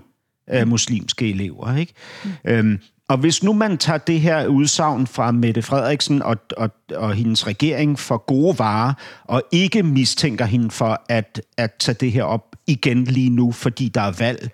øh, 0.54 0.68
muslimske 0.68 1.30
elever. 1.30 1.76
Ikke? 1.76 1.94
Mm. 2.24 2.32
Øhm, 2.46 2.80
og 3.10 3.18
hvis 3.18 3.44
nu 3.44 3.54
man 3.54 3.78
tager 3.78 3.98
det 3.98 4.22
her 4.22 4.48
udsagn 4.48 5.08
fra 5.08 5.32
Mette 5.32 5.62
Frederiksen 5.62 6.22
og, 6.22 6.38
og, 6.58 6.70
og 6.96 7.14
hendes 7.14 7.48
regering 7.48 8.00
for 8.00 8.18
gode 8.18 8.60
varer, 8.60 8.94
og 9.24 9.44
ikke 9.52 9.84
mistænker 9.84 10.46
hende 10.46 10.72
for 10.72 11.02
at, 11.10 11.42
at 11.58 11.74
tage 11.80 11.96
det 12.00 12.12
her 12.12 12.24
op 12.24 12.56
igen 12.68 13.04
lige 13.04 13.30
nu, 13.30 13.52
fordi 13.52 13.88
der 13.88 14.02
er 14.02 14.12
valg, 14.20 14.50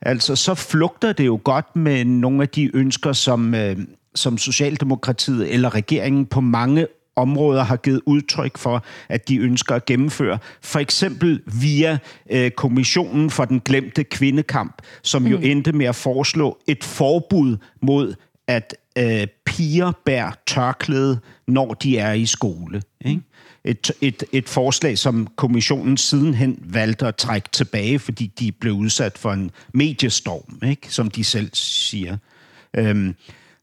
altså 0.00 0.36
så 0.36 0.54
flugter 0.54 1.12
det 1.12 1.26
jo 1.26 1.40
godt 1.44 1.76
med 1.76 2.04
nogle 2.04 2.42
af 2.42 2.48
de 2.48 2.76
ønsker, 2.76 3.12
som, 3.12 3.54
øh, 3.54 3.76
som 4.14 4.38
Socialdemokratiet 4.38 5.54
eller 5.54 5.74
regeringen 5.74 6.26
på 6.26 6.40
mange 6.40 6.86
områder 7.18 7.62
har 7.62 7.76
givet 7.76 8.00
udtryk 8.06 8.58
for, 8.58 8.84
at 9.08 9.28
de 9.28 9.36
ønsker 9.36 9.74
at 9.74 9.86
gennemføre. 9.86 10.38
For 10.62 10.78
eksempel 10.78 11.40
via 11.60 11.98
øh, 12.30 12.50
Kommissionen 12.50 13.30
for 13.30 13.44
den 13.44 13.60
glemte 13.60 14.04
kvindekamp, 14.04 14.82
som 15.02 15.26
jo 15.26 15.36
mm. 15.36 15.42
endte 15.44 15.72
med 15.72 15.86
at 15.86 15.94
foreslå 15.94 16.58
et 16.66 16.84
forbud 16.84 17.56
mod, 17.82 18.14
at 18.46 18.76
øh, 18.98 19.26
piger 19.46 19.92
bærer 20.04 20.32
tørklæde, 20.46 21.20
når 21.48 21.74
de 21.74 21.98
er 21.98 22.12
i 22.12 22.26
skole. 22.26 22.82
Ikke? 23.04 23.20
Et, 23.64 23.90
et, 24.00 24.24
et 24.32 24.48
forslag, 24.48 24.98
som 24.98 25.28
kommissionen 25.36 25.96
sidenhen 25.96 26.58
valgte 26.62 27.06
at 27.06 27.16
trække 27.16 27.48
tilbage, 27.52 27.98
fordi 27.98 28.26
de 28.38 28.52
blev 28.52 28.72
udsat 28.72 29.18
for 29.18 29.32
en 29.32 29.50
mediestorm, 29.74 30.68
ikke? 30.68 30.94
som 30.94 31.10
de 31.10 31.24
selv 31.24 31.50
siger. 31.52 32.16
Øhm, 32.76 33.14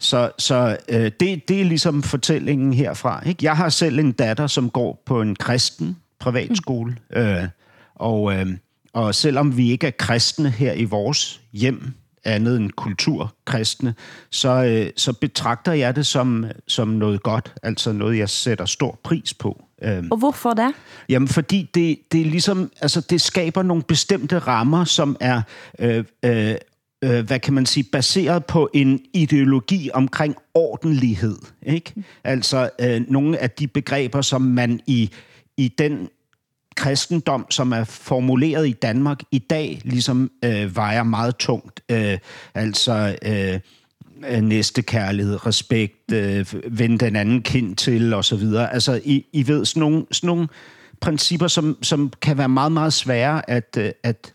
så, 0.05 0.31
så 0.37 0.77
øh, 0.89 1.11
det, 1.19 1.47
det 1.47 1.61
er 1.61 1.65
ligesom 1.65 2.03
fortællingen 2.03 2.73
herfra. 2.73 3.27
Ikke? 3.27 3.45
Jeg 3.45 3.57
har 3.57 3.69
selv 3.69 3.99
en 3.99 4.11
datter, 4.11 4.47
som 4.47 4.69
går 4.69 5.03
på 5.05 5.21
en 5.21 5.35
kristen 5.35 5.97
privatskole. 6.19 6.97
Mm. 7.09 7.21
Øh, 7.21 7.47
og, 7.95 8.33
øh, 8.33 8.47
og 8.93 9.15
selvom 9.15 9.57
vi 9.57 9.71
ikke 9.71 9.87
er 9.87 9.91
kristne 9.91 10.49
her 10.49 10.73
i 10.73 10.83
vores 10.83 11.41
hjem, 11.53 11.93
andet 12.23 12.57
end 12.57 12.71
kulturkristne, 12.71 13.93
så, 14.29 14.49
øh, 14.49 14.91
så 14.97 15.13
betragter 15.13 15.73
jeg 15.73 15.95
det 15.95 16.05
som, 16.05 16.45
som 16.67 16.87
noget 16.87 17.23
godt, 17.23 17.53
altså 17.63 17.91
noget, 17.91 18.17
jeg 18.17 18.29
sætter 18.29 18.65
stor 18.65 18.99
pris 19.03 19.33
på. 19.33 19.65
Øhm, 19.81 20.07
og 20.11 20.17
hvorfor 20.17 20.53
det? 20.53 20.73
Jamen, 21.09 21.27
fordi 21.27 21.69
det, 21.73 21.97
det 22.11 22.21
er 22.21 22.25
ligesom, 22.25 22.71
altså 22.81 23.01
det 23.01 23.21
skaber 23.21 23.63
nogle 23.63 23.83
bestemte 23.83 24.39
rammer, 24.39 24.83
som 24.83 25.17
er 25.19 25.41
øh, 25.79 26.03
øh, 26.25 26.55
øh, 27.05 27.25
hvad 27.25 27.39
kan 27.39 27.53
man 27.53 27.65
sige, 27.65 27.83
baseret 27.91 28.45
på 28.45 28.69
en 28.73 29.01
ideologi 29.13 29.89
omkring 29.93 30.35
ordentlighed. 30.53 31.37
Ikke? 31.63 31.93
Altså 32.23 32.69
øh, 32.81 33.01
nogle 33.07 33.37
af 33.37 33.51
de 33.51 33.67
begreber, 33.67 34.21
som 34.21 34.41
man 34.41 34.79
i, 34.87 35.09
i 35.57 35.67
den 35.77 36.09
kristendom, 36.75 37.45
som 37.49 37.71
er 37.71 37.83
formuleret 37.83 38.67
i 38.67 38.71
Danmark 38.71 39.19
i 39.31 39.39
dag, 39.39 39.81
ligesom 39.83 40.31
øh, 40.45 40.75
vejer 40.75 41.03
meget 41.03 41.37
tungt. 41.37 41.81
Øh, 41.89 42.17
altså 42.53 43.17
øh, 43.25 43.59
øh 44.29 44.41
næstekærlighed, 44.41 45.45
respekt, 45.45 46.11
øh, 46.11 46.45
vende 46.67 46.97
den 46.97 47.15
anden 47.15 47.41
kind 47.41 47.75
til 47.75 48.13
osv. 48.13 48.43
Altså, 48.71 49.01
I, 49.03 49.25
I 49.33 49.47
ved, 49.47 49.65
sådan 49.65 49.79
nogle, 49.79 50.05
sådan 50.11 50.27
nogle 50.27 50.47
principper, 51.01 51.47
som, 51.47 51.77
som 51.81 52.11
kan 52.21 52.37
være 52.37 52.49
meget, 52.49 52.71
meget 52.71 52.93
svære 52.93 53.49
at, 53.49 53.77
øh, 53.77 53.91
at, 54.03 54.33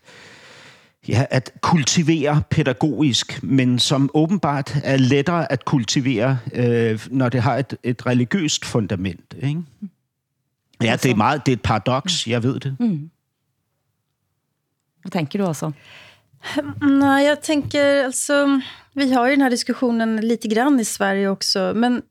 ja, 1.07 1.25
at 1.29 1.51
kultivere 1.61 2.43
pædagogisk, 2.49 3.43
men 3.43 3.79
som 3.79 4.09
åbenbart 4.13 4.75
er 4.83 4.97
lettere 4.97 5.51
at 5.51 5.65
kultivere, 5.65 6.39
øh, 6.53 7.07
når 7.11 7.29
det 7.29 7.41
har 7.41 7.57
et, 7.57 7.77
et 7.83 8.05
religiøst 8.05 8.65
fundament. 8.65 9.35
Ikke? 9.43 9.61
Ja, 10.81 10.95
det 11.03 11.11
er, 11.11 11.15
meget, 11.15 11.45
det 11.45 11.51
er 11.51 11.55
et 11.55 11.61
paradoks, 11.61 12.27
jeg 12.27 12.43
ved 12.43 12.59
det. 12.59 12.75
Mm. 12.79 13.09
Hvad 15.01 15.11
tænker 15.11 15.39
du 15.39 15.45
også? 15.45 15.71
Nej, 16.81 17.23
jag 17.23 17.41
tänker 17.41 18.03
alltså, 18.03 18.61
vi 18.93 19.11
har 19.11 19.27
ju 19.27 19.31
den 19.31 19.41
här 19.41 19.49
diskussionen 19.49 20.15
lite 20.15 20.47
grann 20.47 20.79
i 20.79 20.83
Sverige 20.83 21.29
också, 21.29 21.73
men 21.73 22.01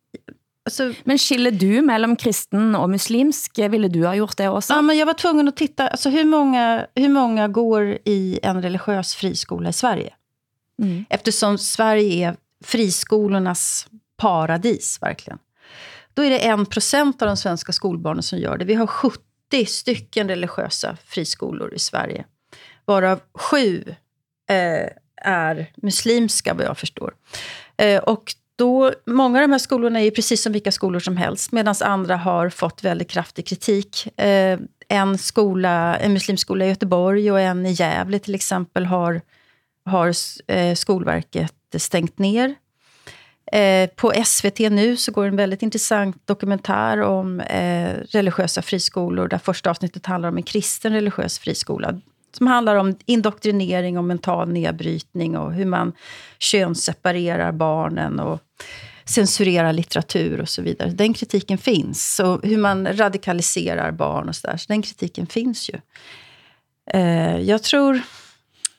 Alltså, 0.64 0.92
men 1.04 1.18
skiljer 1.18 1.52
du 1.52 1.82
mellan 1.82 2.16
kristen 2.16 2.74
och 2.74 2.90
muslimsk? 2.90 3.58
Ville 3.58 3.88
du 3.88 4.06
ha 4.06 4.14
gjort 4.14 4.36
det 4.36 4.48
också? 4.48 4.72
Ja, 4.72 4.82
men 4.82 4.98
jag 4.98 5.06
var 5.06 5.14
tvungen 5.14 5.48
att 5.48 5.56
titta. 5.56 5.88
Alltså, 5.88 6.10
hur, 6.10 6.24
många, 6.24 6.86
hur 6.94 7.08
många 7.08 7.48
går 7.48 7.98
i 8.04 8.40
en 8.42 8.62
religiös 8.62 9.14
friskola 9.14 9.68
i 9.68 9.72
Sverige? 9.72 10.14
Mm. 10.82 11.04
Eftersom 11.10 11.58
Sverige 11.58 12.28
är 12.28 12.36
friskolornas 12.64 13.88
paradis, 14.16 14.98
verkligen. 15.02 15.38
Då 16.14 16.22
är 16.22 16.30
det 16.30 16.46
en 16.46 16.66
procent 16.66 17.22
av 17.22 17.28
de 17.28 17.36
svenska 17.36 17.72
skolbarnen 17.72 18.22
som 18.22 18.38
gör 18.38 18.58
det. 18.58 18.64
Vi 18.64 18.74
har 18.74 18.86
70 18.86 19.20
stycken 19.66 20.28
religiösa 20.28 20.96
friskolor 21.04 21.74
i 21.74 21.78
Sverige. 21.78 22.24
Varav 22.84 23.20
sju 23.34 23.84
eh, 24.50 24.88
är 25.16 25.72
muslimska, 25.76 26.54
vad 26.54 26.66
jag 26.66 26.78
förstår. 26.78 27.14
Eh, 27.76 28.02
och 28.02 28.34
då, 28.60 28.92
många 29.06 29.38
av 29.38 29.42
de 29.42 29.52
här 29.52 29.58
skolorna 29.58 30.00
är 30.00 30.10
precis 30.10 30.42
som 30.42 30.52
vilka 30.52 30.72
skolor 30.72 31.00
som 31.00 31.16
helst, 31.16 31.52
medan 31.52 31.74
andra 31.80 32.16
har 32.16 32.48
fått 32.50 32.84
väldigt 32.84 33.10
kraftig 33.10 33.46
kritik. 33.46 34.18
Eh, 34.20 34.58
en, 34.88 35.18
skola, 35.18 35.96
en 35.96 36.12
muslimskola 36.12 36.64
i 36.64 36.68
Göteborg 36.68 37.32
och 37.32 37.40
en 37.40 37.66
i 37.66 37.72
Gävle 37.72 38.18
till 38.18 38.34
exempel 38.34 38.86
har, 38.86 39.20
har 39.84 40.12
eh, 40.46 40.74
Skolverket 40.74 41.54
stängt 41.76 42.18
ner. 42.18 42.54
Eh, 43.52 43.90
på 43.90 44.12
SVT 44.24 44.58
nu 44.58 44.96
så 44.96 45.12
går 45.12 45.26
en 45.26 45.36
väldigt 45.36 45.62
intressant 45.62 46.26
dokumentär 46.26 47.02
om 47.02 47.40
eh, 47.40 47.94
religiösa 48.08 48.62
friskolor, 48.62 49.28
där 49.28 49.38
första 49.38 49.70
avsnittet 49.70 50.06
handlar 50.06 50.28
om 50.28 50.36
en 50.36 50.42
kristen 50.42 50.92
religiös 50.92 51.38
friskola 51.38 52.00
som 52.36 52.46
handlar 52.46 52.76
om 52.76 52.96
indoktrinering 53.06 53.98
och 53.98 54.04
mental 54.04 54.48
nedbrytning 54.48 55.36
och 55.36 55.52
hur 55.52 55.64
man 55.64 55.92
könsseparerar 56.38 57.52
barnen 57.52 58.20
och 58.20 58.40
censurerar 59.04 59.72
litteratur 59.72 60.40
och 60.40 60.48
så 60.48 60.62
vidare. 60.62 60.90
Den 60.90 61.14
kritiken 61.14 61.58
finns. 61.58 62.20
Och 62.20 62.40
hur 62.42 62.58
man 62.58 62.96
radikaliserar 62.96 63.92
barn 63.92 64.28
och 64.28 64.36
så 64.36 64.46
där. 64.46 64.56
Så 64.56 64.64
den 64.68 64.82
kritiken 64.82 65.26
finns 65.26 65.70
ju. 65.70 65.80
Eh, 66.92 67.38
jag 67.38 67.62
tror... 67.62 68.00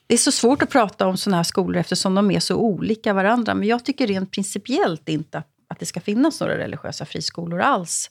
Det 0.08 0.16
är 0.16 0.18
så 0.18 0.32
svårt 0.32 0.62
att 0.62 0.70
prata 0.70 1.08
om 1.08 1.18
sådana 1.18 1.38
här 1.38 1.44
skolor 1.44 1.78
eftersom 1.78 2.16
de 2.16 2.32
är 2.32 2.40
så 2.40 2.56
olika 2.56 3.14
varandra. 3.14 3.54
Men 3.54 3.68
jag 3.68 3.86
tycker 3.86 4.08
rent 4.08 4.32
principiellt 4.32 5.10
inte 5.10 5.44
att 5.70 5.80
det 5.80 5.86
ska 5.86 6.02
finnas 6.02 6.40
några 6.40 6.58
religiösa 6.58 7.06
friskolor 7.06 7.62
alls. 7.62 8.10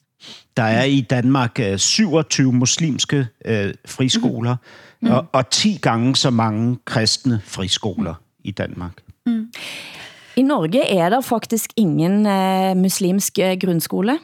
Der 0.56 0.62
er 0.62 0.84
i 0.84 1.00
Danmark 1.00 1.60
27 1.76 2.46
øh, 2.46 2.54
muslimske 2.54 3.26
øh, 3.44 3.74
friskoler, 3.84 4.56
mm. 5.00 5.10
og, 5.10 5.26
og 5.32 5.50
10 5.50 5.78
gange 5.82 6.16
så 6.16 6.30
mange 6.30 6.78
kristne 6.84 7.40
friskoler 7.44 8.14
i 8.44 8.50
Danmark. 8.50 8.92
Mm. 9.26 9.52
I 10.40 10.44
Norge 10.46 10.80
er 10.88 11.10
der 11.12 11.20
faktisk 11.20 11.74
ingen 11.76 12.24
eh, 12.24 12.72
muslimsk 12.78 13.38
eh, 13.38 13.58
grundskole. 13.60 14.16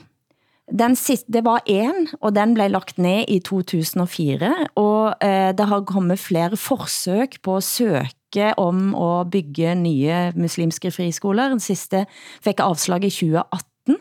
Den 0.66 0.96
sidste, 0.96 1.28
det 1.32 1.44
var 1.44 1.60
en, 1.66 2.08
og 2.20 2.32
den 2.34 2.54
blev 2.54 2.70
lagt 2.72 2.98
ned 2.98 3.28
i 3.28 3.38
2004, 3.38 4.52
og 4.80 5.14
eh, 5.22 5.52
det 5.52 5.66
har 5.68 5.84
kommet 5.86 6.18
flere 6.18 6.56
forsøg 6.56 7.36
på 7.42 7.56
at 7.56 7.64
søge 7.64 8.54
om 8.56 8.94
at 8.94 9.30
bygge 9.30 9.74
nye 9.74 10.32
muslimske 10.36 10.90
friskoler. 10.90 11.52
Den 11.52 11.60
sidste 11.60 12.06
fik 12.42 12.60
afslag 12.60 13.04
i 13.04 13.10
2018. 13.10 13.96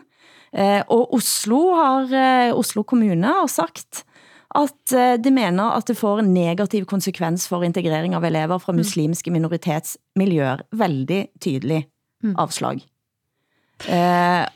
Eh, 0.56 0.82
og 0.88 1.14
Oslo, 1.14 1.60
har, 1.74 2.02
eh, 2.10 2.54
Oslo 2.56 2.82
kommune 2.82 3.26
har 3.26 3.46
sagt, 3.46 4.04
at 4.54 4.92
eh, 4.92 5.16
de 5.20 5.30
mener 5.30 5.76
at 5.76 5.86
det 5.86 5.96
får 5.96 6.22
en 6.22 6.32
negativ 6.34 6.86
konsekvens 6.86 7.48
for 7.48 7.62
integrering 7.62 8.14
av 8.14 8.24
elever 8.24 8.58
fra 8.58 8.72
mm. 8.72 8.80
muslimske 8.80 9.30
minoritetsmiljøer. 9.30 10.64
Veldig 10.72 11.26
tydelig. 11.40 11.84
Avslag. 12.36 12.80
Eh, 13.88 14.46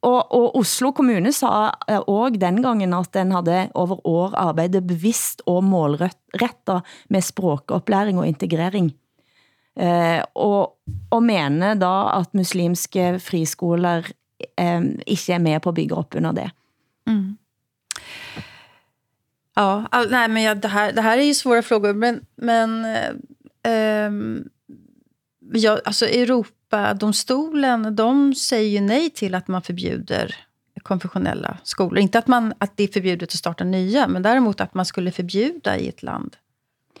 og, 0.00 0.32
og 0.32 0.56
Oslo 0.56 0.90
kommune 0.96 1.32
sa 1.32 1.70
også 2.06 2.40
den 2.40 2.62
gangen, 2.62 2.94
at 2.96 3.12
den 3.14 3.32
havde 3.32 3.68
over 3.74 4.00
år 4.06 4.34
arbejdet 4.34 4.86
bevidst 4.86 5.42
og 5.46 5.64
målrettet 5.64 6.82
med 7.10 7.20
språkoplæring 7.20 8.18
og 8.18 8.26
integrering. 8.26 8.94
Eh, 9.76 10.22
og, 10.34 10.78
og 11.10 11.22
mener 11.22 11.74
da, 11.74 12.18
at 12.20 12.34
muslimske 12.34 13.20
friskoler 13.20 14.08
eh, 14.58 14.80
ikke 15.06 15.32
er 15.32 15.38
med 15.38 15.60
på 15.60 15.68
at 15.68 15.74
bygge 15.74 15.94
op 15.94 16.14
under 16.16 16.32
det. 16.32 16.50
Mm. 17.06 17.36
Ja, 19.56 19.86
all, 19.92 20.10
nej, 20.10 20.28
men 20.28 20.42
ja, 20.42 20.54
det, 20.54 20.68
här, 20.68 20.92
det 20.92 21.02
här 21.02 21.18
är 21.18 21.22
ju 21.22 21.34
svåra 21.34 21.62
frågor. 21.62 21.92
Men, 21.92 22.26
men 22.36 22.84
eh, 23.64 24.22
ja, 25.52 25.80
alltså 25.84 26.06
Europadomstolen 26.06 27.96
de 27.96 28.34
säger 28.34 28.68
ju 28.70 28.80
nej 28.80 29.10
till 29.10 29.34
att 29.34 29.48
man 29.48 29.62
förbjuder 29.62 30.36
konfessionella 30.82 31.58
skolor. 31.62 31.98
Inte 31.98 32.18
att, 32.18 32.26
man, 32.26 32.54
att 32.58 32.76
det 32.76 32.82
är 32.82 32.88
förbjudet 32.88 33.28
att 33.28 33.38
starta 33.38 33.64
nya, 33.64 34.08
men 34.08 34.22
däremot 34.22 34.60
att 34.60 34.74
man 34.74 34.86
skulle 34.86 35.12
förbjuda 35.12 35.78
i 35.78 35.88
ett 35.88 36.02
land. 36.02 36.36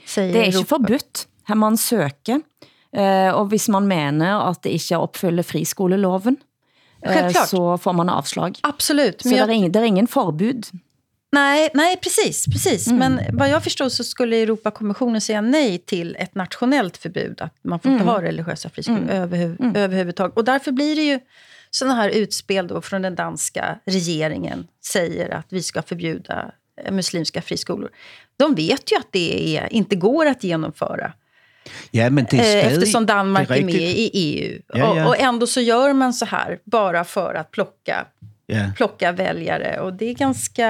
Säger 0.06 0.32
det 0.32 0.40
är 0.40 0.44
inte 0.56 0.68
förbudt. 0.68 1.28
Här 1.44 1.54
man 1.54 1.78
söker 1.78 2.40
Eh, 2.92 3.34
og 3.34 3.46
hvis 3.52 3.68
man 3.68 3.86
mener 3.86 4.48
at 4.50 4.62
det 4.64 4.72
ikke 4.74 4.98
opfylder 4.98 5.46
friskoleloven, 5.46 6.36
Självklart. 7.06 7.48
så 7.48 7.78
får 7.78 7.92
man 7.92 8.08
avslag. 8.08 8.58
Absolut. 8.62 9.22
Så 9.22 9.28
men 9.28 9.36
det, 9.36 9.52
är 9.52 9.56
ingen, 9.56 9.72
det 9.72 9.78
är 9.78 9.84
ingen 9.84 10.06
förbud. 10.06 10.66
Nej, 11.32 11.70
nej 11.74 11.96
precis. 11.96 12.44
precis. 12.46 12.86
Men 12.92 13.20
vad 13.32 13.48
jag 13.48 13.64
förstår 13.64 13.88
så 13.88 14.04
skulle 14.04 14.36
Europakommissionen 14.36 15.20
säga 15.20 15.40
nej 15.40 15.78
till 15.78 16.16
ett 16.18 16.34
nationellt 16.34 16.96
förbud. 16.96 17.40
Att 17.40 17.54
man 17.62 17.80
får 17.80 17.90
inte 17.92 18.02
Mm. 18.02 18.14
ha 18.14 18.22
religiösa 18.22 18.68
friskolor 18.70 18.98
Mm. 19.10 19.28
överhuv- 19.28 19.76
överhuvudtaget. 19.78 20.36
Och 20.36 20.44
därför 20.44 20.72
blir 20.72 20.96
det 20.96 21.02
ju 21.02 21.20
sådana 21.70 21.94
här 21.94 22.08
utspel 22.08 22.66
då 22.68 22.80
från 22.80 23.02
den 23.02 23.14
danska 23.14 23.78
regeringen 23.84 24.66
säger 24.84 25.30
att 25.30 25.46
vi 25.48 25.62
ska 25.62 25.82
förbjuda 25.82 26.50
eh, 26.84 26.92
muslimska 26.92 27.42
friskolor. 27.42 27.90
De 28.36 28.54
vet 28.54 28.92
ju 28.92 28.96
att 28.96 29.08
det 29.10 29.56
är, 29.58 29.72
inte 29.72 29.96
går 29.96 30.26
att 30.26 30.44
genomföra. 30.44 31.12
Ja, 31.90 32.10
men 32.10 32.26
det 32.30 32.36
er 32.36 32.56
Eh, 32.56 32.60
stadig... 32.62 32.76
Eftersom 32.76 33.06
Danmark 33.06 33.48
det 33.48 33.58
är, 33.58 33.64
med 33.64 33.74
i 33.74 34.10
EU. 34.12 34.60
Ja, 34.68 34.78
ja. 34.96 35.04
Och, 35.04 35.08
och 35.08 35.20
ändå 35.20 35.46
så 35.46 35.60
gör 35.60 35.92
man 35.92 36.14
så 36.14 36.24
här 36.26 36.58
bara 36.64 37.04
för 37.04 37.34
att 37.34 37.50
plocka, 37.50 38.06
Ja. 38.50 38.70
plocka 38.76 39.12
väljare. 39.12 39.80
Och 39.80 39.92
det 39.92 40.10
är 40.10 40.14
ganska 40.14 40.66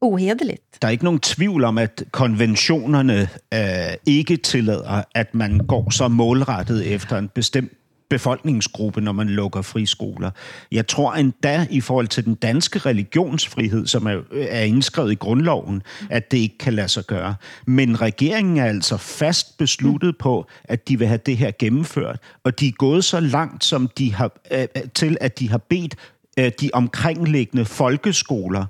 ohederligt. 0.00 0.62
Der 0.82 0.88
er 0.88 0.92
ikke 0.92 1.04
nogen 1.04 1.20
tvivl 1.20 1.64
om, 1.64 1.78
at 1.78 2.02
konventionerne 2.10 3.28
øh, 3.54 3.60
ikke 4.06 4.36
tillader, 4.36 5.02
at 5.14 5.34
man 5.34 5.58
går 5.58 5.90
så 5.90 6.08
målrettet 6.08 6.94
efter 6.94 7.18
en 7.18 7.28
bestemt 7.28 7.72
befolkningsgruppe, 8.10 9.00
når 9.00 9.12
man 9.12 9.28
lukker 9.28 9.62
friskoler. 9.62 10.30
Jeg 10.72 10.86
tror 10.86 11.14
endda 11.14 11.66
i 11.70 11.80
forhold 11.80 12.08
til 12.08 12.24
den 12.24 12.34
danske 12.34 12.78
religionsfrihed, 12.78 13.86
som 13.86 14.06
er, 14.06 14.20
er 14.32 14.62
indskrevet 14.62 15.12
i 15.12 15.14
grundloven, 15.14 15.82
at 16.10 16.30
det 16.30 16.38
ikke 16.38 16.58
kan 16.58 16.72
lade 16.74 16.88
sig 16.88 17.04
gøre. 17.04 17.34
Men 17.66 18.00
regeringen 18.00 18.56
er 18.56 18.64
altså 18.64 18.96
fast 18.96 19.58
besluttet 19.58 20.18
på, 20.18 20.46
at 20.64 20.88
de 20.88 20.98
vil 20.98 21.08
have 21.08 21.20
det 21.26 21.36
her 21.36 21.50
gennemført, 21.58 22.18
og 22.44 22.60
de 22.60 22.68
er 22.68 22.72
gået 22.72 23.04
så 23.04 23.20
langt, 23.20 23.64
som 23.64 23.88
de 23.98 24.14
har, 24.14 24.30
øh, 24.50 24.66
til, 24.94 25.16
at 25.20 25.38
de 25.38 25.50
har 25.50 25.58
bedt 25.58 25.94
de 26.36 26.70
omkringliggende 26.72 27.64
folkeskoler 27.64 28.66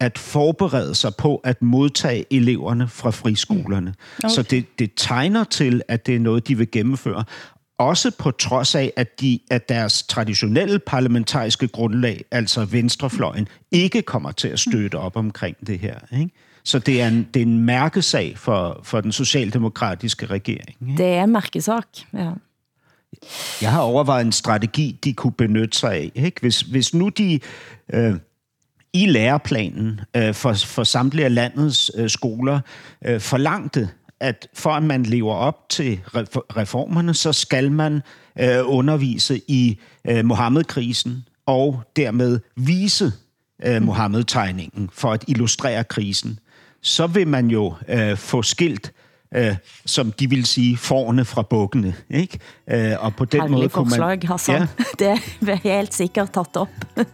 at 0.00 0.18
forberede 0.18 0.94
sig 0.94 1.12
på 1.18 1.36
at 1.36 1.62
modtage 1.62 2.24
eleverne 2.30 2.88
fra 2.88 3.10
friskolerne. 3.10 3.94
Okay. 4.18 4.24
Okay. 4.24 4.34
Så 4.34 4.42
det, 4.42 4.78
det 4.78 4.90
tegner 4.96 5.44
til, 5.44 5.82
at 5.88 6.06
det 6.06 6.16
er 6.16 6.20
noget, 6.20 6.48
de 6.48 6.58
vil 6.58 6.70
gennemføre. 6.70 7.24
Også 7.78 8.10
på 8.18 8.30
trods 8.30 8.74
af, 8.74 8.92
at, 8.96 9.20
de, 9.20 9.40
at 9.50 9.68
deres 9.68 10.02
traditionelle 10.02 10.78
parlamentariske 10.78 11.68
grundlag, 11.68 12.24
altså 12.30 12.64
venstrefløjen, 12.64 13.48
ikke 13.70 14.02
kommer 14.02 14.32
til 14.32 14.48
at 14.48 14.58
støtte 14.58 14.96
op 14.96 15.16
omkring 15.16 15.56
det 15.66 15.78
her. 15.78 15.98
Ikke? 16.12 16.30
Så 16.64 16.78
det 16.78 17.00
er 17.00 17.08
en, 17.08 17.28
det 17.34 17.42
er 17.42 17.46
en 17.46 17.58
mærkesag 17.58 18.38
for, 18.38 18.80
for 18.84 19.00
den 19.00 19.12
socialdemokratiske 19.12 20.26
regering. 20.26 20.76
Ikke? 20.80 21.02
Det 21.02 21.06
er 21.06 21.24
en 21.24 21.32
mærkesak, 21.32 21.86
ja. 22.14 22.30
Jeg 23.62 23.72
har 23.72 23.80
overvejet 23.80 24.26
en 24.26 24.32
strategi, 24.32 24.98
de 25.04 25.12
kunne 25.12 25.32
benytte 25.32 25.78
sig 25.78 25.92
af. 25.92 26.12
Ikke? 26.14 26.40
Hvis, 26.40 26.60
hvis 26.60 26.94
nu 26.94 27.08
de 27.08 27.40
øh, 27.92 28.14
i 28.92 29.06
læreplanen 29.06 30.00
øh, 30.16 30.34
for, 30.34 30.52
for 30.52 30.84
samtlige 30.84 31.24
af 31.24 31.34
landets 31.34 31.90
øh, 31.94 32.10
skoler 32.10 32.60
øh, 33.04 33.20
forlangte, 33.20 33.88
at 34.20 34.48
for 34.54 34.70
at 34.70 34.82
man 34.82 35.02
lever 35.02 35.34
op 35.34 35.68
til 35.68 36.00
re- 36.06 36.40
reformerne, 36.56 37.14
så 37.14 37.32
skal 37.32 37.72
man 37.72 38.02
øh, 38.40 38.60
undervise 38.64 39.40
i 39.48 39.78
øh, 40.08 40.24
Mohammed-krisen 40.24 41.24
og 41.46 41.82
dermed 41.96 42.40
vise 42.56 43.12
øh, 43.64 43.82
Mohammed-tegningen 43.82 44.90
for 44.92 45.12
at 45.12 45.24
illustrere 45.28 45.84
krisen. 45.84 46.38
Så 46.82 47.06
vil 47.06 47.28
man 47.28 47.50
jo 47.50 47.74
øh, 47.88 48.16
få 48.16 48.42
skilt 48.42 48.86
øh, 48.86 49.07
som 49.86 50.12
de 50.12 50.30
vil 50.30 50.46
sige, 50.46 50.76
forne 50.76 51.24
fra 51.24 51.42
bukkene. 51.42 51.94
Ikke? 52.10 52.38
Øh, 52.70 53.04
og 53.04 53.14
på 53.16 53.24
den 53.24 53.40
måde 53.40 53.50
Herlig 53.50 53.70
kunne 53.72 53.98
man... 53.98 54.22
Hassan. 54.22 54.60
Ja, 54.60 54.66
Det 54.98 55.48
jeg 55.48 55.58
helt 55.58 55.94
sikkert 55.94 56.32
taget 56.32 56.56
op. 56.56 56.68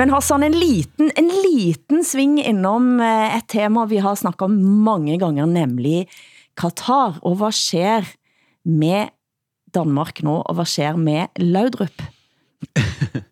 Men 0.00 0.08
Hassan, 0.14 0.42
en 0.46 0.54
liten, 0.56 1.10
en 1.12 1.26
liten 1.28 2.04
sving 2.04 2.38
inom 2.40 3.02
eh, 3.04 3.34
et 3.36 3.44
tema 3.52 3.82
vi 3.84 3.98
har 4.00 4.16
snakket 4.16 4.46
om 4.46 4.54
mange 4.86 5.18
ganger, 5.20 5.44
nemlig 5.44 6.06
Katar. 6.56 7.18
Og 7.20 7.36
hvad 7.36 7.52
sker 7.52 8.06
med 8.64 9.10
Danmark 9.74 10.22
nu, 10.22 10.30
og 10.30 10.54
hvad 10.54 10.64
sker 10.64 10.96
med 10.96 11.26
Laudrup? 11.36 12.02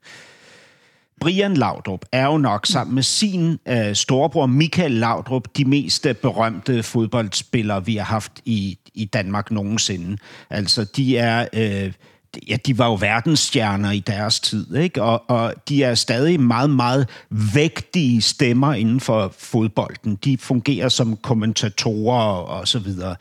Brian 1.20 1.55
Laudrup 1.55 2.05
er 2.12 2.26
jo 2.26 2.39
nok 2.39 2.66
sammen 2.66 2.95
med 2.95 3.03
sin 3.03 3.59
øh, 3.68 3.95
storebror 3.95 4.47
Michael 4.47 4.93
Laudrup 4.93 5.49
de 5.57 5.64
mest 5.64 6.07
øh, 6.07 6.14
berømte 6.14 6.82
fodboldspillere, 6.82 7.86
vi 7.86 7.97
har 7.97 8.05
haft 8.05 8.32
i, 8.45 8.78
i 8.95 9.05
Danmark 9.05 9.51
nogensinde. 9.51 10.18
Altså, 10.51 10.84
de 10.84 11.18
er... 11.18 11.49
Øh, 11.53 11.93
ja, 12.49 12.57
de 12.66 12.78
var 12.78 12.86
jo 12.86 12.95
verdensstjerner 12.95 13.91
i 13.91 14.01
deres 14.01 14.41
tid, 14.41 14.76
ikke? 14.76 15.03
Og, 15.03 15.30
og 15.30 15.55
de 15.68 15.82
er 15.82 15.95
stadig 15.95 16.41
meget, 16.41 16.70
meget 16.70 17.09
vægtige 17.30 18.22
stemmer 18.22 18.74
inden 18.74 19.01
for 19.01 19.34
fodbolden. 19.39 20.16
De 20.16 20.39
fungerer 20.39 20.89
som 20.89 21.16
kommentatorer 21.16 22.22
og, 22.22 22.47
og 22.47 22.68
så 22.68 22.78
videre. 22.78 23.16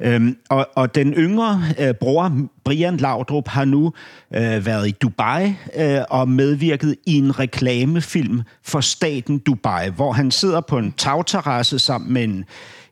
Øhm, 0.00 0.36
og, 0.48 0.68
og 0.74 0.94
den 0.94 1.12
yngre 1.12 1.62
øh, 1.78 1.94
bror, 1.94 2.32
Brian 2.64 2.96
Laudrup, 2.96 3.48
har 3.48 3.64
nu 3.64 3.92
øh, 4.34 4.66
været 4.66 4.88
i 4.88 4.90
Dubai 4.90 5.54
øh, 5.76 6.00
og 6.10 6.28
medvirket 6.28 6.96
i 7.06 7.14
en 7.14 7.38
reklamefilm 7.38 8.42
for 8.62 8.80
staten 8.80 9.38
Dubai, 9.38 9.90
hvor 9.90 10.12
han 10.12 10.30
sidder 10.30 10.60
på 10.60 10.78
en 10.78 10.92
tagterrasse 10.92 11.78
sammen 11.78 12.12
med 12.12 12.24
en, 12.24 12.44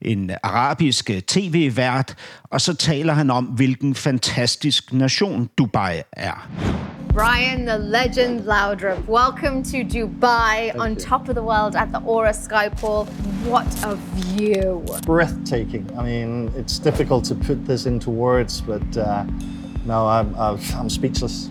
en 0.02 0.30
arabisk 0.42 1.10
øh, 1.10 1.20
tv-vært, 1.20 2.14
og 2.42 2.60
så 2.60 2.74
taler 2.74 3.12
han 3.12 3.30
om, 3.30 3.44
hvilken 3.44 3.94
fantastisk 3.94 4.92
nation 4.92 5.48
Dubai 5.58 6.02
er. 6.12 6.48
Brian, 7.14 7.64
the 7.64 7.78
legend 7.78 8.40
Loudrup, 8.40 9.06
welcome 9.06 9.62
to 9.62 9.84
Dubai 9.84 10.76
on 10.76 10.96
top 10.96 11.28
of 11.28 11.36
the 11.36 11.42
world 11.44 11.76
at 11.76 11.92
the 11.92 12.00
Aura 12.00 12.32
Skypool. 12.32 13.06
What 13.46 13.68
a 13.84 13.94
view! 14.16 14.84
breathtaking. 15.06 15.88
I 15.96 16.02
mean, 16.02 16.52
it's 16.56 16.80
difficult 16.80 17.24
to 17.26 17.36
put 17.36 17.66
this 17.66 17.86
into 17.86 18.10
words, 18.10 18.60
but 18.60 18.82
uh, 18.96 19.22
no, 19.86 20.08
I'm, 20.08 20.34
I'm, 20.34 20.58
I'm 20.74 20.90
speechless. 20.90 21.48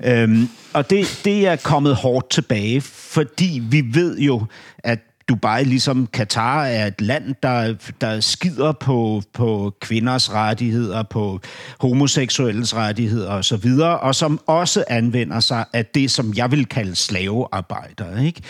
øhm, 0.00 0.48
og 0.74 0.90
det, 0.90 1.20
det 1.24 1.46
er 1.46 1.56
kommet 1.56 1.96
hårdt 1.96 2.30
tilbage, 2.30 2.80
fordi 2.80 3.62
vi 3.70 3.80
ved 3.94 4.18
jo, 4.18 4.46
at 4.78 4.98
Dubai, 5.28 5.64
ligesom 5.64 6.06
Katar, 6.06 6.64
er 6.64 6.86
et 6.86 7.00
land, 7.00 7.34
der, 7.42 7.74
der 8.00 8.20
skider 8.20 8.72
på, 8.72 9.22
på 9.32 9.74
kvinders 9.80 10.32
rettigheder, 10.32 11.02
på 11.02 11.40
homoseksuelles 11.80 12.76
rettigheder 12.76 13.30
osv., 13.30 13.70
og 13.80 14.14
som 14.14 14.40
også 14.46 14.84
anvender 14.88 15.40
sig 15.40 15.64
af 15.72 15.86
det, 15.86 16.10
som 16.10 16.34
jeg 16.36 16.50
vil 16.50 16.66
kalde 16.66 16.96
slavearbejder. 16.96 18.22
Ikke? 18.22 18.42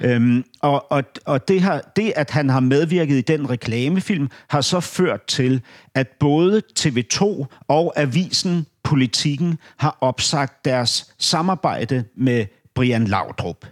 Øhm, 0.00 0.44
og 0.62 0.92
og, 0.92 1.04
og 1.24 1.48
det, 1.48 1.60
har, 1.60 1.92
det, 1.96 2.12
at 2.16 2.30
han 2.30 2.48
har 2.48 2.60
medvirket 2.60 3.14
i 3.14 3.20
den 3.20 3.50
reklamefilm, 3.50 4.28
har 4.48 4.60
så 4.60 4.80
ført 4.80 5.22
til, 5.22 5.62
at 5.94 6.08
både 6.20 6.62
TV2 6.80 7.44
og 7.68 7.92
avisen 7.96 8.66
Politikken 8.84 9.58
har 9.76 9.98
opsagt 10.00 10.64
deres 10.64 11.14
samarbejde 11.18 12.04
med 12.16 12.46
Brian 12.74 13.04
Laudrup. 13.04 13.66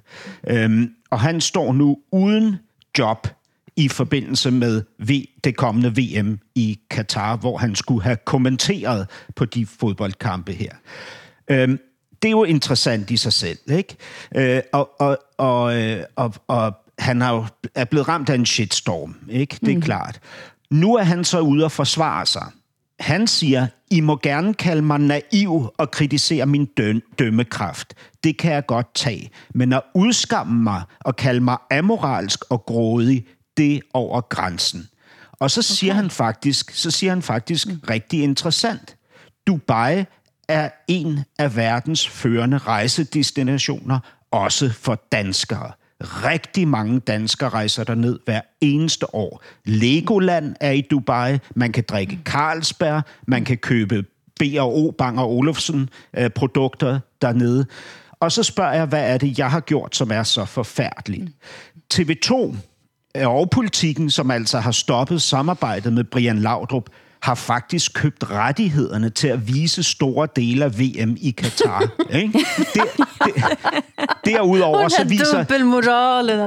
Øhm, 0.49 0.91
og 1.11 1.21
han 1.21 1.41
står 1.41 1.73
nu 1.73 1.99
uden 2.13 2.57
job 2.99 3.29
i 3.77 3.89
forbindelse 3.89 4.51
med 4.51 4.83
det 5.45 5.57
kommende 5.57 5.97
VM 5.97 6.39
i 6.55 6.79
Katar, 6.91 7.37
hvor 7.37 7.57
han 7.57 7.75
skulle 7.75 8.03
have 8.03 8.17
kommenteret 8.25 9.09
på 9.37 9.45
de 9.45 9.67
fodboldkampe 9.67 10.53
her. 10.53 10.73
Øhm, 11.51 11.79
det 12.23 12.29
er 12.29 12.33
jo 12.33 12.45
interessant 12.45 13.11
i 13.11 13.17
sig 13.17 13.33
selv, 13.33 13.59
ikke? 13.71 13.97
Øh, 14.37 14.61
og, 14.73 14.91
og, 15.01 15.19
og, 15.39 15.83
øh, 15.83 16.03
og, 16.17 16.35
og 16.49 16.75
han 16.99 17.21
har 17.21 17.35
jo, 17.35 17.45
er 17.75 17.85
blevet 17.85 18.09
ramt 18.09 18.31
af 18.31 18.35
en 18.35 18.47
shitstorm, 18.47 19.17
ikke? 19.29 19.59
Det 19.61 19.73
er 19.73 19.77
mm. 19.77 19.83
klart. 19.83 20.21
Nu 20.71 20.97
er 20.97 21.03
han 21.03 21.25
så 21.25 21.41
ude 21.41 21.65
og 21.65 21.73
forsvare 21.73 22.27
sig. 22.27 22.47
Han 23.03 23.27
siger, 23.27 23.67
I 23.91 24.01
må 24.01 24.17
gerne 24.23 24.55
kalde 24.55 24.83
mig 24.83 24.99
naiv 24.99 25.73
og 25.79 25.91
kritisere 25.91 26.47
min 26.47 26.65
dø- 26.65 27.01
dømmekraft. 27.19 27.95
Det 28.25 28.39
kan 28.39 28.53
jeg 28.53 28.67
godt 28.67 28.95
tage. 28.95 29.31
Men 29.55 29.73
at 29.73 29.83
udskamme 29.95 30.63
mig 30.63 30.83
og 31.01 31.17
kalde 31.17 31.41
mig 31.41 31.57
amoralsk 31.71 32.41
og 32.51 32.65
grådig, 32.67 33.27
det 33.57 33.75
er 33.75 33.81
over 33.95 34.21
grænsen. 34.21 34.89
Og 35.33 35.51
så 35.51 35.63
siger 35.63 35.95
han 35.95 36.11
faktisk, 36.11 36.71
så 36.71 36.91
siger 36.91 37.11
han 37.11 37.23
faktisk 37.23 37.69
mm. 37.69 37.81
rigtig 37.91 38.23
interessant. 38.23 38.97
Dubai 39.47 40.05
er 40.49 40.71
en 40.89 41.21
af 41.39 41.57
verdens 41.57 42.09
førende 42.09 42.59
rejsedestinationer, 42.59 43.99
også 44.31 44.73
for 44.73 45.03
danskere. 45.13 45.73
Rigtig 46.03 46.69
mange 46.69 47.01
danskere 47.01 47.49
rejser 47.49 47.85
derned 47.85 48.19
hver 48.25 48.41
eneste 48.61 49.15
år. 49.15 49.43
Legoland 49.65 50.57
er 50.61 50.71
i 50.71 50.81
Dubai. 50.81 51.39
Man 51.55 51.73
kan 51.73 51.85
drikke 51.89 52.19
Carlsberg. 52.25 53.03
Man 53.27 53.45
kan 53.45 53.57
købe 53.57 54.05
B&O, 54.41 54.91
Bang 54.91 55.21
og 55.21 55.31
Olufsen 55.31 55.89
øh, 56.19 56.31
produkter 56.31 57.01
dernede. 57.23 57.67
Og 58.21 58.33
så 58.33 58.43
spørger 58.43 58.73
jeg, 58.73 58.87
hvad 58.87 59.13
er 59.13 59.19
det, 59.19 59.39
jeg 59.39 59.51
har 59.51 59.61
gjort, 59.61 59.97
som 59.97 60.11
er 60.11 60.23
så 60.23 60.45
forfærdeligt? 60.45 61.31
TV2 61.95 62.57
øh, 63.17 63.29
og 63.29 63.51
politikken, 63.51 64.11
som 64.11 64.31
altså 64.31 64.59
har 64.59 64.73
stoppet 64.73 65.23
samarbejdet 65.23 65.93
med 65.93 66.05
Brian 66.05 66.39
Laudrup, 66.39 66.91
har 67.23 67.35
faktisk 67.35 67.95
købt 67.95 68.31
rettighederne 68.31 69.11
til 69.11 69.29
at 69.29 69.49
vise 69.49 69.83
store 69.83 70.29
dele 70.37 70.65
af 70.65 70.79
VM 70.79 71.17
i 71.21 71.31
Katar. 71.31 71.89
ikke? 72.11 72.39
Det, 72.75 72.83
det, 73.25 73.45
derudover 74.25 74.89
så 74.89 75.05
viser... 75.05 75.45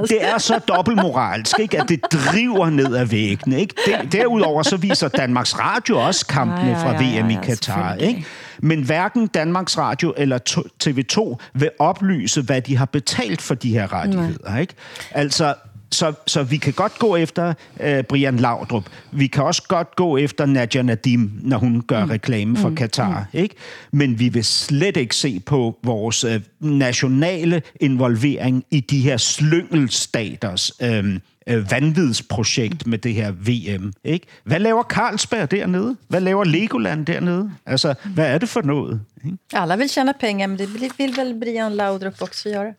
Det 0.07 0.23
er 0.26 0.38
så 0.38 0.59
dobbeltmoralsk, 0.59 1.59
ikke? 1.59 1.82
at 1.82 1.89
det 1.89 2.01
driver 2.11 2.69
ned 2.69 2.95
ad 2.95 3.05
væggene. 3.05 3.59
Ikke? 3.59 3.76
Det, 3.86 4.11
derudover 4.11 4.63
så 4.63 4.78
viser 4.78 5.07
Danmarks 5.07 5.59
Radio 5.59 5.97
også 6.05 6.26
kampene 6.28 6.76
fra 6.76 6.93
VM 6.93 7.30
i 7.30 7.38
Katar. 7.43 7.93
Ikke? 7.95 8.26
Men 8.59 8.82
hverken 8.84 9.28
Danmarks 9.28 9.78
Radio 9.78 10.13
eller 10.17 10.38
to- 10.38 10.63
TV2 10.84 11.36
vil 11.53 11.69
oplyse, 11.80 12.41
hvad 12.41 12.61
de 12.61 12.78
har 12.78 12.86
betalt 12.86 13.41
for 13.41 13.55
de 13.55 13.69
her 13.69 13.93
rettigheder. 13.93 14.57
Ikke? 14.57 14.73
Altså, 15.11 15.53
så, 15.91 16.13
så 16.27 16.43
vi 16.43 16.57
kan 16.57 16.73
godt 16.73 16.99
gå 16.99 17.15
efter 17.15 17.53
øh, 17.79 18.03
Brian 18.03 18.38
Laudrup. 18.38 18.86
Vi 19.11 19.27
kan 19.27 19.43
også 19.43 19.63
godt 19.67 19.95
gå 19.95 20.17
efter 20.17 20.45
Nadia 20.45 20.81
Nadim, 20.81 21.31
når 21.41 21.57
hun 21.57 21.81
gør 21.81 22.05
mm. 22.05 22.09
reklame 22.09 22.57
for 22.57 22.69
mm. 22.69 22.75
Katar. 22.75 23.27
Ikke? 23.33 23.55
Men 23.91 24.19
vi 24.19 24.29
vil 24.29 24.43
slet 24.45 24.97
ikke 24.97 25.15
se 25.15 25.39
på 25.39 25.79
vores 25.83 26.23
øh, 26.23 26.41
nationale 26.59 27.61
involvering 27.81 28.63
i 28.71 28.79
de 28.79 28.99
her 28.99 29.17
slyngelstaters 29.17 30.71
øh, 30.81 31.19
øh, 31.47 31.71
vanvidsprojekt 31.71 32.88
med 32.88 32.97
det 32.97 33.13
her 33.13 33.31
VM. 33.31 33.93
Ikke? 34.03 34.27
Hvad 34.43 34.59
laver 34.59 34.83
Carlsberg 34.83 35.51
dernede? 35.51 35.95
Hvad 36.07 36.21
laver 36.21 36.43
Legoland 36.43 37.05
dernede? 37.05 37.51
Altså, 37.65 37.93
hvad 38.15 38.33
er 38.33 38.38
det 38.38 38.49
for 38.49 38.61
noget? 38.61 39.01
Ikke? 39.25 39.38
Alla 39.53 39.75
vill 39.75 39.89
tjäna 39.89 40.11
pengar, 40.19 40.47
men 40.47 40.57
det 40.57 40.73
vill 40.97 41.15
väl 41.15 41.39
Brian 41.39 41.75
Laudrup 41.75 42.21
också 42.21 42.49
göra. 42.49 42.73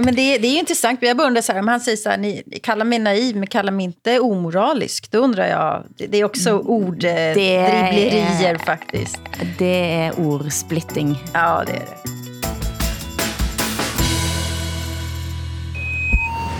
Men 0.00 0.14
det, 0.14 0.34
är- 0.34 0.38
det 0.38 0.46
är 0.46 0.52
ju 0.52 0.58
intressant. 0.58 0.98
Jag 1.02 1.16
bara 1.16 1.26
undrar 1.26 1.42
så 1.42 1.52
här, 1.52 1.58
om 1.60 1.68
han 1.68 1.80
säger 1.80 1.96
så 1.96 2.10
här, 2.10 2.16
ni, 2.18 2.42
kallar 2.62 2.84
mig 2.84 2.98
naiv, 2.98 3.36
men 3.36 3.46
kallar 3.46 3.72
mig 3.72 3.84
inte 3.84 4.20
omoralisk. 4.20 5.10
Då 5.10 5.18
undrar 5.18 5.46
jag, 5.46 5.84
det, 5.98 6.06
det 6.06 6.18
är 6.20 6.24
också 6.24 6.58
orddribblerier 6.58 8.58
faktiskt. 8.66 9.20
Det 9.58 10.04
er 10.04 10.20
ordsplitting. 10.20 11.18
Ja, 11.34 11.62
det 11.66 11.72
är 11.72 11.78
det. 11.78 11.86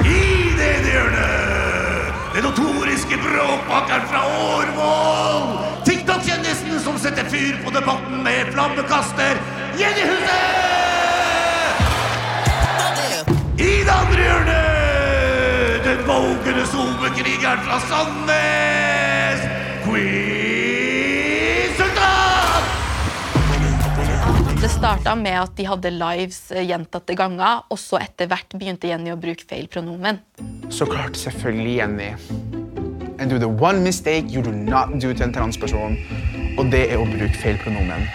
I 0.05 0.53
det 2.35 2.43
notoriske 2.49 3.17
bråkmakeren 3.17 4.07
fra 4.09 4.21
Årvoll! 4.27 5.59
TikTok-kjendisen 5.85 6.81
som 6.81 6.99
setter 6.99 7.25
fyr 7.25 7.61
på 7.65 7.71
debatten 7.71 8.23
med 8.23 8.47
flammekaster 8.53 9.37
Jenny 9.79 10.01
Huset! 10.01 10.76
Vågende 16.17 16.67
sovekrigeren 16.67 17.59
fra 17.59 17.81
Sandnes! 17.81 19.41
Queen 19.85 21.71
Sultan! 21.77 22.63
Det 24.63 24.69
starta 24.69 25.15
med 25.15 25.41
at 25.41 25.57
de 25.57 25.67
hadde 25.69 25.93
lives 25.93 26.51
eh, 26.51 26.65
gjentatte 26.69 27.17
ganger, 27.19 27.67
og 27.69 27.79
så 27.81 28.01
etter 28.01 28.31
hvert 28.31 28.57
begynte 28.57 28.89
Jenny 28.89 29.13
å 29.13 29.19
bruke 29.21 29.45
feil 29.49 29.69
pronomen. 29.69 30.23
Så 30.73 30.89
klart, 30.89 31.19
selvfølgelig 31.21 31.77
Jenny. 31.81 32.13
And 33.19 33.31
do 33.31 33.39
the 33.39 33.49
one 33.49 33.85
mistake 33.85 34.33
you 34.33 34.43
do 34.43 34.53
not 34.53 34.97
do 35.01 35.13
til 35.13 35.29
en 35.29 35.37
transperson, 35.37 36.01
og 36.57 36.73
det 36.73 36.87
er 36.93 37.01
å 37.01 37.09
bruke 37.13 37.37
feil 37.43 37.61
pronomen. 37.61 38.09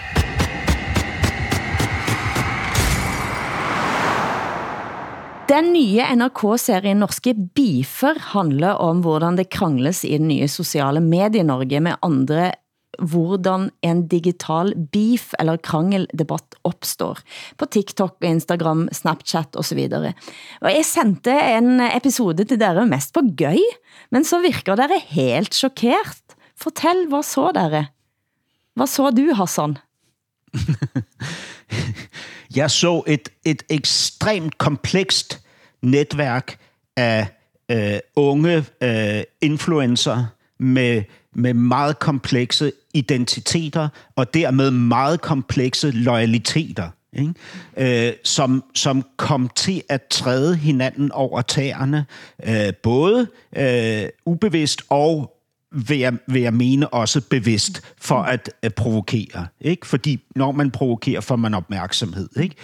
Den 5.52 5.66
nye 5.74 6.00
NRK-serien 6.16 7.02
Norske 7.02 7.34
Beefer 7.36 8.16
handler 8.32 8.78
om 8.80 9.02
hvordan 9.04 9.36
det 9.36 9.50
krangles 9.52 9.98
i 10.08 10.14
den 10.16 10.30
nye 10.30 10.46
sociale 10.48 11.02
medie-Norge 11.04 11.80
med 11.84 11.98
andre 12.06 12.54
hvordan 12.96 13.66
en 13.84 14.00
digital 14.08 14.72
beef 14.94 15.34
eller 15.42 15.60
krangeldebatt 15.60 16.56
opstår 16.68 17.20
på 17.60 17.68
TikTok, 17.68 18.16
Instagram, 18.24 18.86
Snapchat 18.96 19.58
og 19.60 19.66
så 19.68 19.76
videre. 19.76 20.14
Og 20.64 20.70
jeg 20.72 20.88
sendte 20.88 21.36
en 21.36 21.84
episode 21.84 22.48
til 22.48 22.60
dere 22.60 22.86
mest 22.88 23.12
på 23.12 23.20
gøy, 23.36 23.60
men 24.08 24.24
så 24.24 24.40
virker 24.40 24.80
dere 24.80 25.02
helt 25.12 25.52
chokeret. 25.52 26.36
Fortell, 26.56 27.04
hvad 27.12 27.28
så 27.28 27.50
dere? 27.52 27.90
Hvad 28.72 28.88
så 28.88 29.12
du, 29.12 29.26
Hassan? 29.36 29.76
Jeg 32.52 32.70
så 32.70 33.00
et, 33.08 33.30
et 33.48 33.62
ekstremt 33.72 34.58
komplekst 34.60 35.41
netværk 35.82 36.58
af 36.96 37.26
øh, 37.70 37.98
unge 38.16 38.64
øh, 38.82 39.22
influencer 39.40 40.24
med, 40.58 41.02
med 41.34 41.54
meget 41.54 41.98
komplekse 41.98 42.72
identiteter 42.94 43.88
og 44.16 44.34
dermed 44.34 44.70
meget 44.70 45.20
komplekse 45.20 45.90
loyaliteter. 45.90 46.88
Ikke? 47.12 48.08
Øh, 48.08 48.12
som, 48.24 48.64
som 48.74 49.04
kom 49.16 49.50
til 49.56 49.82
at 49.88 50.02
træde 50.02 50.56
hinanden 50.56 51.12
over 51.12 51.42
tæerne, 51.42 52.06
øh, 52.44 52.74
både 52.82 53.26
øh, 53.56 54.08
ubevidst 54.26 54.82
og 54.88 55.36
vil 55.72 55.98
jeg, 55.98 56.12
vil 56.26 56.42
jeg 56.42 56.54
mene 56.54 56.88
også 56.88 57.20
bevidst 57.30 57.82
for 57.98 58.22
at, 58.22 58.50
at 58.62 58.74
provokere. 58.74 59.46
Ikke? 59.60 59.86
Fordi 59.86 60.20
når 60.36 60.52
man 60.52 60.70
provokerer, 60.70 61.20
får 61.20 61.36
man 61.36 61.54
opmærksomhed. 61.54 62.28
Ikke? 62.40 62.54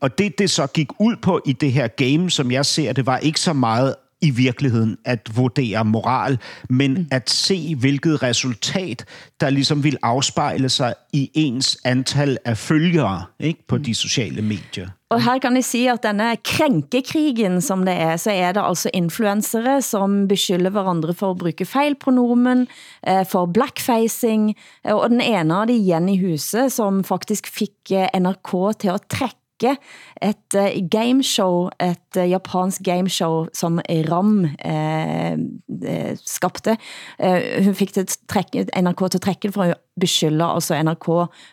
Og 0.00 0.18
det, 0.18 0.38
det 0.38 0.50
så 0.50 0.66
gik 0.66 0.88
ud 1.00 1.16
på 1.16 1.40
i 1.46 1.52
det 1.52 1.72
her 1.72 1.88
game, 1.88 2.30
som 2.30 2.50
jeg 2.50 2.66
ser 2.66 2.92
det, 2.92 3.06
var 3.06 3.18
ikke 3.18 3.40
så 3.40 3.52
meget 3.52 3.94
i 4.22 4.30
virkeligheden 4.30 4.96
at 5.04 5.36
vurdere 5.36 5.84
moral, 5.84 6.38
men 6.70 6.94
mm. 6.94 7.06
at 7.10 7.30
se, 7.30 7.74
hvilket 7.74 8.22
resultat, 8.22 9.04
der 9.40 9.50
ligesom 9.50 9.84
vil 9.84 9.96
afspejle 10.02 10.68
sig 10.68 10.94
i 11.12 11.30
ens 11.34 11.78
antal 11.84 12.38
af 12.44 12.58
følgere 12.58 13.24
ikke? 13.40 13.66
på 13.68 13.76
mm. 13.76 13.84
de 13.84 13.94
sociale 13.94 14.42
medier. 14.42 14.88
Og 15.12 15.20
her 15.20 15.38
kan 15.38 15.56
jeg 15.56 15.64
sige, 15.64 15.90
at 15.92 16.02
denne 16.02 16.36
krænkekrigen, 16.44 17.60
som 17.60 17.84
det 17.84 17.94
er, 17.94 18.16
så 18.16 18.30
er 18.30 18.52
det 18.52 18.62
altså 18.64 18.90
influencere, 18.94 19.82
som 19.82 20.28
beskylder 20.28 20.70
hverandre 20.70 21.14
for 21.14 21.30
at 21.30 21.38
bruge 21.38 21.66
fejlpronomen, 21.68 22.66
eh, 23.06 23.26
for 23.26 23.46
blackfacing, 23.46 24.54
eh, 24.86 24.94
og 24.94 25.10
den 25.10 25.20
ene 25.20 25.54
av 25.54 25.68
de 25.68 25.76
Jenny 25.88 26.16
Huse, 26.22 26.70
som 26.70 27.04
faktisk 27.04 27.46
fik 27.46 27.92
eh, 27.92 28.08
NRK 28.16 28.78
til 28.80 28.88
at 28.88 29.04
trække 29.10 29.41
et 30.22 30.56
uh, 30.56 30.88
gameshow, 30.90 31.70
et 31.80 32.18
uh, 32.18 32.28
japansk 32.28 32.82
gameshow, 32.82 33.46
som 33.54 33.80
Ram 34.08 34.44
eh, 34.64 35.32
eh, 35.32 36.18
skabte. 36.24 36.76
Eh, 37.18 37.64
hun 37.64 37.74
fik 37.74 37.94
det 37.94 38.08
NRK 38.76 39.08
til 39.10 39.18
at 39.18 39.22
trække 39.22 39.52
for 39.52 39.72
at 39.74 39.80
beskylde 40.00 40.44
altså 40.44 40.78
NRK 40.82 41.08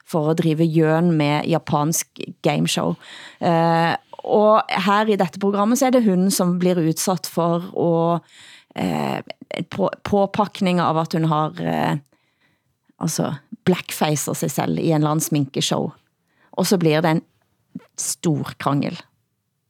for 0.07 0.32
at 0.32 0.39
drive 0.39 0.64
jøn 0.64 1.12
med 1.12 1.47
japansk 1.47 2.20
gameshow. 2.43 2.95
Eh, 3.41 3.95
og 4.24 4.62
her 4.86 5.10
i 5.10 5.18
dette 5.20 5.39
programmet, 5.39 5.80
så 5.80 5.88
er 5.88 5.95
det 5.95 6.03
hun, 6.03 6.30
som 6.32 6.57
blir 6.60 6.80
udsat 6.80 7.28
for 7.28 7.70
at 7.80 8.22
eh, 8.76 9.64
på, 9.72 9.89
påpakning 10.03 10.82
av 10.84 10.97
at 10.97 11.14
hun 11.14 11.30
har 11.32 11.62
eh, 11.64 11.97
altså 12.99 13.34
blackfacer 13.66 14.34
sig 14.34 14.51
selv 14.51 14.80
i 14.80 14.91
en 14.91 15.01
eller 15.01 15.16
anden 15.16 15.26
sminkeshow. 15.26 15.91
Og 16.51 16.68
så 16.68 16.78
blir 16.78 17.01
det 17.01 17.12
en 17.12 17.26
stor 17.97 18.47
krangel. 18.57 18.99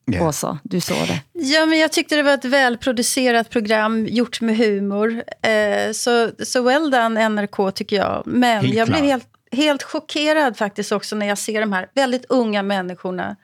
Ja. 0.05 0.27
Åsa, 0.27 0.59
du 0.63 0.81
så 0.81 0.93
det. 0.93 1.21
Ja, 1.33 1.65
men 1.65 1.79
jag 1.79 1.91
tyckte 1.91 2.15
det 2.15 2.23
var 2.23 2.33
ett 2.33 2.45
välproducerat 2.45 3.49
program 3.49 4.05
gjort 4.07 4.41
med 4.41 4.57
humor. 4.57 5.23
Eh, 5.41 5.91
så, 5.91 6.31
så 6.43 6.61
well 6.61 6.91
done 6.91 7.29
NRK 7.29 7.75
tycker 7.75 7.95
jag. 7.95 8.23
Men 8.25 8.61
Helt 8.61 8.75
jag 8.75 8.87
blev 8.87 9.03
helt, 9.03 9.27
helt 9.51 9.83
chockerad 9.83 10.57
faktiskt 10.57 10.91
också 10.91 11.15
när 11.15 11.27
jag 11.27 11.37
ser 11.37 11.61
de 11.61 11.73
här 11.73 11.87
väldigt 11.95 12.25
unga 12.29 12.63
människorna 12.63 13.35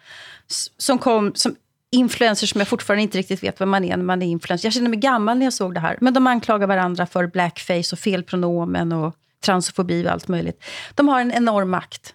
som 0.78 0.98
kom 0.98 1.32
som 1.36 1.56
influencers 1.92 2.50
som 2.50 2.62
jag 2.62 2.68
fortfarande 2.68 3.04
inte 3.04 3.18
riktigt 3.18 3.44
vet 3.44 3.60
vad 3.60 3.70
man 3.70 3.84
är 3.84 3.98
när 3.98 4.04
man 4.04 4.22
är 4.22 4.28
influencer. 4.28 4.66
Jag 4.66 4.74
kände 4.74 4.90
mig 4.90 5.00
gammal 5.00 5.38
när 5.38 5.46
jag 5.46 5.54
såg 5.54 5.74
det 5.74 5.80
här. 5.80 5.98
Men 6.02 6.14
de 6.14 6.28
anklagar 6.28 6.68
varandra 6.68 7.06
för 7.06 7.28
blackface 7.28 7.90
och 7.96 8.00
felpronomen 8.00 8.92
och 8.92 9.16
transfobi 9.46 10.08
och 10.08 10.12
allt 10.12 10.28
möjligt. 10.28 10.64
De 10.96 11.08
har 11.08 11.22
en 11.22 11.32
enorm 11.32 11.70
makt. 11.70 12.15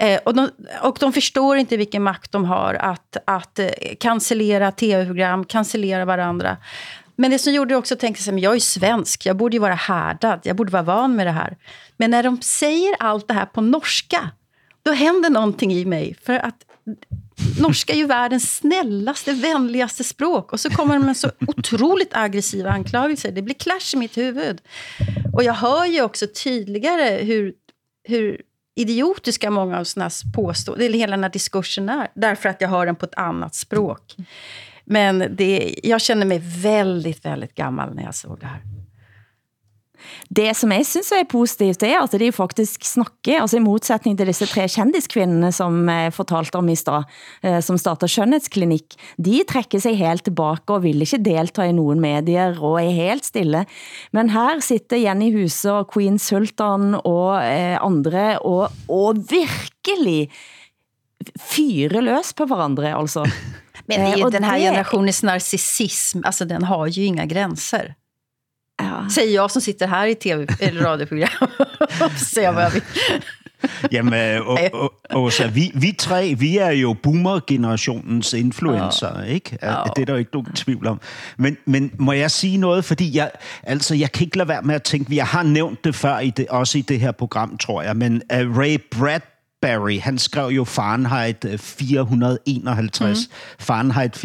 Eh, 0.00 0.20
och, 0.24 0.34
de, 0.34 0.50
och 0.82 0.96
de 1.00 1.12
förstår 1.12 1.56
inte 1.56 1.76
vilken 1.76 2.02
makt 2.02 2.32
de 2.32 2.44
har 2.44 2.74
att, 2.74 3.16
att 3.24 3.58
eh, 3.58 3.68
cancellera 4.00 4.72
tv-program, 4.72 5.44
cancellera 5.44 6.04
varandra. 6.04 6.56
Men 7.16 7.30
det 7.30 7.38
som 7.38 7.52
gjorde 7.52 7.74
det 7.74 7.78
också 7.78 7.94
tänkte 7.94 8.06
tänka 8.06 8.20
sig, 8.20 8.32
men 8.32 8.42
jag 8.42 8.54
är 8.54 8.60
svensk, 8.60 9.26
jag 9.26 9.36
borde 9.36 9.56
ju 9.56 9.60
vara 9.60 9.74
härdad, 9.74 10.40
jag 10.42 10.56
borde 10.56 10.72
vara 10.72 10.82
van 10.82 11.16
med 11.16 11.26
det 11.26 11.30
här. 11.30 11.56
Men 11.96 12.10
när 12.10 12.22
de 12.22 12.42
säger 12.42 12.96
allt 12.98 13.28
det 13.28 13.34
här 13.34 13.46
på 13.46 13.60
norska, 13.60 14.30
då 14.82 14.92
händer 14.92 15.30
någonting 15.30 15.72
i 15.72 15.84
mig. 15.84 16.16
För 16.22 16.34
att 16.34 16.56
norska 17.60 17.92
är 17.92 17.96
ju 17.96 18.06
världens 18.06 18.56
snällaste, 18.56 19.32
vänligaste 19.32 20.04
språk. 20.04 20.52
Och 20.52 20.60
så 20.60 20.70
kommer 20.70 20.94
de 20.94 21.06
med 21.06 21.16
så 21.16 21.30
otroligt 21.46 22.14
aggressiva 22.16 22.70
anklagelser. 22.70 23.32
Det 23.32 23.42
blir 23.42 23.54
clash 23.54 23.94
i 23.94 23.96
mitt 23.96 24.16
huvud. 24.16 24.60
Och 25.34 25.44
jag 25.44 25.54
hör 25.54 25.86
ju 25.86 26.02
också 26.02 26.26
tydligare 26.44 27.24
hur, 27.24 27.52
hur 28.08 28.40
idiotiska 28.74 29.50
många 29.50 29.78
av 29.78 29.84
sådana 29.84 30.10
påståenden, 30.34 30.86
eller 30.86 30.98
hela 30.98 31.10
den 31.10 31.24
här 31.24 31.30
diskursen 31.30 31.88
är, 31.88 32.08
därför 32.14 32.48
att 32.48 32.60
jag 32.60 32.68
hör 32.68 32.86
den 32.86 32.96
på 32.96 33.06
ett 33.06 33.14
annat 33.14 33.54
språk. 33.54 34.16
Men 34.84 35.36
det, 35.36 35.80
jag 35.82 36.00
känner 36.00 36.26
mig 36.26 36.38
väldigt, 36.62 37.24
väldigt 37.24 37.54
gammal 37.54 37.94
när 37.94 38.02
jag 38.02 38.14
såg 38.14 38.40
det 38.40 38.46
här. 38.46 38.60
Det 40.36 40.56
som 40.56 40.72
jeg 40.72 40.86
synes 40.86 41.12
er 41.12 41.24
positivt, 41.28 41.80
det 41.80 41.88
er 41.92 42.02
at 42.02 42.12
de 42.20 42.32
faktisk 42.32 42.84
snakker, 42.84 43.40
altså 43.40 43.56
i 43.56 43.60
modsætning 43.64 44.16
til 44.18 44.26
disse 44.26 44.46
tre 44.46 44.68
kendiskvinderne, 44.68 45.52
som 45.52 45.88
jeg 45.88 46.12
fortalte 46.12 46.56
om 46.56 46.68
i 46.68 46.76
stad, 46.76 47.04
eh, 47.42 47.60
som 47.62 47.78
starter 47.78 48.06
skønhedsklinik, 48.06 48.94
de 49.18 49.42
trækker 49.48 49.78
sig 49.78 49.98
helt 49.98 50.24
tilbage 50.24 50.60
og 50.68 50.82
vil 50.82 51.00
ikke 51.02 51.18
delta 51.24 51.62
i 51.62 51.72
nogen 51.72 52.00
medier 52.00 52.58
og 52.62 52.78
er 52.84 52.90
helt 52.90 53.24
stille. 53.26 53.64
Men 54.12 54.30
her 54.30 54.60
sitter 54.60 54.96
Jenny 54.96 55.32
Huse 55.42 55.72
og 55.72 55.88
Queen 55.92 56.18
Sultan 56.18 56.94
og 57.04 57.36
eh, 57.44 57.78
andre 57.82 58.38
og, 58.38 58.68
og 58.88 59.16
virkelig 59.30 60.30
fyre 61.40 62.00
løs 62.02 62.32
på 62.34 62.44
hverandre, 62.50 62.94
altså. 62.98 63.22
Men 63.88 64.00
det 64.00 64.06
är 64.06 64.16
ju 64.16 64.24
Eh, 64.24 64.30
den 64.30 64.44
här 64.44 64.58
det- 64.58 64.64
generationens 64.64 65.22
narcissism, 65.22 66.20
alltså 66.24 66.44
den 66.44 66.62
har 66.64 66.86
ju 66.86 67.04
inga 67.04 67.26
gränser. 67.26 67.94
Ja. 68.82 69.08
Säger 69.10 69.34
jag 69.34 69.50
som 69.50 69.62
sitter 69.62 69.86
här 69.86 70.06
i 70.06 70.14
tv 70.14 70.46
eller 70.60 70.82
radioprogram. 70.82 71.48
Säger 72.34 72.52
vad 72.52 72.64
jag 72.64 72.70
vill. 72.70 72.82
Jamen, 73.92 74.14
øh, 74.14 74.40
Å- 74.40 74.58
Å- 74.72 75.16
Åsa, 75.16 75.46
vi, 75.46 75.70
vi 75.74 75.92
tre, 75.98 76.34
vi 76.34 76.58
er 76.58 76.70
jo 76.70 76.94
boomer-generationens 76.94 78.34
influencer, 78.34 79.18
ja. 79.18 79.24
ikke? 79.24 79.58
Ja. 79.62 79.82
Det 79.96 80.02
er 80.02 80.06
der 80.06 80.12
jo 80.12 80.18
ikke 80.18 80.30
nogen 80.34 80.52
tvivl 80.52 80.86
om. 80.86 81.00
Men, 81.36 81.56
men 81.66 81.90
må 81.98 82.12
jeg 82.12 82.30
sige 82.30 82.56
noget? 82.56 82.84
Fordi 82.84 83.16
jeg, 83.16 83.30
altså, 83.62 83.94
jeg 83.94 84.12
kan 84.12 84.24
ikke 84.24 84.36
lade 84.38 84.48
være 84.48 84.62
med 84.62 84.74
at 84.74 84.82
tænke, 84.82 85.16
jeg 85.16 85.26
har 85.26 85.42
nævnt 85.42 85.84
det 85.84 85.94
før, 85.94 86.18
i 86.18 86.30
det, 86.30 86.46
også 86.48 86.78
i 86.78 86.80
det 86.80 87.00
her 87.00 87.12
program, 87.12 87.58
tror 87.58 87.82
jeg, 87.82 87.96
men 87.96 88.22
uh, 88.34 88.58
Ray 88.58 88.76
Bradbury, 88.90 90.00
han 90.00 90.18
skrev 90.18 90.48
jo 90.48 90.64
Fahrenheit 90.64 91.44
øh, 91.44 91.58
451, 91.58 93.18
mm. 93.30 93.34
Fahrenheit 93.64 94.16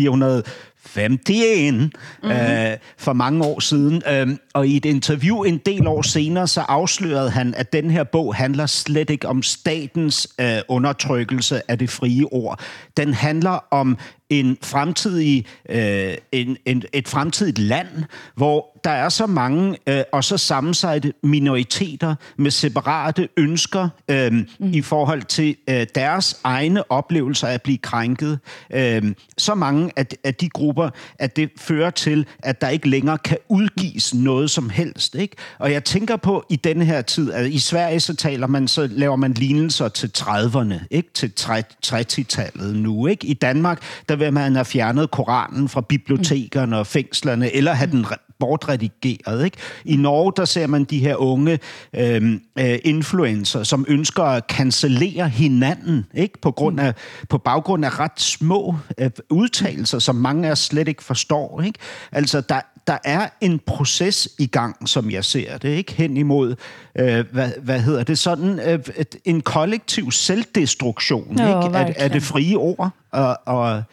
451 0.87 1.89
mm. 2.23 2.29
øh, 2.31 2.77
for 2.97 3.13
mange 3.13 3.45
år 3.45 3.59
siden. 3.59 4.01
Øhm, 4.09 4.37
og 4.53 4.67
i 4.67 4.77
et 4.77 4.85
interview 4.85 5.43
en 5.43 5.57
del 5.57 5.87
år 5.87 6.01
senere, 6.01 6.47
så 6.47 6.61
afslørede 6.61 7.29
han, 7.29 7.53
at 7.57 7.73
den 7.73 7.91
her 7.91 8.03
bog 8.03 8.35
handler 8.35 8.65
slet 8.65 9.09
ikke 9.09 9.27
om 9.27 9.43
statens 9.43 10.27
øh, 10.41 10.57
undertrykkelse 10.67 11.71
af 11.71 11.79
det 11.79 11.89
frie 11.89 12.25
ord. 12.25 12.59
Den 12.97 13.13
handler 13.13 13.59
om 13.71 13.97
en 14.29 14.57
fremtidig, 14.61 15.45
øh, 15.69 16.13
en, 16.31 16.57
en, 16.65 16.83
et 16.93 17.07
fremtidigt 17.07 17.59
land, 17.59 17.87
hvor 18.35 18.79
der 18.83 18.93
er 18.93 19.09
så 19.09 19.25
mange 19.25 19.77
øh, 19.87 20.01
og 20.11 20.23
så 20.23 20.37
sammensatte 20.37 21.13
minoriteter 21.23 22.15
med 22.37 22.51
separate 22.51 23.27
ønsker 23.37 23.89
øh, 24.09 24.31
mm. 24.31 24.45
i 24.59 24.81
forhold 24.81 25.23
til 25.23 25.55
øh, 25.69 25.87
deres 25.95 26.39
egne 26.43 26.91
oplevelser 26.91 27.47
af 27.47 27.53
at 27.53 27.61
blive 27.61 27.77
krænket. 27.77 28.39
Øh, 28.73 29.03
så 29.37 29.55
mange 29.55 29.91
af, 29.95 30.05
af 30.23 30.35
de 30.35 30.49
grupper, 30.49 30.89
at 31.19 31.35
det 31.35 31.49
fører 31.57 31.89
til, 31.89 32.25
at 32.39 32.61
der 32.61 32.69
ikke 32.69 32.89
længere 32.89 33.17
kan 33.17 33.37
udgives 33.49 34.13
noget 34.13 34.51
som 34.51 34.69
helst. 34.69 35.15
Ikke? 35.15 35.35
Og 35.59 35.71
jeg 35.71 35.83
tænker 35.83 36.15
på 36.15 36.45
i 36.49 36.55
denne 36.55 36.85
her 36.85 37.01
tid, 37.01 37.31
at 37.31 37.47
i 37.47 37.59
Sverige 37.59 37.99
så 37.99 38.15
taler 38.15 38.47
man, 38.47 38.67
så 38.67 38.87
laver 38.91 39.15
man 39.15 39.33
lignelser 39.33 39.87
til 39.87 40.11
30'erne, 40.17 40.87
ikke 40.91 41.09
til 41.13 41.31
30-tallet 41.39 42.75
nu. 42.75 43.07
Ikke? 43.07 43.27
I 43.27 43.33
Danmark, 43.33 43.81
der 44.09 44.15
vil 44.19 44.33
man 44.33 44.55
have 44.55 44.65
fjernet 44.65 45.11
Koranen 45.11 45.69
fra 45.69 45.81
bibliotekerne 45.81 46.77
og 46.77 46.87
fængslerne, 46.87 47.55
eller 47.55 47.73
have 47.73 47.91
den 47.91 48.05
re- 48.05 48.27
bortredigeret. 48.39 49.45
Ikke? 49.45 49.57
I 49.85 49.95
Norge, 49.95 50.33
der 50.35 50.45
ser 50.45 50.67
man 50.67 50.83
de 50.83 50.99
her 50.99 51.15
unge 51.15 51.59
øh, 51.93 52.39
øh, 52.59 52.79
influencer, 52.83 53.63
som 53.63 53.85
ønsker 53.87 54.23
at 54.23 54.43
cancellere 54.49 55.29
hinanden, 55.29 56.05
ikke? 56.13 56.41
På, 56.41 56.51
grund 56.51 56.79
af, 56.79 56.93
på 57.29 57.37
baggrund 57.37 57.85
af 57.85 57.99
ret 57.99 58.21
små 58.21 58.75
øh, 58.97 59.09
udtalelser, 59.29 59.99
som 59.99 60.15
mange 60.15 60.47
af 60.47 60.51
os 60.51 60.59
slet 60.59 60.87
ikke 60.87 61.03
forstår. 61.03 61.61
Ikke? 61.61 61.79
Altså, 62.11 62.41
der, 62.41 62.61
der 62.87 62.97
er 63.03 63.27
en 63.41 63.59
proces 63.65 64.29
i 64.39 64.45
gang, 64.45 64.89
som 64.89 65.11
jeg 65.11 65.25
ser 65.25 65.57
det, 65.57 65.69
ikke 65.69 65.93
hen 65.93 66.17
imod, 66.17 66.55
øh, 66.99 67.25
hvad, 67.31 67.51
hvad 67.63 67.79
hedder 67.79 68.03
det, 68.03 68.17
sådan 68.17 68.59
øh, 68.59 68.79
et, 68.97 69.15
en 69.25 69.41
kollektiv 69.41 70.11
selvdestruktion 70.11 71.37
Ja, 71.37 71.65
ikke? 71.65 71.77
Af, 71.77 71.93
af 71.97 72.09
det 72.09 72.23
frie 72.23 72.57
ord, 72.57 72.89
og, 73.11 73.37
og, 73.45 73.83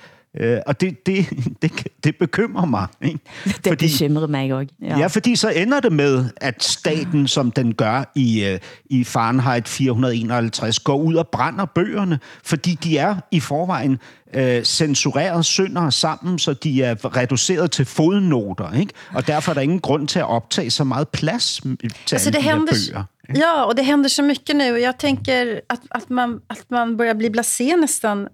øh, 0.40 0.58
og 0.66 0.80
det, 0.80 1.06
det, 1.06 1.26
det, 1.62 1.86
det 2.04 2.16
bekymrer 2.16 2.66
mig. 2.66 2.86
Ikke? 3.02 3.18
Det 3.64 3.78
bekymrer 3.78 4.26
mig 4.26 4.52
også. 4.54 4.74
Ja. 4.82 4.98
ja, 4.98 5.06
fordi 5.06 5.36
så 5.36 5.48
ender 5.48 5.80
det 5.80 5.92
med, 5.92 6.24
at 6.36 6.64
staten, 6.64 7.28
som 7.28 7.50
den 7.50 7.74
gør 7.74 8.12
i, 8.14 8.44
øh, 8.44 8.58
i 8.86 9.04
Fahrenheit 9.04 9.68
451, 9.68 10.78
går 10.78 10.96
ud 10.96 11.14
og 11.14 11.28
brænder 11.28 11.64
bøgerne, 11.64 12.18
fordi 12.44 12.78
de 12.84 12.98
er 12.98 13.16
i 13.30 13.40
forvejen 13.40 13.98
øh, 14.34 14.64
censureret 14.64 15.46
sønder 15.46 15.90
sammen, 15.90 16.38
så 16.38 16.52
de 16.52 16.82
er 16.82 17.16
reduceret 17.16 17.70
til 17.70 17.84
fodnoter, 17.84 18.72
ikke? 18.72 18.92
Og 19.14 19.26
derfor 19.26 19.52
er 19.52 19.54
der 19.54 19.60
ingen 19.62 19.80
grund 19.80 20.08
til 20.08 20.18
at 20.18 20.28
optage 20.28 20.70
så 20.70 20.84
meget 20.84 21.08
plads 21.08 21.60
til 21.60 21.78
Alltså 22.12 22.14
alle 22.14 22.24
det 22.26 22.34
de 22.34 22.42
her 22.42 22.58
bøger. 22.58 23.04
ja, 23.34 23.64
och 23.64 23.76
det 23.76 23.84
händer 23.84 24.08
så 24.08 24.22
mycket 24.22 24.56
nu. 24.56 24.78
Jag 24.78 24.98
tänker 24.98 25.60
att, 25.68 25.80
att, 25.90 26.10
man, 26.10 26.40
att 26.48 26.70
man 26.70 26.96
börjar 26.96 27.14
bli 27.14 27.30
blasé 27.30 27.76
nästan. 27.76 28.28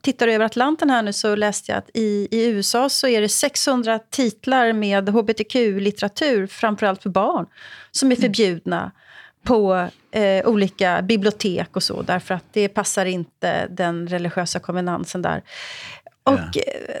Tittar 0.00 0.26
du 0.26 0.32
över 0.32 0.44
Atlanten 0.44 0.90
här 0.90 1.02
nu 1.02 1.12
så 1.12 1.36
läste 1.36 1.72
jag 1.72 1.78
att 1.78 1.90
i, 1.94 2.28
i 2.30 2.46
USA 2.46 2.88
så 2.88 3.06
är 3.08 3.20
det 3.20 3.28
600 3.28 3.98
titlar 4.10 4.72
med 4.72 5.08
hbtq-litteratur, 5.08 6.46
framförallt 6.46 7.02
för 7.02 7.10
barn, 7.10 7.46
som 7.90 8.12
är 8.12 8.16
förbjudna 8.16 8.92
på 9.44 9.88
eh, 10.10 10.46
olika 10.46 11.02
bibliotek 11.02 11.76
och 11.76 11.82
så, 11.82 12.02
därför 12.02 12.34
att 12.34 12.44
det 12.52 12.68
passar 12.68 13.06
inte 13.06 13.66
den 13.66 14.08
religiösa 14.08 14.58
konvenansen 14.58 15.22
där. 15.22 15.42
Och 16.22 16.40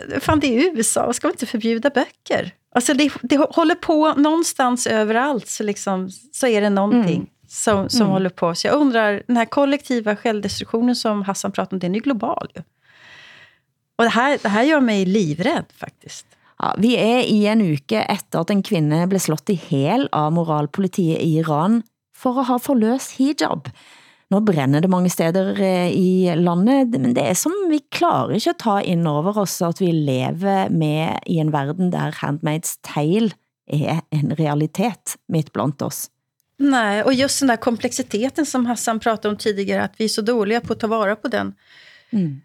ja. 0.08 0.20
fan, 0.20 0.40
det 0.40 0.46
är 0.46 0.76
USA, 0.76 1.12
ska 1.12 1.26
man 1.26 1.32
inte 1.32 1.46
förbjuda 1.46 1.90
böcker? 1.90 2.52
Alltså 2.74 2.94
det, 2.94 3.12
det 3.22 3.36
håller 3.36 3.74
på 3.74 4.14
någonstans 4.14 4.86
överallt, 4.86 5.48
så, 5.48 5.62
liksom, 5.62 6.10
så 6.32 6.46
är 6.46 6.60
det 6.60 6.70
någonting 6.70 7.16
Mm. 7.16 7.26
Som, 7.56 7.88
som 7.88 8.00
Mm. 8.00 8.12
håller 8.12 8.30
på. 8.30 8.54
Så 8.54 8.66
jag 8.66 8.76
undrar, 8.80 9.22
den 9.26 9.36
här 9.36 9.44
kollektiva 9.44 10.16
självdestruktionen 10.16 10.96
som 10.96 11.22
Hassan 11.22 11.52
pratar 11.52 11.76
om, 11.76 11.78
den 11.78 11.94
är 11.94 12.00
global 12.00 12.48
ju. 12.54 12.62
Och 13.98 14.04
det 14.04 14.10
här, 14.10 14.38
det 14.42 14.48
här 14.48 14.62
gör 14.62 14.80
mig 14.80 15.04
livrädd 15.06 15.64
faktiskt. 15.76 16.26
Ja, 16.58 16.74
vi 16.78 16.94
er 16.94 17.20
i 17.20 17.46
en 17.46 17.60
uke 17.60 18.02
efter 18.02 18.40
at 18.40 18.50
en 18.50 18.62
kvinde 18.62 19.06
blev 19.06 19.18
slået 19.18 19.50
i 19.50 19.54
hel 19.54 20.08
av 20.12 20.32
moralpolitiet 20.32 21.20
i 21.20 21.38
Iran 21.38 21.82
for 22.16 22.40
at 22.40 22.46
have 22.46 22.60
forløst 22.60 23.16
hijab. 23.18 23.68
Nå 24.30 24.40
brænder 24.40 24.80
det 24.80 24.90
mange 24.90 25.10
steder 25.10 25.60
eh, 25.60 25.92
i 25.92 26.34
landet, 26.36 26.96
men 27.00 27.14
det 27.14 27.22
er 27.22 27.34
som 27.38 27.52
vi 27.70 27.78
klarer 27.92 28.34
ikke 28.36 28.50
at 28.56 28.58
ta 28.58 28.80
ind 28.80 29.06
over 29.08 29.38
oss 29.38 29.60
at 29.62 29.80
vi 29.80 29.92
lever 29.92 30.68
med 30.72 31.20
i 31.26 31.38
en 31.38 31.52
verden 31.52 31.92
der 31.92 32.16
Handmaid's 32.22 32.76
Tale 32.82 33.30
er 33.66 34.00
en 34.12 34.34
realitet 34.38 35.16
midt 35.28 35.52
blandt 35.52 35.82
oss. 35.82 36.08
Nej, 36.58 37.02
och 37.02 37.14
just 37.14 37.40
den 37.40 37.46
där 37.48 37.56
komplexiteten 37.56 38.46
som 38.46 38.66
Hassan 38.66 39.00
pratade 39.00 39.28
om 39.32 39.38
tidigare, 39.38 39.82
att 39.84 39.92
vi 39.96 40.04
är 40.04 40.08
så 40.08 40.22
dåliga 40.22 40.60
på 40.60 40.72
att 40.72 40.80
ta 40.80 40.86
vara 40.86 41.16
på 41.16 41.28
den. 41.28 41.54
Mm. 42.10 42.40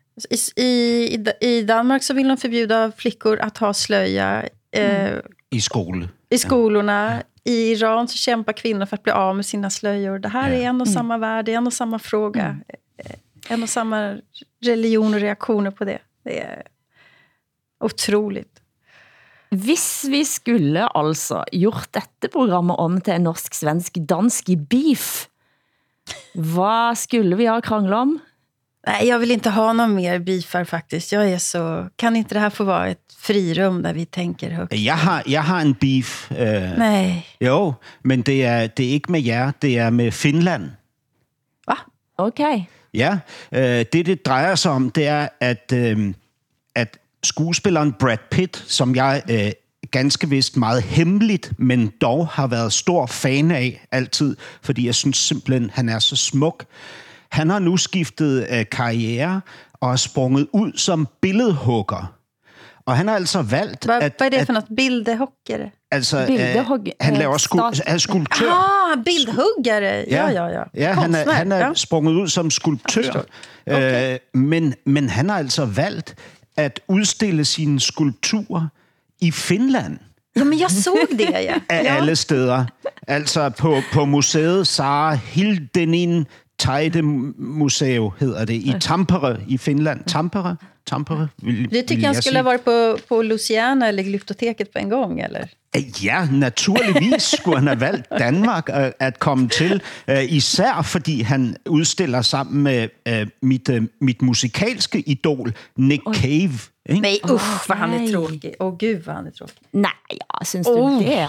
I, 0.55 0.64
i, 0.66 1.26
I 1.41 1.62
Danmark 1.64 2.03
så 2.03 2.14
vill 2.14 2.28
de 2.28 2.38
förbjuda 2.38 2.91
flickor 2.97 3.39
att 3.39 3.57
ha 3.57 3.74
slöja 3.74 4.49
eh, 4.72 5.12
I 5.49 5.62
skole. 5.62 6.09
i 6.30 6.38
skolorna. 6.38 7.24
I 7.43 7.72
Iran 7.72 8.07
så 8.07 8.18
kämpar 8.18 8.53
kvinnor 8.53 8.86
för 8.86 8.95
att 8.97 9.03
bli 9.03 9.12
av 9.12 9.36
med 9.36 9.45
sina 9.45 9.70
slöjor. 9.70 10.20
Det 10.20 10.30
här 10.30 10.51
är 10.51 10.62
en 10.62 10.82
och 10.82 10.88
Mm. 10.88 10.93
samma 10.93 11.18
värld, 11.18 11.45
det 11.45 11.53
är 11.53 11.57
en 11.57 11.68
och 11.68 11.74
samma 11.74 11.99
fråga. 11.99 12.57
Eh, 12.97 13.12
En 13.49 13.64
och 13.64 13.70
samma 13.70 14.18
religion 14.64 15.14
och 15.14 15.20
reaktioner 15.20 15.72
på 15.72 15.86
det. 15.86 15.99
Det 16.24 16.39
är 16.39 16.64
otroligt. 17.84 18.61
Hvis 19.52 20.06
vi 20.10 20.24
skulle 20.26 20.88
altså 20.95 21.43
gjort 21.52 21.89
dette 21.93 22.30
programmet 22.32 22.80
om 22.80 23.02
til 23.02 23.14
en 23.14 23.26
norsk-svensk-dansk 23.28 24.49
beef, 24.70 25.28
hvad 26.34 26.95
skulle 26.95 27.36
vi 27.38 27.45
ha 27.45 27.60
kranglet 27.60 27.99
om? 27.99 28.20
Nej, 28.88 29.08
jag 29.08 29.20
vill 29.20 29.32
inte 29.32 29.49
ha 29.49 29.74
någon 29.74 29.95
mer 29.95 30.20
beefar 30.20 30.64
faktiskt. 30.64 31.12
Jag 31.12 31.30
är 31.30 31.38
så... 31.38 31.89
Kan 31.95 32.16
inte 32.16 32.36
det 32.36 32.39
här 32.39 32.49
få 32.49 32.64
vara 32.64 32.88
ett 32.88 33.14
frirum 33.18 33.82
där 33.82 33.93
vi 33.93 34.06
tänker 34.06 34.49
högt? 34.49 34.74
Jeg 34.74 34.97
har, 34.97 35.24
jeg 35.28 35.43
har 35.43 35.62
en 35.62 35.74
beef. 35.74 36.32
Øh, 36.32 36.78
Nej. 36.78 37.26
Jo, 37.39 37.74
men 38.04 38.22
det 38.22 38.45
er, 38.45 38.68
det 38.68 38.86
er 38.86 38.93
ikke 38.93 39.12
med 39.12 39.22
jer, 39.22 39.52
det 39.62 39.78
er 39.78 39.89
med 39.89 40.12
Finland. 40.12 40.72
Okay. 42.18 42.64
Ja, 42.93 43.20
øh, 43.52 43.86
det 43.93 44.06
det 44.06 44.26
drejer 44.26 44.56
sig 44.56 44.72
om, 44.72 44.91
det 44.91 45.08
er, 45.08 45.28
at, 45.39 45.72
øh, 45.74 46.14
at 46.76 46.97
skuespilleren 47.24 47.94
Brad 48.00 48.18
Pitt, 48.32 48.64
som 48.68 48.96
jeg 48.96 49.22
øh, 49.30 49.52
ganske 49.92 50.30
vist 50.30 50.58
meget 50.58 50.82
hemmeligt, 50.82 51.52
men 51.58 51.92
dog 52.02 52.28
har 52.28 52.48
været 52.48 52.74
stor 52.74 53.06
fan 53.06 53.52
af 53.52 53.86
altid, 53.92 54.36
fordi 54.62 54.86
jeg 54.86 54.96
synes 54.96 55.18
simpelthen, 55.18 55.72
han 55.74 55.90
er 55.90 56.00
så 56.00 56.16
smuk. 56.16 56.66
Han 57.32 57.50
har 57.50 57.60
nu 57.60 57.78
skiftet 57.78 58.48
øh, 58.52 58.66
karriere 58.72 59.42
og 59.74 59.92
er 59.92 59.96
sprunget 59.96 60.48
ud 60.54 60.72
som 60.76 61.08
billedhugger. 61.22 62.14
Og 62.86 62.98
han 62.98 63.08
har 63.08 63.16
altså 63.16 63.42
valgt... 63.42 63.88
Vad, 63.88 64.02
at, 64.02 64.14
vad 64.20 64.26
är 64.26 64.30
det 64.30 64.38
at, 64.38 64.46
för 64.46 64.54
något? 64.54 64.66
Bildehockare? 64.78 65.70
Altså, 65.92 66.20
øh, 66.20 66.28
Bildehugg- 66.28 66.92
han 67.02 67.14
laver 67.18 67.38
stat- 67.38 67.82
er 67.86 67.98
skulptør. 67.98 68.50
Ah, 68.50 69.04
bildhuggare! 69.06 70.06
Ja, 70.10 70.28
ja, 70.28 70.46
ja. 70.46 70.64
Ja, 70.76 70.94
han 70.94 71.16
er, 71.16 71.32
han 71.32 71.52
er 71.52 71.58
ja. 71.58 71.74
sprunget 71.76 72.14
ud 72.14 72.28
som 72.28 72.52
skulptør. 72.52 73.24
Okay. 73.68 74.14
Øh, 74.14 74.42
men, 74.42 74.74
men 74.86 75.10
han 75.10 75.30
har 75.30 75.38
altså 75.38 75.66
valgt 75.66 76.16
at 76.58 76.80
udstille 76.88 77.45
sine 77.45 77.80
skulpturer 77.80 78.68
i 79.22 79.32
Finland. 79.32 79.97
Ja, 80.36 80.43
men 80.43 80.60
jag 80.60 80.72
såg 80.72 81.08
det, 81.12 81.30
ja. 81.30 81.56
Af 81.70 81.84
ja. 81.84 81.95
alle 81.95 82.16
steder. 82.16 82.66
Altså 83.08 83.49
på, 83.49 83.82
på 83.93 84.06
museet 84.06 84.68
Sara 84.68 85.14
Hildenin 85.14 86.26
Taide 86.60 87.02
Museum 87.02 88.12
hedder 88.20 88.45
det, 88.45 88.54
i 88.54 88.74
Tampere 88.80 89.38
i 89.47 89.58
Finland. 89.58 90.04
Tampere? 90.08 90.56
Tampere? 90.88 91.28
Vil, 91.38 91.72
Du 91.72 91.82
tycker 91.88 92.06
han 92.06 92.22
skulle 92.22 92.38
ha 92.38 92.43
varit 92.43 92.62
på, 92.62 92.97
på 93.10 93.22
Luciana 93.22 93.88
eller 93.88 94.04
Glyptoteket 94.04 94.70
på 94.70 94.80
en 94.80 94.89
gång, 94.89 95.22
eller? 95.22 95.47
Ja, 96.04 96.28
naturligvis 96.32 97.22
skulle 97.24 97.58
han 97.58 97.68
have 97.68 97.80
valgt 97.80 98.08
Danmark 98.20 98.70
øh, 98.70 98.92
at 99.00 99.20
komme 99.20 99.50
til. 99.50 99.82
øh, 100.08 100.24
Især 100.34 100.82
fordi 100.82 101.22
han 101.22 101.56
udstiller 101.70 102.22
sammen 102.22 102.64
med 102.64 102.88
øh, 103.08 103.28
mit, 103.42 103.70
øh, 103.70 103.82
mit 104.02 104.22
musikalske 104.22 105.00
idol, 105.02 105.54
Nick 105.78 106.04
Cave. 106.14 106.52
Ikke? 106.90 107.02
Nej, 107.02 107.18
usch 107.24 107.70
vad 107.70 107.78
han 107.78 107.94
är 107.94 108.12
tråkig. 108.14 108.52
Åh 108.60 108.78
gud 108.78 109.02
vad 109.06 109.16
han 109.16 109.28
är 109.28 109.32
tråkig. 109.32 109.56
Nej, 109.74 109.92
ja, 110.12 110.46
synes 110.46 110.68
du 110.68 110.74
Oh. 110.74 111.00
det? 111.04 111.28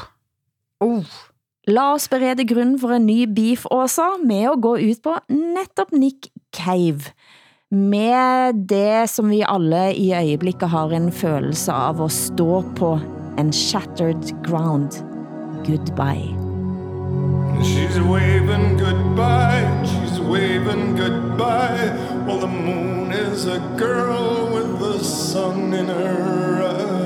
La 1.69 1.93
oss 1.95 2.09
berede 2.09 2.45
grunn 2.55 2.81
for 2.81 2.91
en 2.91 3.07
ny 3.07 3.25
beef, 3.35 3.65
Åsa, 3.71 4.03
med 4.25 4.43
at 4.51 4.59
gå 4.63 4.77
ut 4.79 5.03
på 5.03 5.15
netop 5.31 5.93
Nick 5.93 6.27
Cave. 6.57 7.01
Med 7.71 8.53
det 8.69 9.11
som 9.11 9.31
vi 9.31 9.45
alle 9.49 9.95
i 9.95 10.13
øjeblikket 10.13 10.69
har 10.69 10.89
en 10.91 11.13
følelse 11.13 11.73
av 11.73 12.05
at 12.05 12.13
stå 12.13 12.65
på 12.77 12.99
en 13.37 13.53
shattered 13.53 14.33
ground. 14.43 15.03
Goodbye. 15.67 16.35
She's 17.63 18.01
waving 18.01 18.77
goodbye, 18.77 19.85
she's 19.85 20.19
waving 20.21 20.97
goodbye. 20.97 21.95
Well, 22.27 22.39
the 22.39 22.49
moon 22.49 23.13
is 23.13 23.47
a 23.47 23.61
girl 23.77 24.51
with 24.53 24.81
the 24.81 24.99
sun 25.05 25.73
in 25.73 25.87
her 25.87 26.63
eyes. 26.63 27.02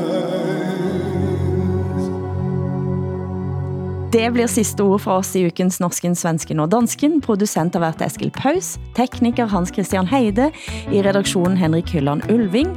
Det 4.16 4.30
blir 4.32 4.48
sidste 4.48 4.80
ord 4.80 5.02
fra 5.04 5.18
oss 5.20 5.34
i 5.36 5.42
ukens 5.44 5.76
Norsken, 5.76 6.14
Svensken 6.16 6.62
og 6.62 6.70
Dansken. 6.72 7.18
Producent 7.20 7.74
har 7.76 7.82
været 7.82 8.00
Eskil 8.06 8.30
Paus, 8.32 8.78
tekniker 8.96 9.50
Hans 9.52 9.68
Christian 9.76 10.06
Heide, 10.08 10.46
i 10.88 11.02
redaktionen 11.04 11.58
Henrik 11.60 11.92
Hylland 11.92 12.24
Ulving. 12.32 12.70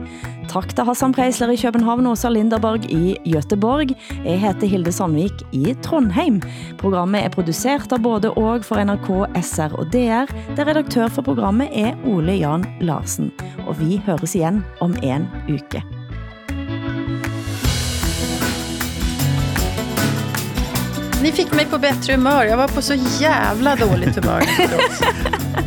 Tak 0.51 0.73
til 0.75 0.83
Hassan 0.83 1.13
Preisler 1.15 1.53
i 1.53 1.55
København 1.61 2.09
og 2.09 2.17
Åsa 2.17 2.29
Linderborg 2.29 2.89
i 2.91 3.15
Göteborg. 3.23 3.95
Jeg 4.25 4.41
heter 4.41 4.67
Hilde 4.67 4.91
Sandvik 4.91 5.45
i 5.55 5.77
Trondheim. 5.85 6.41
Programmet 6.81 7.23
er 7.23 7.31
produceret 7.31 7.95
av 7.95 8.03
både 8.03 8.33
og 8.35 8.67
for 8.67 8.83
NRK, 8.83 9.07
SR 9.39 9.79
og 9.79 9.93
DR. 9.95 10.27
Der 10.57 10.67
redaktør 10.67 11.07
for 11.07 11.23
programmet 11.23 11.71
er 11.71 11.95
Ole 12.03 12.35
Jan 12.41 12.67
Larsen. 12.81 13.31
Og 13.63 13.79
vi 13.79 14.01
høres 14.09 14.35
igen 14.35 14.59
om 14.81 14.97
en 15.03 15.31
uke. 15.47 15.85
Ni 21.23 21.31
fick 21.31 21.51
mig 21.53 21.65
på 21.65 21.77
bättre 21.77 22.13
humör. 22.13 22.45
Jag 22.45 22.57
var 22.57 22.67
på 22.67 22.81
så 22.81 22.93
jävla 23.19 23.75
dåligt 23.75 24.15
humör. 24.15 24.43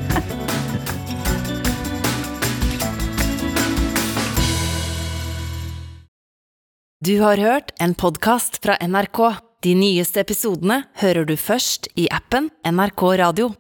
Du 7.04 7.20
har 7.20 7.36
hørt 7.36 7.70
en 7.80 7.94
podcast 7.94 8.62
fra 8.62 8.76
NRK. 8.86 9.18
De 9.62 9.74
nyeste 9.74 10.20
episodene 10.20 10.82
hører 10.94 11.24
du 11.24 11.36
først 11.36 11.88
i 11.94 12.08
appen 12.10 12.50
NRK 12.66 13.02
Radio. 13.18 13.52